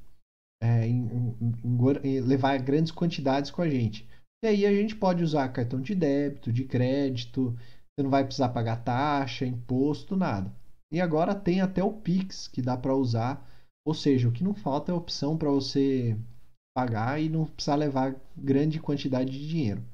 é, 0.63 0.87
em, 0.87 1.09
em, 1.41 1.99
em, 2.05 2.21
levar 2.21 2.59
grandes 2.59 2.93
quantidades 2.93 3.51
com 3.51 3.63
a 3.63 3.71
gente. 3.71 4.07
E 4.45 4.49
aí 4.49 4.67
a 4.67 4.73
gente 4.73 4.95
pode 4.95 5.25
usar 5.25 5.49
cartão 5.49 5.81
de 5.81 5.95
débito, 5.95 6.53
de 6.53 6.65
crédito, 6.65 7.57
você 7.97 8.03
não 8.03 8.11
vai 8.11 8.25
precisar 8.25 8.51
pagar 8.51 8.85
taxa, 8.85 9.47
imposto, 9.47 10.15
nada. 10.15 10.55
E 10.93 11.01
agora 11.01 11.35
tem 11.35 11.61
até 11.61 11.83
o 11.83 11.93
Pix 11.93 12.49
que 12.49 12.61
dá 12.61 12.77
para 12.77 12.95
usar, 12.95 13.49
ou 13.87 13.95
seja, 13.95 14.29
o 14.29 14.33
que 14.33 14.45
não 14.45 14.55
falta 14.55 14.91
é 14.91 14.95
opção 14.95 15.37
para 15.39 15.51
você 15.51 16.19
pagar 16.77 17.21
e 17.21 17.29
não 17.29 17.47
precisar 17.47 17.77
levar 17.77 18.17
grande 18.37 18.81
quantidade 18.81 19.31
de 19.31 19.49
dinheiro. 19.49 19.85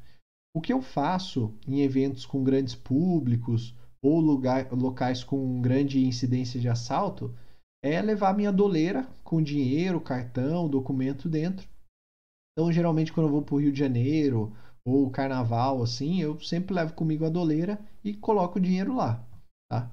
O 0.55 0.61
que 0.61 0.73
eu 0.73 0.81
faço 0.81 1.53
em 1.67 1.81
eventos 1.81 2.25
com 2.25 2.43
grandes 2.43 2.75
públicos 2.75 3.75
ou 4.03 4.21
lugar, 4.21 4.73
locais 4.73 5.23
com 5.23 5.61
grande 5.61 6.05
incidência 6.05 6.59
de 6.59 6.69
assalto 6.69 7.35
é 7.85 8.01
levar 8.01 8.35
minha 8.35 8.53
doleira 8.53 9.07
com 9.23 9.43
dinheiro, 9.43 10.01
cartão, 10.01 10.69
documento 10.69 11.29
dentro. 11.29 11.69
Então, 12.53 12.73
geralmente, 12.73 13.13
quando 13.13 13.27
eu 13.27 13.33
vou 13.33 13.43
para 13.43 13.55
o 13.55 13.61
Rio 13.61 13.73
de 13.73 13.79
Janeiro 13.79 14.57
ou 14.87 15.11
carnaval, 15.11 15.83
assim, 15.83 16.21
eu 16.21 16.41
sempre 16.41 16.75
levo 16.75 16.95
comigo 16.95 17.27
a 17.27 17.31
doleira 17.31 17.79
e 18.03 18.15
coloco 18.15 18.59
o 18.59 18.63
dinheiro 18.63 18.95
lá, 18.95 19.23
tá? 19.71 19.91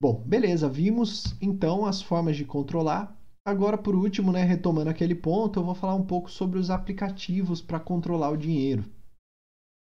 Bom, 0.00 0.22
beleza, 0.26 0.68
vimos 0.68 1.34
então 1.40 1.86
as 1.86 2.02
formas 2.02 2.36
de 2.36 2.44
controlar. 2.44 3.16
Agora, 3.46 3.78
por 3.78 3.94
último, 3.94 4.30
né, 4.30 4.42
retomando 4.42 4.90
aquele 4.90 5.14
ponto, 5.14 5.58
eu 5.58 5.64
vou 5.64 5.74
falar 5.74 5.94
um 5.94 6.06
pouco 6.06 6.30
sobre 6.30 6.58
os 6.58 6.68
aplicativos 6.68 7.62
para 7.62 7.80
controlar 7.80 8.30
o 8.30 8.36
dinheiro. 8.36 8.84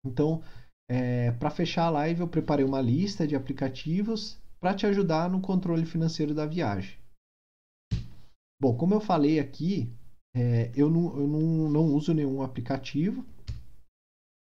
Então, 0.06 0.44
é, 0.90 1.32
para 1.32 1.50
fechar 1.50 1.86
a 1.86 1.90
live, 1.90 2.22
eu 2.22 2.28
preparei 2.28 2.64
uma 2.64 2.82
lista 2.82 3.28
de 3.28 3.36
aplicativos 3.36 4.38
para 4.60 4.76
te 4.76 4.86
ajudar 4.86 5.30
no 5.30 5.42
controle 5.42 5.86
financeiro 5.86 6.34
da 6.34 6.46
viagem. 6.46 6.98
Bom, 8.62 8.76
como 8.76 8.94
eu 8.94 9.00
falei 9.00 9.40
aqui, 9.40 9.92
é, 10.36 10.72
eu, 10.76 10.90
não, 10.90 11.18
eu 11.18 11.28
não, 11.28 11.70
não 11.70 11.86
uso 11.94 12.14
nenhum 12.14 12.42
aplicativo, 12.42 13.26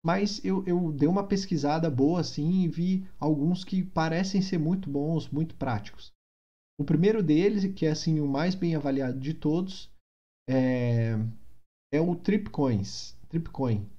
mas 0.06 0.40
eu, 0.46 0.64
eu 0.68 0.92
dei 0.92 1.08
uma 1.08 1.26
pesquisada 1.26 1.90
boa 1.90 2.20
assim 2.20 2.62
e 2.62 2.68
vi 2.68 3.08
alguns 3.20 3.64
que 3.64 3.84
parecem 3.84 4.40
ser 4.40 4.60
muito 4.60 4.88
bons, 4.88 5.28
muito 5.30 5.56
práticos. 5.56 6.14
O 6.80 6.84
primeiro 6.84 7.24
deles, 7.24 7.74
que 7.74 7.88
é 7.88 7.90
assim 7.90 8.20
o 8.20 8.28
mais 8.28 8.54
bem 8.54 8.76
avaliado 8.76 9.20
de 9.20 9.34
todos, 9.34 9.90
é, 10.48 11.14
é 11.92 12.00
o 12.00 12.16
Tripcoins, 12.16 13.18
Tripcoin. 13.30 13.90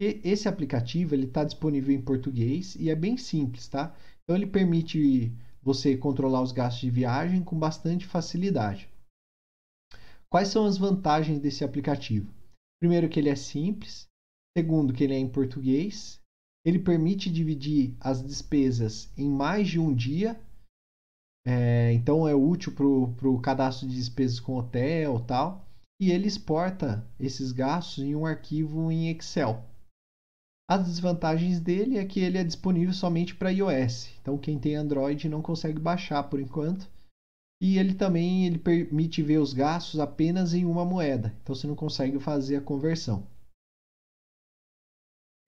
E 0.00 0.18
esse 0.24 0.48
aplicativo 0.48 1.14
ele 1.14 1.26
está 1.26 1.44
disponível 1.44 1.94
em 1.94 2.00
português 2.00 2.74
e 2.76 2.88
é 2.88 2.94
bem 2.94 3.18
simples, 3.18 3.68
tá? 3.68 3.94
Então 4.22 4.34
ele 4.34 4.46
permite 4.46 5.30
você 5.62 5.94
controlar 5.94 6.40
os 6.40 6.52
gastos 6.52 6.80
de 6.80 6.90
viagem 6.90 7.44
com 7.44 7.58
bastante 7.58 8.06
facilidade. 8.06 8.88
Quais 10.30 10.48
são 10.48 10.64
as 10.64 10.78
vantagens 10.78 11.38
desse 11.38 11.62
aplicativo? 11.62 12.32
Primeiro 12.80 13.10
que 13.10 13.20
ele 13.20 13.28
é 13.28 13.36
simples, 13.36 14.08
segundo 14.56 14.92
que 14.92 15.04
ele 15.04 15.14
é 15.14 15.18
em 15.18 15.28
português, 15.28 16.20
ele 16.64 16.78
permite 16.78 17.30
dividir 17.30 17.94
as 18.00 18.22
despesas 18.22 19.10
em 19.16 19.28
mais 19.28 19.68
de 19.68 19.78
um 19.78 19.94
dia 19.94 20.40
é, 21.46 21.92
então 21.92 22.26
é 22.26 22.34
útil 22.34 22.72
para 22.72 23.28
o 23.28 23.40
cadastro 23.40 23.86
de 23.86 23.94
despesas 23.94 24.40
com 24.40 24.56
hotel 24.56 25.20
tal. 25.20 25.64
E 26.00 26.10
ele 26.10 26.26
exporta 26.26 27.06
esses 27.20 27.52
gastos 27.52 28.02
em 28.02 28.16
um 28.16 28.26
arquivo 28.26 28.90
em 28.90 29.10
Excel. 29.10 29.64
As 30.68 30.86
desvantagens 30.86 31.60
dele 31.60 31.98
é 31.98 32.04
que 32.04 32.20
ele 32.20 32.38
é 32.38 32.44
disponível 32.44 32.92
somente 32.92 33.34
para 33.34 33.50
iOS. 33.50 34.10
Então 34.20 34.38
quem 34.38 34.58
tem 34.58 34.74
Android 34.74 35.28
não 35.28 35.42
consegue 35.42 35.78
baixar 35.78 36.24
por 36.24 36.40
enquanto. 36.40 36.90
E 37.62 37.78
ele 37.78 37.94
também 37.94 38.46
ele 38.46 38.58
permite 38.58 39.22
ver 39.22 39.38
os 39.38 39.52
gastos 39.52 40.00
apenas 40.00 40.52
em 40.54 40.64
uma 40.64 40.84
moeda. 40.84 41.34
Então 41.42 41.54
você 41.54 41.66
não 41.66 41.76
consegue 41.76 42.18
fazer 42.18 42.56
a 42.56 42.60
conversão. 42.60 43.26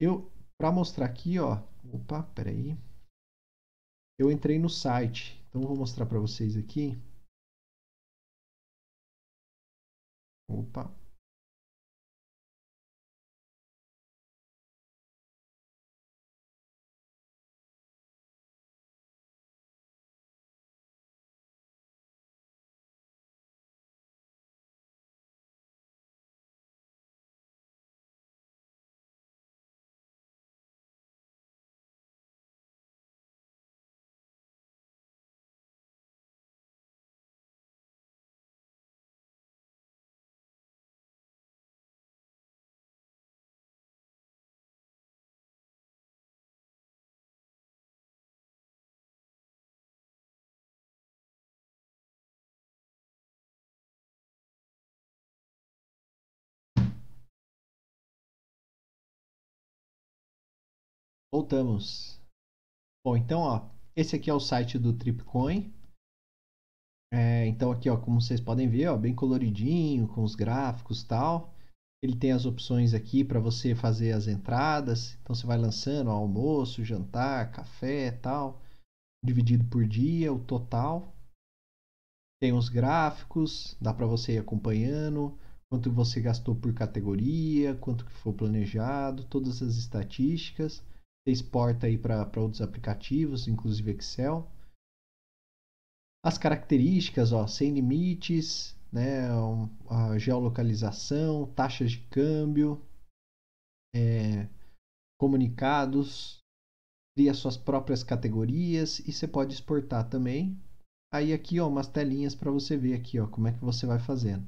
Eu 0.01 0.31
para 0.59 0.73
mostrar 0.73 1.07
aqui, 1.07 1.39
ó, 1.39 1.63
opa, 1.93 2.23
peraí. 2.35 2.77
Eu 4.19 4.31
entrei 4.31 4.59
no 4.59 4.69
site 4.71 5.37
então 5.57 5.67
vou 5.67 5.77
mostrar 5.77 6.05
para 6.05 6.19
vocês 6.19 6.55
aqui. 6.55 6.93
Opa. 10.51 11.06
Voltamos. 61.37 62.19
Bom, 63.05 63.15
então, 63.15 63.41
ó, 63.41 63.69
esse 63.95 64.17
aqui 64.17 64.31
é 64.31 64.33
o 64.33 64.41
site 64.41 64.79
do 64.79 64.95
Tripcoin. 64.95 65.71
É, 67.13 67.47
então 67.47 67.71
aqui, 67.71 67.91
ó, 67.91 67.97
como 67.99 68.23
vocês 68.23 68.41
podem 68.41 68.67
ver, 68.67 68.89
ó, 68.89 68.97
bem 68.97 69.15
coloridinho, 69.15 70.09
com 70.09 70.23
os 70.23 70.35
gráficos 70.35 71.05
tal. 71.05 71.55
Ele 72.03 72.17
tem 72.17 72.33
as 72.33 72.47
opções 72.47 72.95
aqui 72.95 73.23
para 73.23 73.39
você 73.39 73.75
fazer 73.75 74.13
as 74.13 74.27
entradas. 74.29 75.19
Então 75.21 75.35
você 75.35 75.47
vai 75.47 75.59
lançando 75.59 76.09
almoço, 76.09 76.83
jantar, 76.83 77.53
café, 77.53 78.13
tal, 78.13 78.63
dividido 79.23 79.67
por 79.67 79.87
dia, 79.87 80.33
o 80.33 80.39
total. 80.39 81.15
Tem 82.41 82.55
os 82.55 82.71
gráficos, 82.71 83.77
dá 83.79 83.93
para 83.93 84.07
você 84.07 84.37
ir 84.37 84.39
acompanhando 84.39 85.39
quanto 85.69 85.93
você 85.93 86.19
gastou 86.19 86.55
por 86.55 86.73
categoria, 86.73 87.75
quanto 87.75 88.07
que 88.07 88.13
foi 88.13 88.33
planejado, 88.33 89.23
todas 89.25 89.61
as 89.61 89.77
estatísticas. 89.77 90.83
Você 91.27 91.33
exporta 91.33 91.89
aí 91.89 91.99
para 91.99 92.41
outros 92.41 92.63
aplicativos, 92.63 93.49
inclusive 93.49 93.91
Excel. 93.91 94.49
As 96.25 96.39
características, 96.39 97.33
ó, 97.33 97.49
sem 97.49 97.75
limites, 97.75 98.77
né, 98.93 99.29
a 99.91 100.17
geolocalização, 100.19 101.53
taxas 101.53 101.93
de 101.93 102.01
câmbio, 102.09 102.81
é, 103.93 104.49
comunicados, 105.21 106.39
cria 107.17 107.35
suas 107.35 107.57
próprias 107.57 108.05
categorias 108.05 109.01
e 109.01 109.13
você 109.13 109.27
pode 109.27 109.53
exportar 109.53 110.09
também. 110.09 110.57
Aí 111.13 111.33
aqui, 111.33 111.59
ó, 111.59 111.69
umas 111.69 111.89
telinhas 111.89 112.37
para 112.37 112.53
você 112.53 112.77
ver 112.77 112.95
aqui, 112.95 113.19
ó, 113.19 113.27
como 113.27 113.49
é 113.49 113.53
que 113.53 113.65
você 113.65 113.85
vai 113.85 113.99
fazendo. 113.99 114.47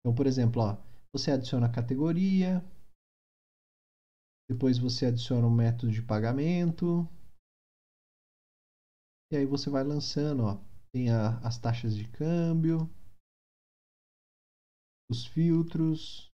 Então, 0.00 0.14
por 0.14 0.26
exemplo, 0.26 0.62
ó, 0.62 0.76
você 1.12 1.32
adiciona 1.32 1.66
a 1.66 1.72
categoria, 1.72 2.64
depois 4.48 4.78
você 4.78 5.06
adiciona 5.06 5.46
um 5.46 5.54
método 5.54 5.92
de 5.92 6.02
pagamento. 6.02 7.06
E 9.30 9.36
aí 9.36 9.44
você 9.44 9.68
vai 9.68 9.84
lançando, 9.84 10.42
ó. 10.44 10.58
Tem 10.90 11.10
a, 11.10 11.38
as 11.46 11.58
taxas 11.58 11.94
de 11.94 12.08
câmbio, 12.08 12.88
os 15.10 15.26
filtros. 15.26 16.30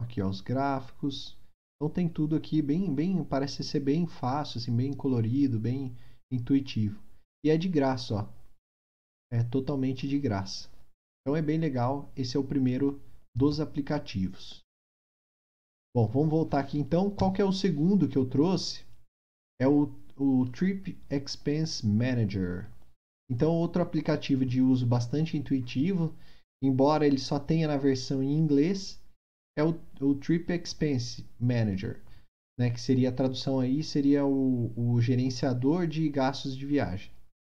Aqui, 0.00 0.22
ó, 0.22 0.28
os 0.28 0.40
gráficos. 0.40 1.36
Então 1.76 1.92
tem 1.92 2.08
tudo 2.08 2.36
aqui 2.36 2.62
bem, 2.62 2.94
bem, 2.94 3.24
parece 3.24 3.62
ser 3.64 3.80
bem 3.80 4.06
fácil, 4.06 4.58
assim, 4.58 4.74
bem 4.74 4.92
colorido, 4.92 5.58
bem 5.58 5.96
intuitivo. 6.30 7.02
E 7.44 7.50
é 7.50 7.56
de 7.56 7.68
graça, 7.68 8.14
ó. 8.14 8.38
É 9.32 9.42
totalmente 9.44 10.08
de 10.08 10.18
graça. 10.18 10.68
Então 11.28 11.36
é 11.36 11.42
bem 11.42 11.58
legal. 11.58 12.10
Esse 12.16 12.38
é 12.38 12.40
o 12.40 12.44
primeiro 12.44 13.02
dos 13.36 13.60
aplicativos. 13.60 14.62
Bom, 15.94 16.06
vamos 16.06 16.30
voltar 16.30 16.58
aqui 16.58 16.78
então. 16.78 17.10
Qual 17.10 17.34
que 17.34 17.42
é 17.42 17.44
o 17.44 17.52
segundo 17.52 18.08
que 18.08 18.16
eu 18.16 18.24
trouxe? 18.24 18.82
É 19.60 19.68
o, 19.68 19.92
o 20.16 20.48
Trip 20.48 20.96
Expense 21.10 21.86
Manager. 21.86 22.66
Então, 23.30 23.52
outro 23.52 23.82
aplicativo 23.82 24.46
de 24.46 24.62
uso 24.62 24.86
bastante 24.86 25.36
intuitivo, 25.36 26.16
embora 26.64 27.06
ele 27.06 27.18
só 27.18 27.38
tenha 27.38 27.68
na 27.68 27.76
versão 27.76 28.22
em 28.22 28.32
inglês, 28.32 28.98
é 29.54 29.62
o, 29.62 29.78
o 30.00 30.14
Trip 30.14 30.50
Expense 30.50 31.26
Manager, 31.38 32.02
né? 32.58 32.70
que 32.70 32.80
seria 32.80 33.10
a 33.10 33.14
tradução 33.14 33.60
aí, 33.60 33.82
seria 33.82 34.24
o, 34.24 34.72
o 34.74 34.98
gerenciador 34.98 35.86
de 35.86 36.08
gastos 36.08 36.56
de 36.56 36.64
viagem. 36.64 37.10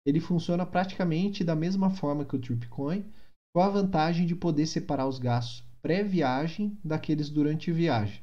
Ele 0.07 0.19
funciona 0.19 0.65
praticamente 0.65 1.43
da 1.43 1.55
mesma 1.55 1.91
forma 1.91 2.25
que 2.25 2.35
o 2.35 2.41
Tripcoin, 2.41 3.05
com 3.53 3.61
a 3.61 3.69
vantagem 3.69 4.25
de 4.25 4.35
poder 4.35 4.65
separar 4.65 5.07
os 5.07 5.19
gastos 5.19 5.63
pré-viagem 5.81 6.77
daqueles 6.83 7.29
durante 7.29 7.71
viagem. 7.71 8.21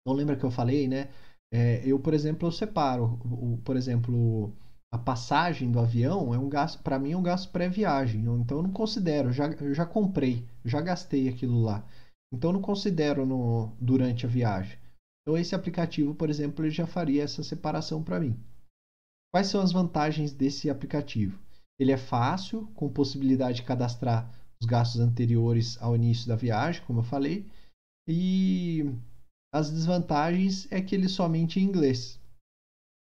Então 0.00 0.16
lembra 0.16 0.36
que 0.36 0.44
eu 0.44 0.50
falei, 0.50 0.86
né? 0.88 1.10
É, 1.52 1.82
eu, 1.86 1.98
por 2.00 2.14
exemplo, 2.14 2.48
eu 2.48 2.52
separo, 2.52 3.18
o, 3.24 3.58
por 3.64 3.76
exemplo, 3.76 4.52
a 4.92 4.98
passagem 4.98 5.70
do 5.70 5.78
avião 5.78 6.34
é 6.34 6.38
um 6.38 6.48
gasto, 6.48 6.82
para 6.82 6.98
mim 6.98 7.12
é 7.12 7.16
um 7.16 7.22
gasto 7.22 7.50
pré-viagem. 7.50 8.22
Então 8.40 8.58
eu 8.58 8.62
não 8.62 8.72
considero, 8.72 9.32
já, 9.32 9.46
eu 9.46 9.72
já 9.72 9.86
comprei, 9.86 10.46
já 10.64 10.80
gastei 10.80 11.28
aquilo 11.28 11.62
lá. 11.62 11.86
Então 12.32 12.50
eu 12.50 12.54
não 12.54 12.60
considero 12.60 13.24
no, 13.24 13.72
durante 13.80 14.26
a 14.26 14.28
viagem. 14.28 14.78
Então 15.22 15.38
esse 15.38 15.54
aplicativo, 15.54 16.14
por 16.14 16.28
exemplo, 16.28 16.64
ele 16.64 16.70
já 16.70 16.86
faria 16.86 17.22
essa 17.22 17.42
separação 17.42 18.02
para 18.02 18.20
mim. 18.20 18.38
Quais 19.32 19.46
são 19.48 19.60
as 19.60 19.72
vantagens 19.72 20.32
desse 20.32 20.68
aplicativo? 20.68 21.43
Ele 21.78 21.92
é 21.92 21.96
fácil, 21.96 22.66
com 22.74 22.92
possibilidade 22.92 23.56
de 23.58 23.64
cadastrar 23.64 24.32
os 24.60 24.66
gastos 24.66 25.00
anteriores 25.00 25.80
ao 25.80 25.96
início 25.96 26.28
da 26.28 26.36
viagem, 26.36 26.82
como 26.84 27.00
eu 27.00 27.04
falei, 27.04 27.50
e 28.08 28.84
as 29.52 29.70
desvantagens 29.70 30.70
é 30.70 30.80
que 30.80 30.94
ele 30.94 31.08
somente 31.08 31.58
em 31.58 31.64
inglês. 31.64 32.20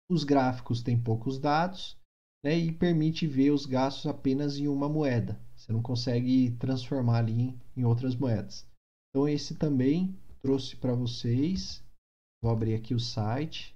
Os 0.10 0.24
gráficos 0.24 0.82
têm 0.82 1.02
poucos 1.02 1.40
dados 1.40 1.98
né, 2.44 2.58
e 2.58 2.72
permite 2.72 3.26
ver 3.26 3.52
os 3.52 3.66
gastos 3.66 4.06
apenas 4.06 4.58
em 4.58 4.68
uma 4.68 4.90
moeda. 4.90 5.40
Você 5.56 5.72
não 5.72 5.82
consegue 5.82 6.52
transformar 6.60 7.20
ali 7.20 7.42
em, 7.42 7.62
em 7.78 7.86
outras 7.86 8.16
moedas. 8.16 8.68
Então 9.10 9.28
esse 9.28 9.56
também 9.56 10.18
trouxe 10.42 10.76
para 10.76 10.94
vocês. 10.94 11.84
Vou 12.44 12.52
abrir 12.52 12.74
aqui 12.74 12.94
o 12.94 13.00
site. 13.00 13.76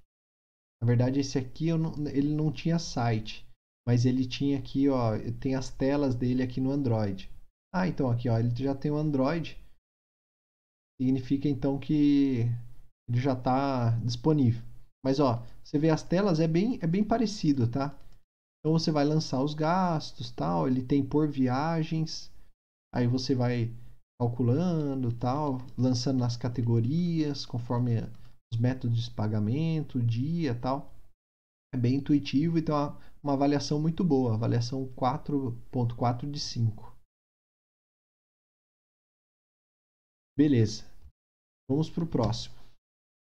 Na 0.82 0.88
verdade 0.88 1.20
esse 1.20 1.38
aqui 1.38 1.72
não, 1.78 1.94
ele 2.08 2.34
não 2.34 2.52
tinha 2.52 2.78
site, 2.78 3.45
mas 3.88 4.06
ele 4.06 4.26
tinha 4.26 4.58
aqui, 4.58 4.90
ó, 4.90 5.12
tem 5.40 5.56
as 5.56 5.70
telas 5.70 6.16
dele 6.16 6.42
aqui 6.42 6.60
no 6.60 6.72
Android. 6.72 7.30
Ah, 7.74 7.88
então 7.88 8.10
aqui, 8.10 8.28
ó, 8.30 8.40
ele 8.40 8.52
já 8.56 8.74
tem 8.74 8.92
o 8.92 8.98
Android. 8.98 9.58
Significa 11.00 11.48
então 11.48 11.78
que 11.78 12.50
ele 13.08 13.20
já 13.20 13.34
está 13.34 13.92
disponível. 14.00 14.64
Mas 15.04 15.20
ó, 15.20 15.46
você 15.64 15.78
vê 15.78 15.90
as 15.90 16.02
telas 16.02 16.40
é 16.40 16.48
bem 16.48 16.80
é 16.82 16.88
bem 16.88 17.04
parecido, 17.04 17.68
tá? 17.68 17.96
Então 18.60 18.74
você 18.74 18.92
vai 18.92 19.06
lançar 19.06 19.44
os 19.44 19.54
gastos, 19.54 20.32
tal, 20.32 20.68
ele 20.68 20.82
tem 20.82 21.06
por 21.06 21.30
viagens. 21.30 22.32
Aí 22.92 23.06
você 23.06 23.36
vai 23.36 23.72
calculando, 24.20 25.12
tal, 25.14 25.62
lançando 25.78 26.20
nas 26.20 26.36
categorias 26.38 27.46
conforme 27.46 28.02
os 28.52 28.60
métodos 28.60 29.04
de 29.04 29.12
pagamento, 29.12 30.02
dia, 30.02 30.56
tal. 30.56 30.92
É 31.74 31.78
bem 31.78 31.96
intuitivo 31.96 32.58
e 32.58 32.62
tem 32.62 32.98
uma, 33.26 33.34
avaliação 33.34 33.82
muito 33.82 34.04
boa, 34.04 34.36
avaliação 34.36 34.88
4.4 34.96 36.30
de 36.30 36.40
5. 36.40 36.96
Beleza. 40.38 40.86
Vamos 41.68 41.90
para 41.90 42.04
o 42.04 42.08
próximo. 42.08 42.56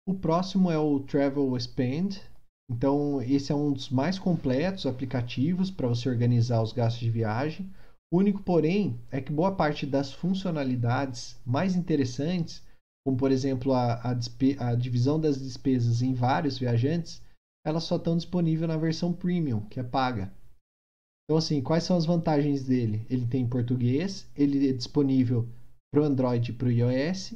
O 0.07 0.15
próximo 0.15 0.71
é 0.71 0.79
o 0.79 0.99
Travel 1.01 1.59
Spend. 1.61 2.21
Então, 2.69 3.23
esse 3.23 3.53
é 3.53 3.55
um 3.55 3.73
dos 3.73 3.89
mais 3.89 4.19
completos 4.19 4.85
aplicativos 4.85 5.71
para 5.71 5.87
você 5.87 6.09
organizar 6.09 6.61
os 6.61 6.73
gastos 6.73 7.01
de 7.01 7.11
viagem. 7.11 7.71
O 8.13 8.19
único, 8.19 8.43
porém, 8.43 8.99
é 9.11 9.21
que 9.21 9.33
boa 9.33 9.55
parte 9.55 9.87
das 9.87 10.13
funcionalidades 10.13 11.41
mais 11.45 11.77
interessantes, 11.77 12.63
como 13.07 13.17
por 13.17 13.31
exemplo 13.31 13.73
a, 13.73 13.95
a, 13.95 14.11
a 14.61 14.75
divisão 14.75 15.21
das 15.21 15.39
despesas 15.39 16.03
em 16.03 16.15
vários 16.15 16.59
viajantes, 16.59 17.23
elas 17.65 17.85
só 17.85 17.97
estão 17.97 18.17
disponíveis 18.17 18.69
na 18.69 18.77
versão 18.77 19.13
premium, 19.13 19.67
que 19.67 19.81
é 19.81 19.83
paga. 19.83 20.33
Então, 21.25 21.39
assim, 21.39 21.63
quais 21.63 21.85
são 21.85 21.97
as 21.97 22.05
vantagens 22.05 22.65
dele? 22.65 23.07
Ele 23.09 23.27
tem 23.27 23.43
em 23.43 23.49
português, 23.49 24.31
ele 24.37 24.69
é 24.69 24.73
disponível 24.73 25.49
para 25.91 26.03
o 26.03 26.05
Android 26.05 26.51
e 26.51 26.55
para 26.55 26.69
o 26.69 26.71
iOS, 26.71 27.33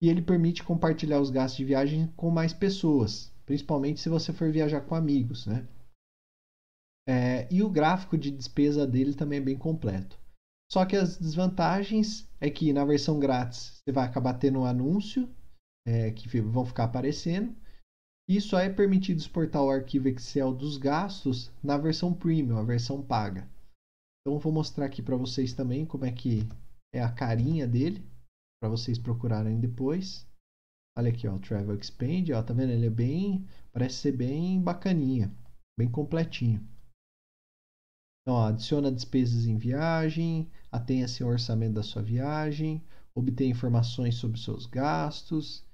e 0.00 0.08
ele 0.08 0.22
permite 0.22 0.62
compartilhar 0.62 1.20
os 1.20 1.30
gastos 1.30 1.56
de 1.56 1.64
viagem 1.64 2.12
com 2.16 2.30
mais 2.30 2.52
pessoas, 2.52 3.32
principalmente 3.44 4.00
se 4.00 4.08
você 4.08 4.32
for 4.32 4.50
viajar 4.52 4.82
com 4.82 4.94
amigos, 4.94 5.46
né? 5.46 5.66
É, 7.08 7.48
e 7.52 7.62
o 7.62 7.70
gráfico 7.70 8.16
de 8.16 8.30
despesa 8.30 8.86
dele 8.86 9.14
também 9.14 9.38
é 9.38 9.42
bem 9.42 9.58
completo. 9.58 10.18
Só 10.70 10.86
que 10.86 10.96
as 10.96 11.18
desvantagens 11.18 12.28
é 12.40 12.48
que 12.48 12.72
na 12.72 12.84
versão 12.84 13.18
grátis 13.18 13.82
você 13.84 13.92
vai 13.92 14.06
acabar 14.06 14.34
tendo 14.34 14.60
um 14.60 14.64
anúncio 14.64 15.28
é, 15.86 16.10
que 16.12 16.40
vão 16.40 16.64
ficar 16.64 16.84
aparecendo. 16.84 17.54
E 18.32 18.40
só 18.40 18.58
é 18.58 18.70
permitido 18.70 19.18
exportar 19.18 19.62
o 19.62 19.68
arquivo 19.68 20.08
Excel 20.08 20.54
dos 20.54 20.78
gastos 20.78 21.50
na 21.62 21.76
versão 21.76 22.14
premium, 22.14 22.56
a 22.56 22.62
versão 22.62 23.02
paga. 23.02 23.46
Então 24.22 24.38
vou 24.38 24.50
mostrar 24.50 24.86
aqui 24.86 25.02
para 25.02 25.18
vocês 25.18 25.52
também 25.52 25.84
como 25.84 26.06
é 26.06 26.10
que 26.10 26.48
é 26.94 27.02
a 27.02 27.12
carinha 27.12 27.68
dele, 27.68 28.02
para 28.58 28.70
vocês 28.70 28.98
procurarem 28.98 29.60
depois. 29.60 30.26
Olha 30.96 31.10
aqui, 31.10 31.28
ó, 31.28 31.34
o 31.34 31.40
Travel 31.40 31.76
Expand, 31.76 32.30
ó, 32.34 32.42
tá 32.42 32.54
vendo? 32.54 32.72
Ele 32.72 32.86
é 32.86 32.90
bem, 32.90 33.46
parece 33.70 33.96
ser 33.96 34.12
bem 34.12 34.62
bacaninha, 34.62 35.30
bem 35.78 35.90
completinho. 35.90 36.66
Então, 38.22 38.34
ó, 38.34 38.46
adiciona 38.46 38.90
despesas 38.90 39.44
em 39.44 39.58
viagem, 39.58 40.50
atenha-se 40.70 41.22
ao 41.22 41.28
orçamento 41.28 41.74
da 41.74 41.82
sua 41.82 42.00
viagem, 42.00 42.82
obtenha 43.14 43.50
informações 43.50 44.14
sobre 44.14 44.40
seus 44.40 44.64
gastos, 44.64 45.66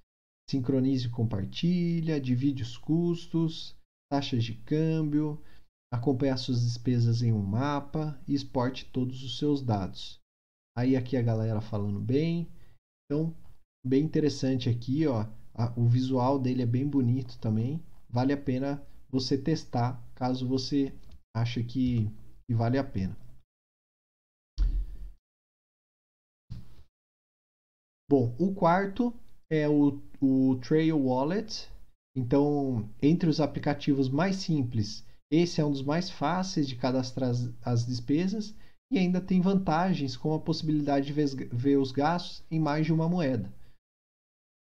sincronize 0.51 1.07
e 1.07 1.11
compartilha, 1.11 2.21
divide 2.21 2.63
os 2.63 2.77
custos, 2.77 3.77
taxas 4.11 4.43
de 4.43 4.55
câmbio, 4.55 5.43
acompanhar 5.93 6.37
suas 6.37 6.63
despesas 6.63 7.23
em 7.23 7.33
um 7.33 7.43
mapa 7.43 8.19
e 8.27 8.35
exporte 8.35 8.87
todos 8.87 9.23
os 9.23 9.39
seus 9.39 9.63
dados. 9.63 10.21
Aí 10.77 10.97
aqui 10.97 11.17
a 11.17 11.23
galera 11.23 11.61
falando 11.61 12.01
bem. 12.01 12.49
Então, 13.05 13.35
bem 13.85 14.05
interessante 14.05 14.69
aqui, 14.69 15.07
ó. 15.07 15.27
A, 15.55 15.73
o 15.79 15.89
visual 15.89 16.39
dele 16.39 16.63
é 16.63 16.67
bem 16.67 16.89
bonito 16.89 17.39
também. 17.39 17.83
Vale 18.09 18.33
a 18.33 18.37
pena 18.37 18.87
você 19.11 19.37
testar, 19.37 20.03
caso 20.15 20.47
você 20.47 20.95
ache 21.35 21.65
que, 21.65 22.09
que 22.47 22.55
vale 22.55 22.79
a 22.79 22.85
pena. 22.85 23.17
Bom, 28.11 28.35
o 28.39 28.55
quarto 28.55 29.13
é 29.51 29.69
o, 29.69 30.01
o 30.21 30.57
Trail 30.57 30.99
Wallet. 30.99 31.69
Então, 32.17 32.89
entre 33.01 33.29
os 33.29 33.41
aplicativos 33.41 34.09
mais 34.09 34.37
simples, 34.37 35.05
esse 35.31 35.61
é 35.61 35.65
um 35.65 35.71
dos 35.71 35.83
mais 35.83 36.11
fáceis 36.11 36.69
de 36.69 36.77
cadastrar 36.77 37.31
as, 37.31 37.53
as 37.63 37.87
despesas 37.87 38.55
e 38.91 38.99
ainda 38.99 39.21
tem 39.21 39.41
vantagens 39.41 40.17
como 40.17 40.35
a 40.35 40.41
possibilidade 40.41 41.07
de 41.07 41.13
ver 41.13 41.77
os 41.77 41.93
gastos 41.93 42.43
em 42.51 42.59
mais 42.59 42.87
de 42.87 42.93
uma 42.93 43.09
moeda. 43.09 43.53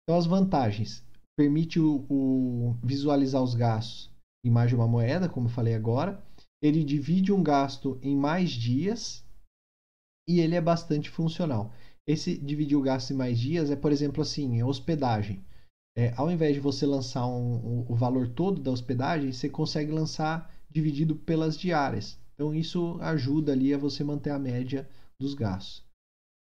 Então, 0.03 0.17
as 0.17 0.25
vantagens: 0.25 1.03
permite 1.37 1.79
o, 1.79 2.05
o 2.09 2.75
visualizar 2.83 3.41
os 3.41 3.55
gastos 3.55 4.11
em 4.43 4.49
mais 4.49 4.69
de 4.69 4.75
uma 4.75 4.87
moeda, 4.87 5.29
como 5.29 5.47
eu 5.47 5.51
falei 5.51 5.73
agora. 5.73 6.23
Ele 6.61 6.83
divide 6.83 7.31
um 7.31 7.43
gasto 7.43 7.99
em 8.01 8.15
mais 8.15 8.51
dias 8.51 9.23
e 10.27 10.39
ele 10.39 10.55
é 10.55 10.61
bastante 10.61 11.09
funcional. 11.09 11.71
Esse 12.07 12.37
dividir 12.37 12.75
o 12.75 12.81
gasto 12.81 13.11
em 13.11 13.15
mais 13.15 13.39
dias 13.39 13.71
é, 13.71 13.75
por 13.75 13.91
exemplo, 13.91 14.21
assim, 14.21 14.61
hospedagem. 14.61 15.43
É, 15.97 16.13
ao 16.17 16.29
invés 16.29 16.53
de 16.53 16.59
você 16.59 16.85
lançar 16.85 17.25
um, 17.25 17.55
um, 17.55 17.85
o 17.87 17.95
valor 17.95 18.27
todo 18.27 18.61
da 18.61 18.71
hospedagem, 18.71 19.31
você 19.31 19.49
consegue 19.49 19.91
lançar 19.91 20.53
dividido 20.69 21.15
pelas 21.15 21.57
diárias. 21.57 22.19
Então 22.33 22.53
isso 22.53 22.97
ajuda 23.01 23.53
ali 23.53 23.73
a 23.73 23.77
você 23.77 24.03
manter 24.03 24.31
a 24.31 24.39
média 24.39 24.87
dos 25.19 25.33
gastos. 25.33 25.83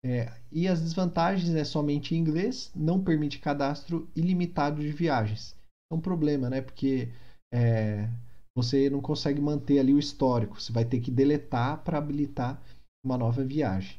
É, 0.03 0.31
e 0.51 0.67
as 0.67 0.81
desvantagens 0.81 1.53
é 1.55 1.63
somente 1.63 2.15
em 2.15 2.19
inglês, 2.19 2.71
não 2.75 3.03
permite 3.03 3.39
cadastro 3.39 4.09
ilimitado 4.15 4.81
de 4.81 4.91
viagens. 4.91 5.55
É 5.91 5.95
um 5.95 6.01
problema, 6.01 6.49
né? 6.49 6.61
Porque 6.61 7.09
é, 7.53 8.09
você 8.55 8.89
não 8.89 9.01
consegue 9.01 9.39
manter 9.39 9.79
ali 9.79 9.93
o 9.93 9.99
histórico. 9.99 10.59
Você 10.59 10.71
vai 10.71 10.83
ter 10.83 10.99
que 10.99 11.11
deletar 11.11 11.83
para 11.83 11.97
habilitar 11.97 12.61
uma 13.05 13.17
nova 13.17 13.43
viagem. 13.43 13.97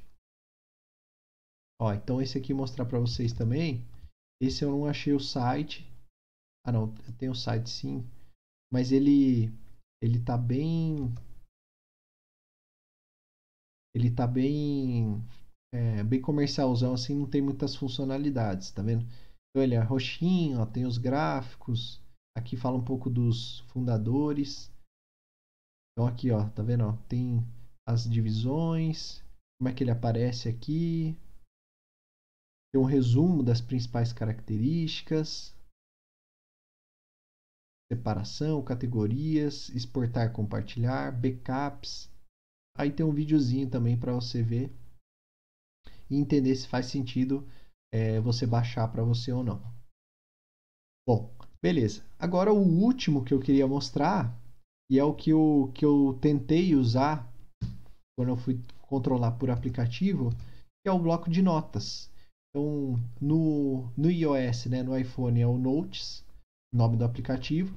Ó, 1.80 1.92
então 1.92 2.20
esse 2.20 2.36
aqui 2.36 2.52
mostrar 2.52 2.84
para 2.86 2.98
vocês 2.98 3.32
também. 3.32 3.84
Esse 4.40 4.64
eu 4.64 4.70
não 4.70 4.86
achei 4.86 5.12
o 5.12 5.20
site. 5.20 5.86
Ah 6.66 6.72
não, 6.72 6.92
tem 7.18 7.28
o 7.28 7.34
site 7.34 7.70
sim. 7.70 8.04
Mas 8.72 8.92
ele 8.92 9.52
ele 10.02 10.22
tá 10.22 10.36
bem 10.36 11.12
ele 13.94 14.10
tá 14.10 14.26
bem 14.26 15.22
é, 15.72 16.02
bem 16.02 16.20
comercialzão 16.20 16.94
assim, 16.94 17.14
não 17.14 17.28
tem 17.28 17.42
muitas 17.42 17.74
funcionalidades, 17.74 18.70
tá 18.70 18.82
vendo? 18.82 19.04
Então 19.50 19.62
ele 19.62 19.74
é 19.74 19.80
roxinho, 19.80 20.60
ó, 20.60 20.66
tem 20.66 20.84
os 20.84 20.98
gráficos. 20.98 22.00
Aqui 22.36 22.56
fala 22.56 22.76
um 22.76 22.84
pouco 22.84 23.10
dos 23.10 23.60
fundadores. 23.72 24.70
Então 25.92 26.06
aqui, 26.06 26.30
ó, 26.30 26.48
tá 26.50 26.62
vendo? 26.62 26.84
Ó, 26.84 26.92
tem 27.08 27.44
as 27.86 28.08
divisões, 28.08 29.22
como 29.58 29.68
é 29.68 29.74
que 29.74 29.82
ele 29.82 29.90
aparece 29.90 30.48
aqui. 30.48 31.16
Tem 32.72 32.80
um 32.80 32.84
resumo 32.84 33.42
das 33.42 33.60
principais 33.60 34.12
características. 34.12 35.54
Separação, 37.90 38.62
categorias, 38.62 39.70
exportar, 39.70 40.32
compartilhar, 40.32 41.10
backups. 41.10 42.10
Aí 42.76 42.92
tem 42.92 43.04
um 43.04 43.14
videozinho 43.14 43.68
também 43.68 43.98
para 43.98 44.12
você 44.12 44.42
ver 44.42 44.70
e 46.10 46.16
entender 46.16 46.54
se 46.54 46.68
faz 46.68 46.86
sentido 46.86 47.46
é, 47.92 48.20
você 48.20 48.46
baixar 48.46 48.88
para 48.88 49.02
você 49.02 49.32
ou 49.32 49.42
não. 49.42 49.60
Bom, 51.06 51.34
beleza. 51.62 52.04
Agora 52.18 52.52
o 52.52 52.58
último 52.58 53.24
que 53.24 53.32
eu 53.32 53.40
queria 53.40 53.66
mostrar 53.66 54.38
e 54.90 54.98
é 54.98 55.04
o 55.04 55.14
que 55.14 55.30
eu, 55.30 55.70
que 55.74 55.84
eu 55.84 56.18
tentei 56.20 56.74
usar 56.74 57.30
quando 58.16 58.28
eu 58.28 58.36
fui 58.36 58.60
controlar 58.82 59.32
por 59.32 59.50
aplicativo, 59.50 60.30
que 60.82 60.88
é 60.88 60.92
o 60.92 60.98
bloco 60.98 61.30
de 61.30 61.42
notas. 61.42 62.10
Então, 62.58 62.98
no, 63.20 63.88
no 63.96 64.10
iOS, 64.10 64.66
né, 64.66 64.82
no 64.82 64.98
iPhone 64.98 65.40
é 65.40 65.46
o 65.46 65.56
Notes, 65.56 66.24
nome 66.74 66.96
do 66.96 67.04
aplicativo. 67.04 67.72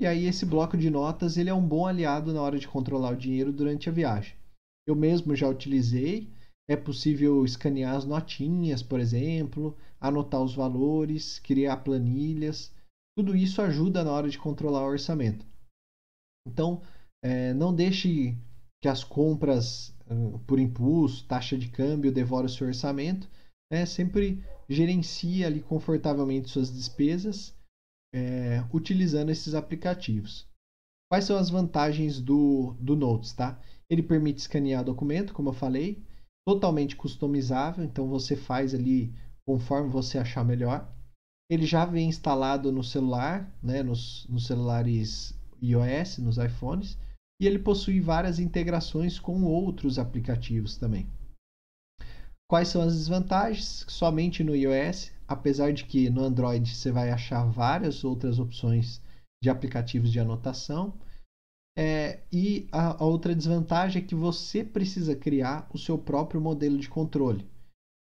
E 0.00 0.06
aí 0.06 0.26
esse 0.26 0.46
bloco 0.46 0.76
de 0.76 0.88
notas 0.88 1.36
ele 1.36 1.50
é 1.50 1.54
um 1.54 1.66
bom 1.66 1.84
aliado 1.84 2.32
na 2.32 2.40
hora 2.40 2.56
de 2.56 2.68
controlar 2.68 3.12
o 3.12 3.16
dinheiro 3.16 3.52
durante 3.52 3.88
a 3.88 3.92
viagem. 3.92 4.36
Eu 4.86 4.94
mesmo 4.94 5.34
já 5.34 5.48
utilizei. 5.48 6.28
É 6.68 6.76
possível 6.76 7.44
escanear 7.44 7.96
as 7.96 8.04
notinhas, 8.04 8.82
por 8.82 9.00
exemplo, 9.00 9.76
anotar 10.00 10.40
os 10.40 10.54
valores, 10.54 11.40
criar 11.40 11.78
planilhas. 11.78 12.72
Tudo 13.18 13.36
isso 13.36 13.60
ajuda 13.60 14.04
na 14.04 14.12
hora 14.12 14.30
de 14.30 14.38
controlar 14.38 14.82
o 14.84 14.90
orçamento. 14.90 15.44
Então, 16.46 16.80
é, 17.22 17.52
não 17.52 17.74
deixe 17.74 18.36
que 18.80 18.88
as 18.88 19.02
compras 19.02 19.92
uh, 20.08 20.38
por 20.46 20.60
impulso, 20.60 21.26
taxa 21.26 21.58
de 21.58 21.68
câmbio, 21.68 22.12
devorem 22.12 22.46
o 22.46 22.48
seu 22.48 22.68
orçamento. 22.68 23.28
Né? 23.74 23.86
Sempre 23.86 24.40
gerencie 24.68 25.44
ali 25.44 25.60
confortavelmente 25.60 26.48
suas 26.48 26.72
despesas 26.72 27.52
é, 28.14 28.64
utilizando 28.72 29.30
esses 29.32 29.52
aplicativos. 29.52 30.46
Quais 31.10 31.24
são 31.24 31.36
as 31.36 31.50
vantagens 31.50 32.20
do, 32.20 32.76
do 32.78 32.94
Notes? 32.94 33.32
Tá? 33.32 33.60
Ele 33.90 34.00
permite 34.00 34.38
escanear 34.38 34.84
documento, 34.84 35.34
como 35.34 35.48
eu 35.48 35.52
falei, 35.52 36.00
totalmente 36.46 36.94
customizável, 36.94 37.84
então 37.84 38.06
você 38.06 38.36
faz 38.36 38.72
ali 38.72 39.12
conforme 39.44 39.90
você 39.90 40.18
achar 40.18 40.44
melhor. 40.44 40.88
Ele 41.50 41.66
já 41.66 41.84
vem 41.84 42.08
instalado 42.08 42.70
no 42.70 42.84
celular, 42.84 43.52
né, 43.60 43.82
nos, 43.82 44.24
nos 44.28 44.46
celulares 44.46 45.36
iOS, 45.60 46.18
nos 46.18 46.38
iPhones, 46.38 46.96
e 47.42 47.46
ele 47.46 47.58
possui 47.58 47.98
várias 47.98 48.38
integrações 48.38 49.18
com 49.18 49.42
outros 49.42 49.98
aplicativos 49.98 50.76
também. 50.76 51.08
Quais 52.54 52.68
são 52.68 52.82
as 52.82 52.94
desvantagens? 52.94 53.84
Somente 53.88 54.44
no 54.44 54.54
iOS, 54.54 55.10
apesar 55.26 55.72
de 55.72 55.84
que 55.84 56.08
no 56.08 56.22
Android 56.22 56.72
você 56.72 56.92
vai 56.92 57.10
achar 57.10 57.44
várias 57.46 58.04
outras 58.04 58.38
opções 58.38 59.02
de 59.42 59.50
aplicativos 59.50 60.12
de 60.12 60.20
anotação. 60.20 60.94
É, 61.76 62.20
e 62.30 62.68
a, 62.70 63.02
a, 63.02 63.04
outra 63.04 63.34
desvantagem 63.34 64.00
é 64.00 64.06
que 64.06 64.14
você 64.14 64.62
precisa 64.62 65.16
criar 65.16 65.68
o 65.74 65.78
seu 65.78 65.98
próprio 65.98 66.40
modelo 66.40 66.78
de 66.78 66.88
controle. 66.88 67.44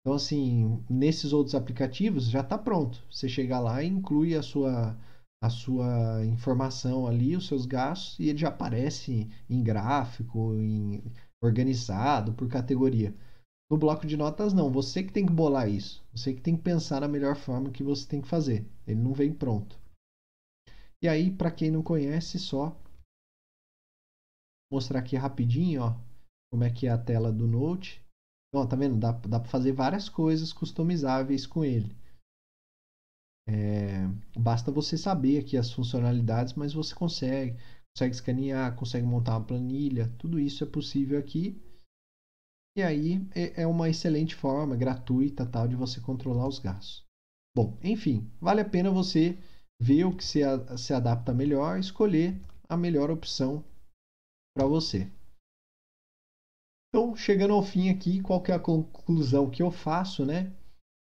Então, 0.01 0.15
assim, 0.15 0.83
nesses 0.89 1.35
outros 1.35 1.55
aplicativos 1.55 2.31
já 2.31 2.41
está 2.41 2.57
pronto. 2.57 3.05
Você 3.11 3.29
chega 3.29 3.61
lá 3.61 3.83
e 3.83 3.89
inclui 3.89 4.35
a 4.35 4.41
sua, 4.41 4.99
a 5.45 5.51
sua 5.51 6.25
informação 6.25 7.07
ali, 7.07 7.37
os 7.37 7.47
seus 7.47 7.67
gastos, 7.67 8.19
e 8.19 8.31
ele 8.31 8.39
já 8.39 8.49
aparece 8.49 9.29
em 9.51 9.63
gráfico, 9.63 10.55
em, 10.55 11.03
organizado 11.45 12.33
por 12.33 12.49
categoria. 12.49 13.15
No 13.71 13.77
bloco 13.77 14.07
de 14.07 14.17
notas, 14.17 14.53
não. 14.53 14.71
Você 14.73 15.03
que 15.03 15.13
tem 15.13 15.27
que 15.27 15.33
bolar 15.33 15.69
isso. 15.69 16.03
Você 16.13 16.33
que 16.33 16.41
tem 16.41 16.57
que 16.57 16.63
pensar 16.63 17.01
na 17.01 17.09
melhor 17.09 17.37
forma 17.37 17.71
que 17.71 17.83
você 17.83 18.07
tem 18.09 18.21
que 18.21 18.29
fazer. 18.29 18.67
Ele 18.87 19.01
não 19.01 19.13
vem 19.13 19.33
pronto. 19.33 19.79
E 21.03 21.07
aí, 21.07 21.31
para 21.31 21.51
quem 21.51 21.71
não 21.71 21.83
conhece, 21.83 22.39
só 22.39 22.77
mostrar 24.71 25.01
aqui 25.01 25.17
rapidinho, 25.17 25.83
ó, 25.83 25.97
como 26.51 26.65
é 26.65 26.71
que 26.71 26.87
é 26.87 26.91
a 26.91 26.99
tela 26.99 27.33
do 27.33 27.47
Note. 27.47 28.03
Então, 28.49 28.65
ó, 28.65 28.67
tá 28.67 28.77
vendo? 28.77 28.97
Dá, 28.97 29.13
dá 29.13 29.41
para 29.41 29.49
fazer 29.49 29.73
várias 29.73 30.09
coisas 30.09 30.53
customizáveis 30.53 31.47
com 31.47 31.65
ele. 31.65 31.95
É, 33.47 34.07
basta 34.39 34.71
você 34.71 34.99
saber 34.99 35.39
aqui 35.39 35.57
as 35.57 35.73
funcionalidades, 35.73 36.53
mas 36.55 36.75
você 36.75 36.95
consegue, 36.95 37.57
consegue 37.95 38.15
escanear, 38.15 38.77
consegue 38.77 39.07
montar 39.07 39.39
uma 39.39 39.45
planilha, 39.45 40.13
tudo 40.19 40.39
isso 40.39 40.63
é 40.65 40.67
possível 40.67 41.19
aqui. 41.19 41.59
E 42.79 42.83
aí 42.83 43.27
é, 43.35 43.63
é 43.63 43.67
uma 43.67 43.89
excelente 43.89 44.37
forma 44.37 44.77
gratuita 44.77 45.45
tal 45.45 45.67
de 45.67 45.75
você 45.75 46.01
controlar 46.01 46.47
os 46.47 46.61
gastos. 46.61 47.05
Bom, 47.53 47.77
enfim, 47.83 48.31
vale 48.41 48.61
a 48.61 48.65
pena 48.65 48.89
você 48.89 49.37
ver 49.83 50.05
o 50.05 50.15
que 50.15 50.25
se, 50.25 50.43
se 50.77 50.95
adapta 50.95 51.35
melhor, 51.35 51.81
escolher 51.81 52.41
a 52.69 52.77
melhor 52.77 53.11
opção 53.11 53.65
para 54.57 54.65
você. 54.65 55.11
Então, 56.89 57.17
chegando 57.17 57.53
ao 57.53 57.65
fim 57.65 57.91
aqui, 57.91 58.21
qual 58.21 58.41
que 58.41 58.53
é 58.53 58.55
a 58.55 58.61
conclusão 58.61 59.51
que 59.51 59.61
eu 59.61 59.73
faço, 59.73 60.25
né? 60.25 60.53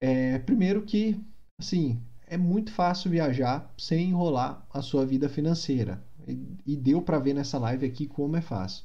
É, 0.00 0.38
primeiro 0.38 0.86
que, 0.86 1.20
assim, 1.58 2.00
é 2.28 2.36
muito 2.36 2.72
fácil 2.72 3.10
viajar 3.10 3.74
sem 3.76 4.10
enrolar 4.10 4.64
a 4.70 4.80
sua 4.80 5.04
vida 5.04 5.28
financeira. 5.28 6.00
E, 6.28 6.56
e 6.64 6.76
deu 6.76 7.02
para 7.02 7.18
ver 7.18 7.34
nessa 7.34 7.58
live 7.58 7.84
aqui 7.84 8.06
como 8.06 8.36
é 8.36 8.40
fácil. 8.40 8.84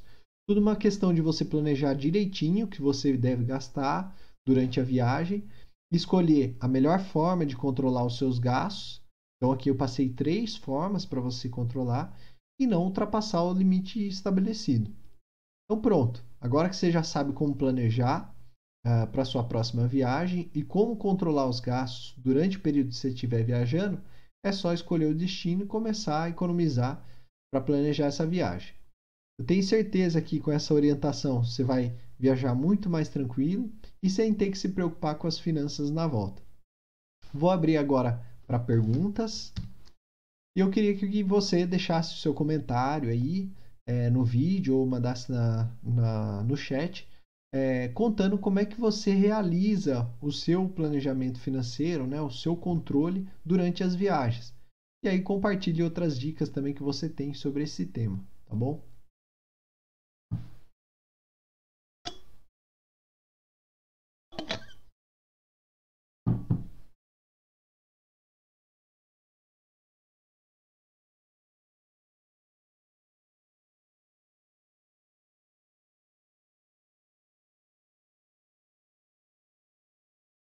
Tudo 0.50 0.60
uma 0.60 0.74
questão 0.74 1.14
de 1.14 1.20
você 1.20 1.44
planejar 1.44 1.94
direitinho 1.94 2.66
o 2.66 2.68
que 2.68 2.82
você 2.82 3.16
deve 3.16 3.44
gastar 3.44 4.12
durante 4.44 4.80
a 4.80 4.82
viagem, 4.82 5.48
escolher 5.92 6.56
a 6.58 6.66
melhor 6.66 6.98
forma 6.98 7.46
de 7.46 7.54
controlar 7.54 8.04
os 8.04 8.18
seus 8.18 8.40
gastos. 8.40 9.00
Então 9.36 9.52
aqui 9.52 9.70
eu 9.70 9.76
passei 9.76 10.08
três 10.08 10.56
formas 10.56 11.06
para 11.06 11.20
você 11.20 11.48
controlar 11.48 12.18
e 12.60 12.66
não 12.66 12.82
ultrapassar 12.82 13.44
o 13.44 13.52
limite 13.52 14.04
estabelecido. 14.04 14.90
Então 15.64 15.80
pronto, 15.80 16.20
agora 16.40 16.68
que 16.68 16.74
você 16.74 16.90
já 16.90 17.04
sabe 17.04 17.32
como 17.32 17.54
planejar 17.54 18.34
uh, 18.84 19.06
para 19.06 19.24
sua 19.24 19.44
próxima 19.44 19.86
viagem 19.86 20.50
e 20.52 20.64
como 20.64 20.96
controlar 20.96 21.48
os 21.48 21.60
gastos 21.60 22.12
durante 22.18 22.56
o 22.56 22.60
período 22.60 22.88
que 22.88 22.96
você 22.96 23.10
estiver 23.10 23.44
viajando, 23.44 24.02
é 24.44 24.50
só 24.50 24.74
escolher 24.74 25.12
o 25.12 25.14
destino 25.14 25.62
e 25.62 25.68
começar 25.68 26.24
a 26.24 26.28
economizar 26.28 27.06
para 27.52 27.62
planejar 27.62 28.06
essa 28.06 28.26
viagem. 28.26 28.79
Eu 29.40 29.46
tenho 29.46 29.62
certeza 29.62 30.20
que 30.20 30.38
com 30.38 30.52
essa 30.52 30.74
orientação 30.74 31.42
você 31.42 31.64
vai 31.64 31.96
viajar 32.18 32.54
muito 32.54 32.90
mais 32.90 33.08
tranquilo 33.08 33.72
e 34.02 34.10
sem 34.10 34.34
ter 34.34 34.50
que 34.50 34.58
se 34.58 34.68
preocupar 34.68 35.14
com 35.14 35.26
as 35.26 35.38
finanças 35.38 35.90
na 35.90 36.06
volta. 36.06 36.42
Vou 37.32 37.48
abrir 37.48 37.78
agora 37.78 38.22
para 38.46 38.58
perguntas. 38.58 39.50
E 40.54 40.60
eu 40.60 40.70
queria 40.70 40.94
que 40.94 41.22
você 41.22 41.66
deixasse 41.66 42.12
o 42.12 42.18
seu 42.18 42.34
comentário 42.34 43.08
aí 43.08 43.50
é, 43.86 44.10
no 44.10 44.26
vídeo 44.26 44.76
ou 44.76 44.84
mandasse 44.84 45.32
na, 45.32 45.74
na, 45.82 46.42
no 46.42 46.54
chat 46.54 47.08
é, 47.50 47.88
contando 47.88 48.36
como 48.36 48.58
é 48.58 48.66
que 48.66 48.78
você 48.78 49.14
realiza 49.14 50.06
o 50.20 50.30
seu 50.30 50.68
planejamento 50.68 51.40
financeiro, 51.40 52.06
né, 52.06 52.20
o 52.20 52.30
seu 52.30 52.54
controle 52.54 53.26
durante 53.42 53.82
as 53.82 53.94
viagens. 53.94 54.54
E 55.02 55.08
aí 55.08 55.22
compartilhe 55.22 55.82
outras 55.82 56.18
dicas 56.18 56.50
também 56.50 56.74
que 56.74 56.82
você 56.82 57.08
tem 57.08 57.32
sobre 57.32 57.62
esse 57.62 57.86
tema, 57.86 58.22
tá 58.44 58.54
bom? 58.54 58.89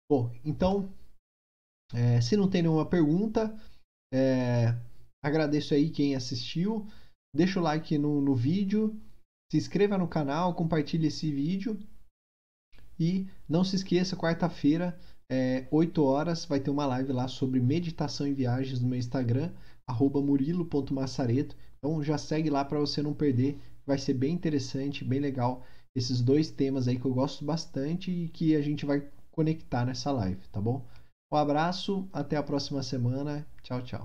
Bom, 0.10 0.32
então, 0.44 0.94
é, 1.94 2.22
se 2.22 2.38
não 2.38 2.50
tem 2.50 2.62
nenhuma 2.62 2.86
pergunta, 2.86 3.56
é, 4.14 4.76
agradeço 5.24 5.74
aí 5.74 5.90
quem 5.90 6.16
assistiu. 6.16 6.88
Deixa 7.36 7.60
o 7.60 7.64
like 7.64 7.98
no, 7.98 8.22
no 8.22 8.36
vídeo, 8.36 8.96
se 9.52 9.58
inscreva 9.58 9.98
no 9.98 10.08
canal, 10.08 10.56
compartilhe 10.56 11.08
esse 11.08 11.32
vídeo. 11.32 11.78
E 13.00 13.28
não 13.50 13.64
se 13.64 13.76
esqueça, 13.76 14.16
quarta-feira, 14.16 14.98
é, 15.30 15.68
8 15.72 16.04
horas, 16.04 16.46
vai 16.46 16.60
ter 16.60 16.70
uma 16.70 16.86
live 16.86 17.12
lá 17.12 17.28
sobre 17.28 17.60
meditação 17.60 18.28
em 18.28 18.34
viagens 18.34 18.80
no 18.80 18.88
meu 18.88 18.98
Instagram, 18.98 19.52
murilo.massareto. 19.90 21.56
Então 21.78 22.04
já 22.04 22.18
segue 22.18 22.50
lá 22.50 22.64
para 22.64 22.80
você 22.80 23.02
não 23.02 23.14
perder, 23.14 23.60
vai 23.86 23.98
ser 23.98 24.14
bem 24.14 24.34
interessante, 24.34 25.04
bem 25.04 25.20
legal. 25.20 25.66
Esses 25.96 26.22
dois 26.22 26.50
temas 26.50 26.88
aí 26.88 27.00
que 27.00 27.06
eu 27.06 27.14
gosto 27.14 27.44
bastante 27.44 28.12
e 28.12 28.30
que 28.30 28.56
a 28.56 28.62
gente 28.62 28.86
vai 28.86 29.08
conectar 29.36 29.86
nessa 29.86 30.12
live, 30.12 30.48
tá 30.48 30.62
bom? 30.62 30.82
Um 31.32 31.38
abraço, 31.38 32.08
até 32.14 32.38
a 32.38 32.44
próxima 32.44 32.82
semana. 32.82 33.46
Tchau, 33.62 33.82
tchau. 33.82 34.04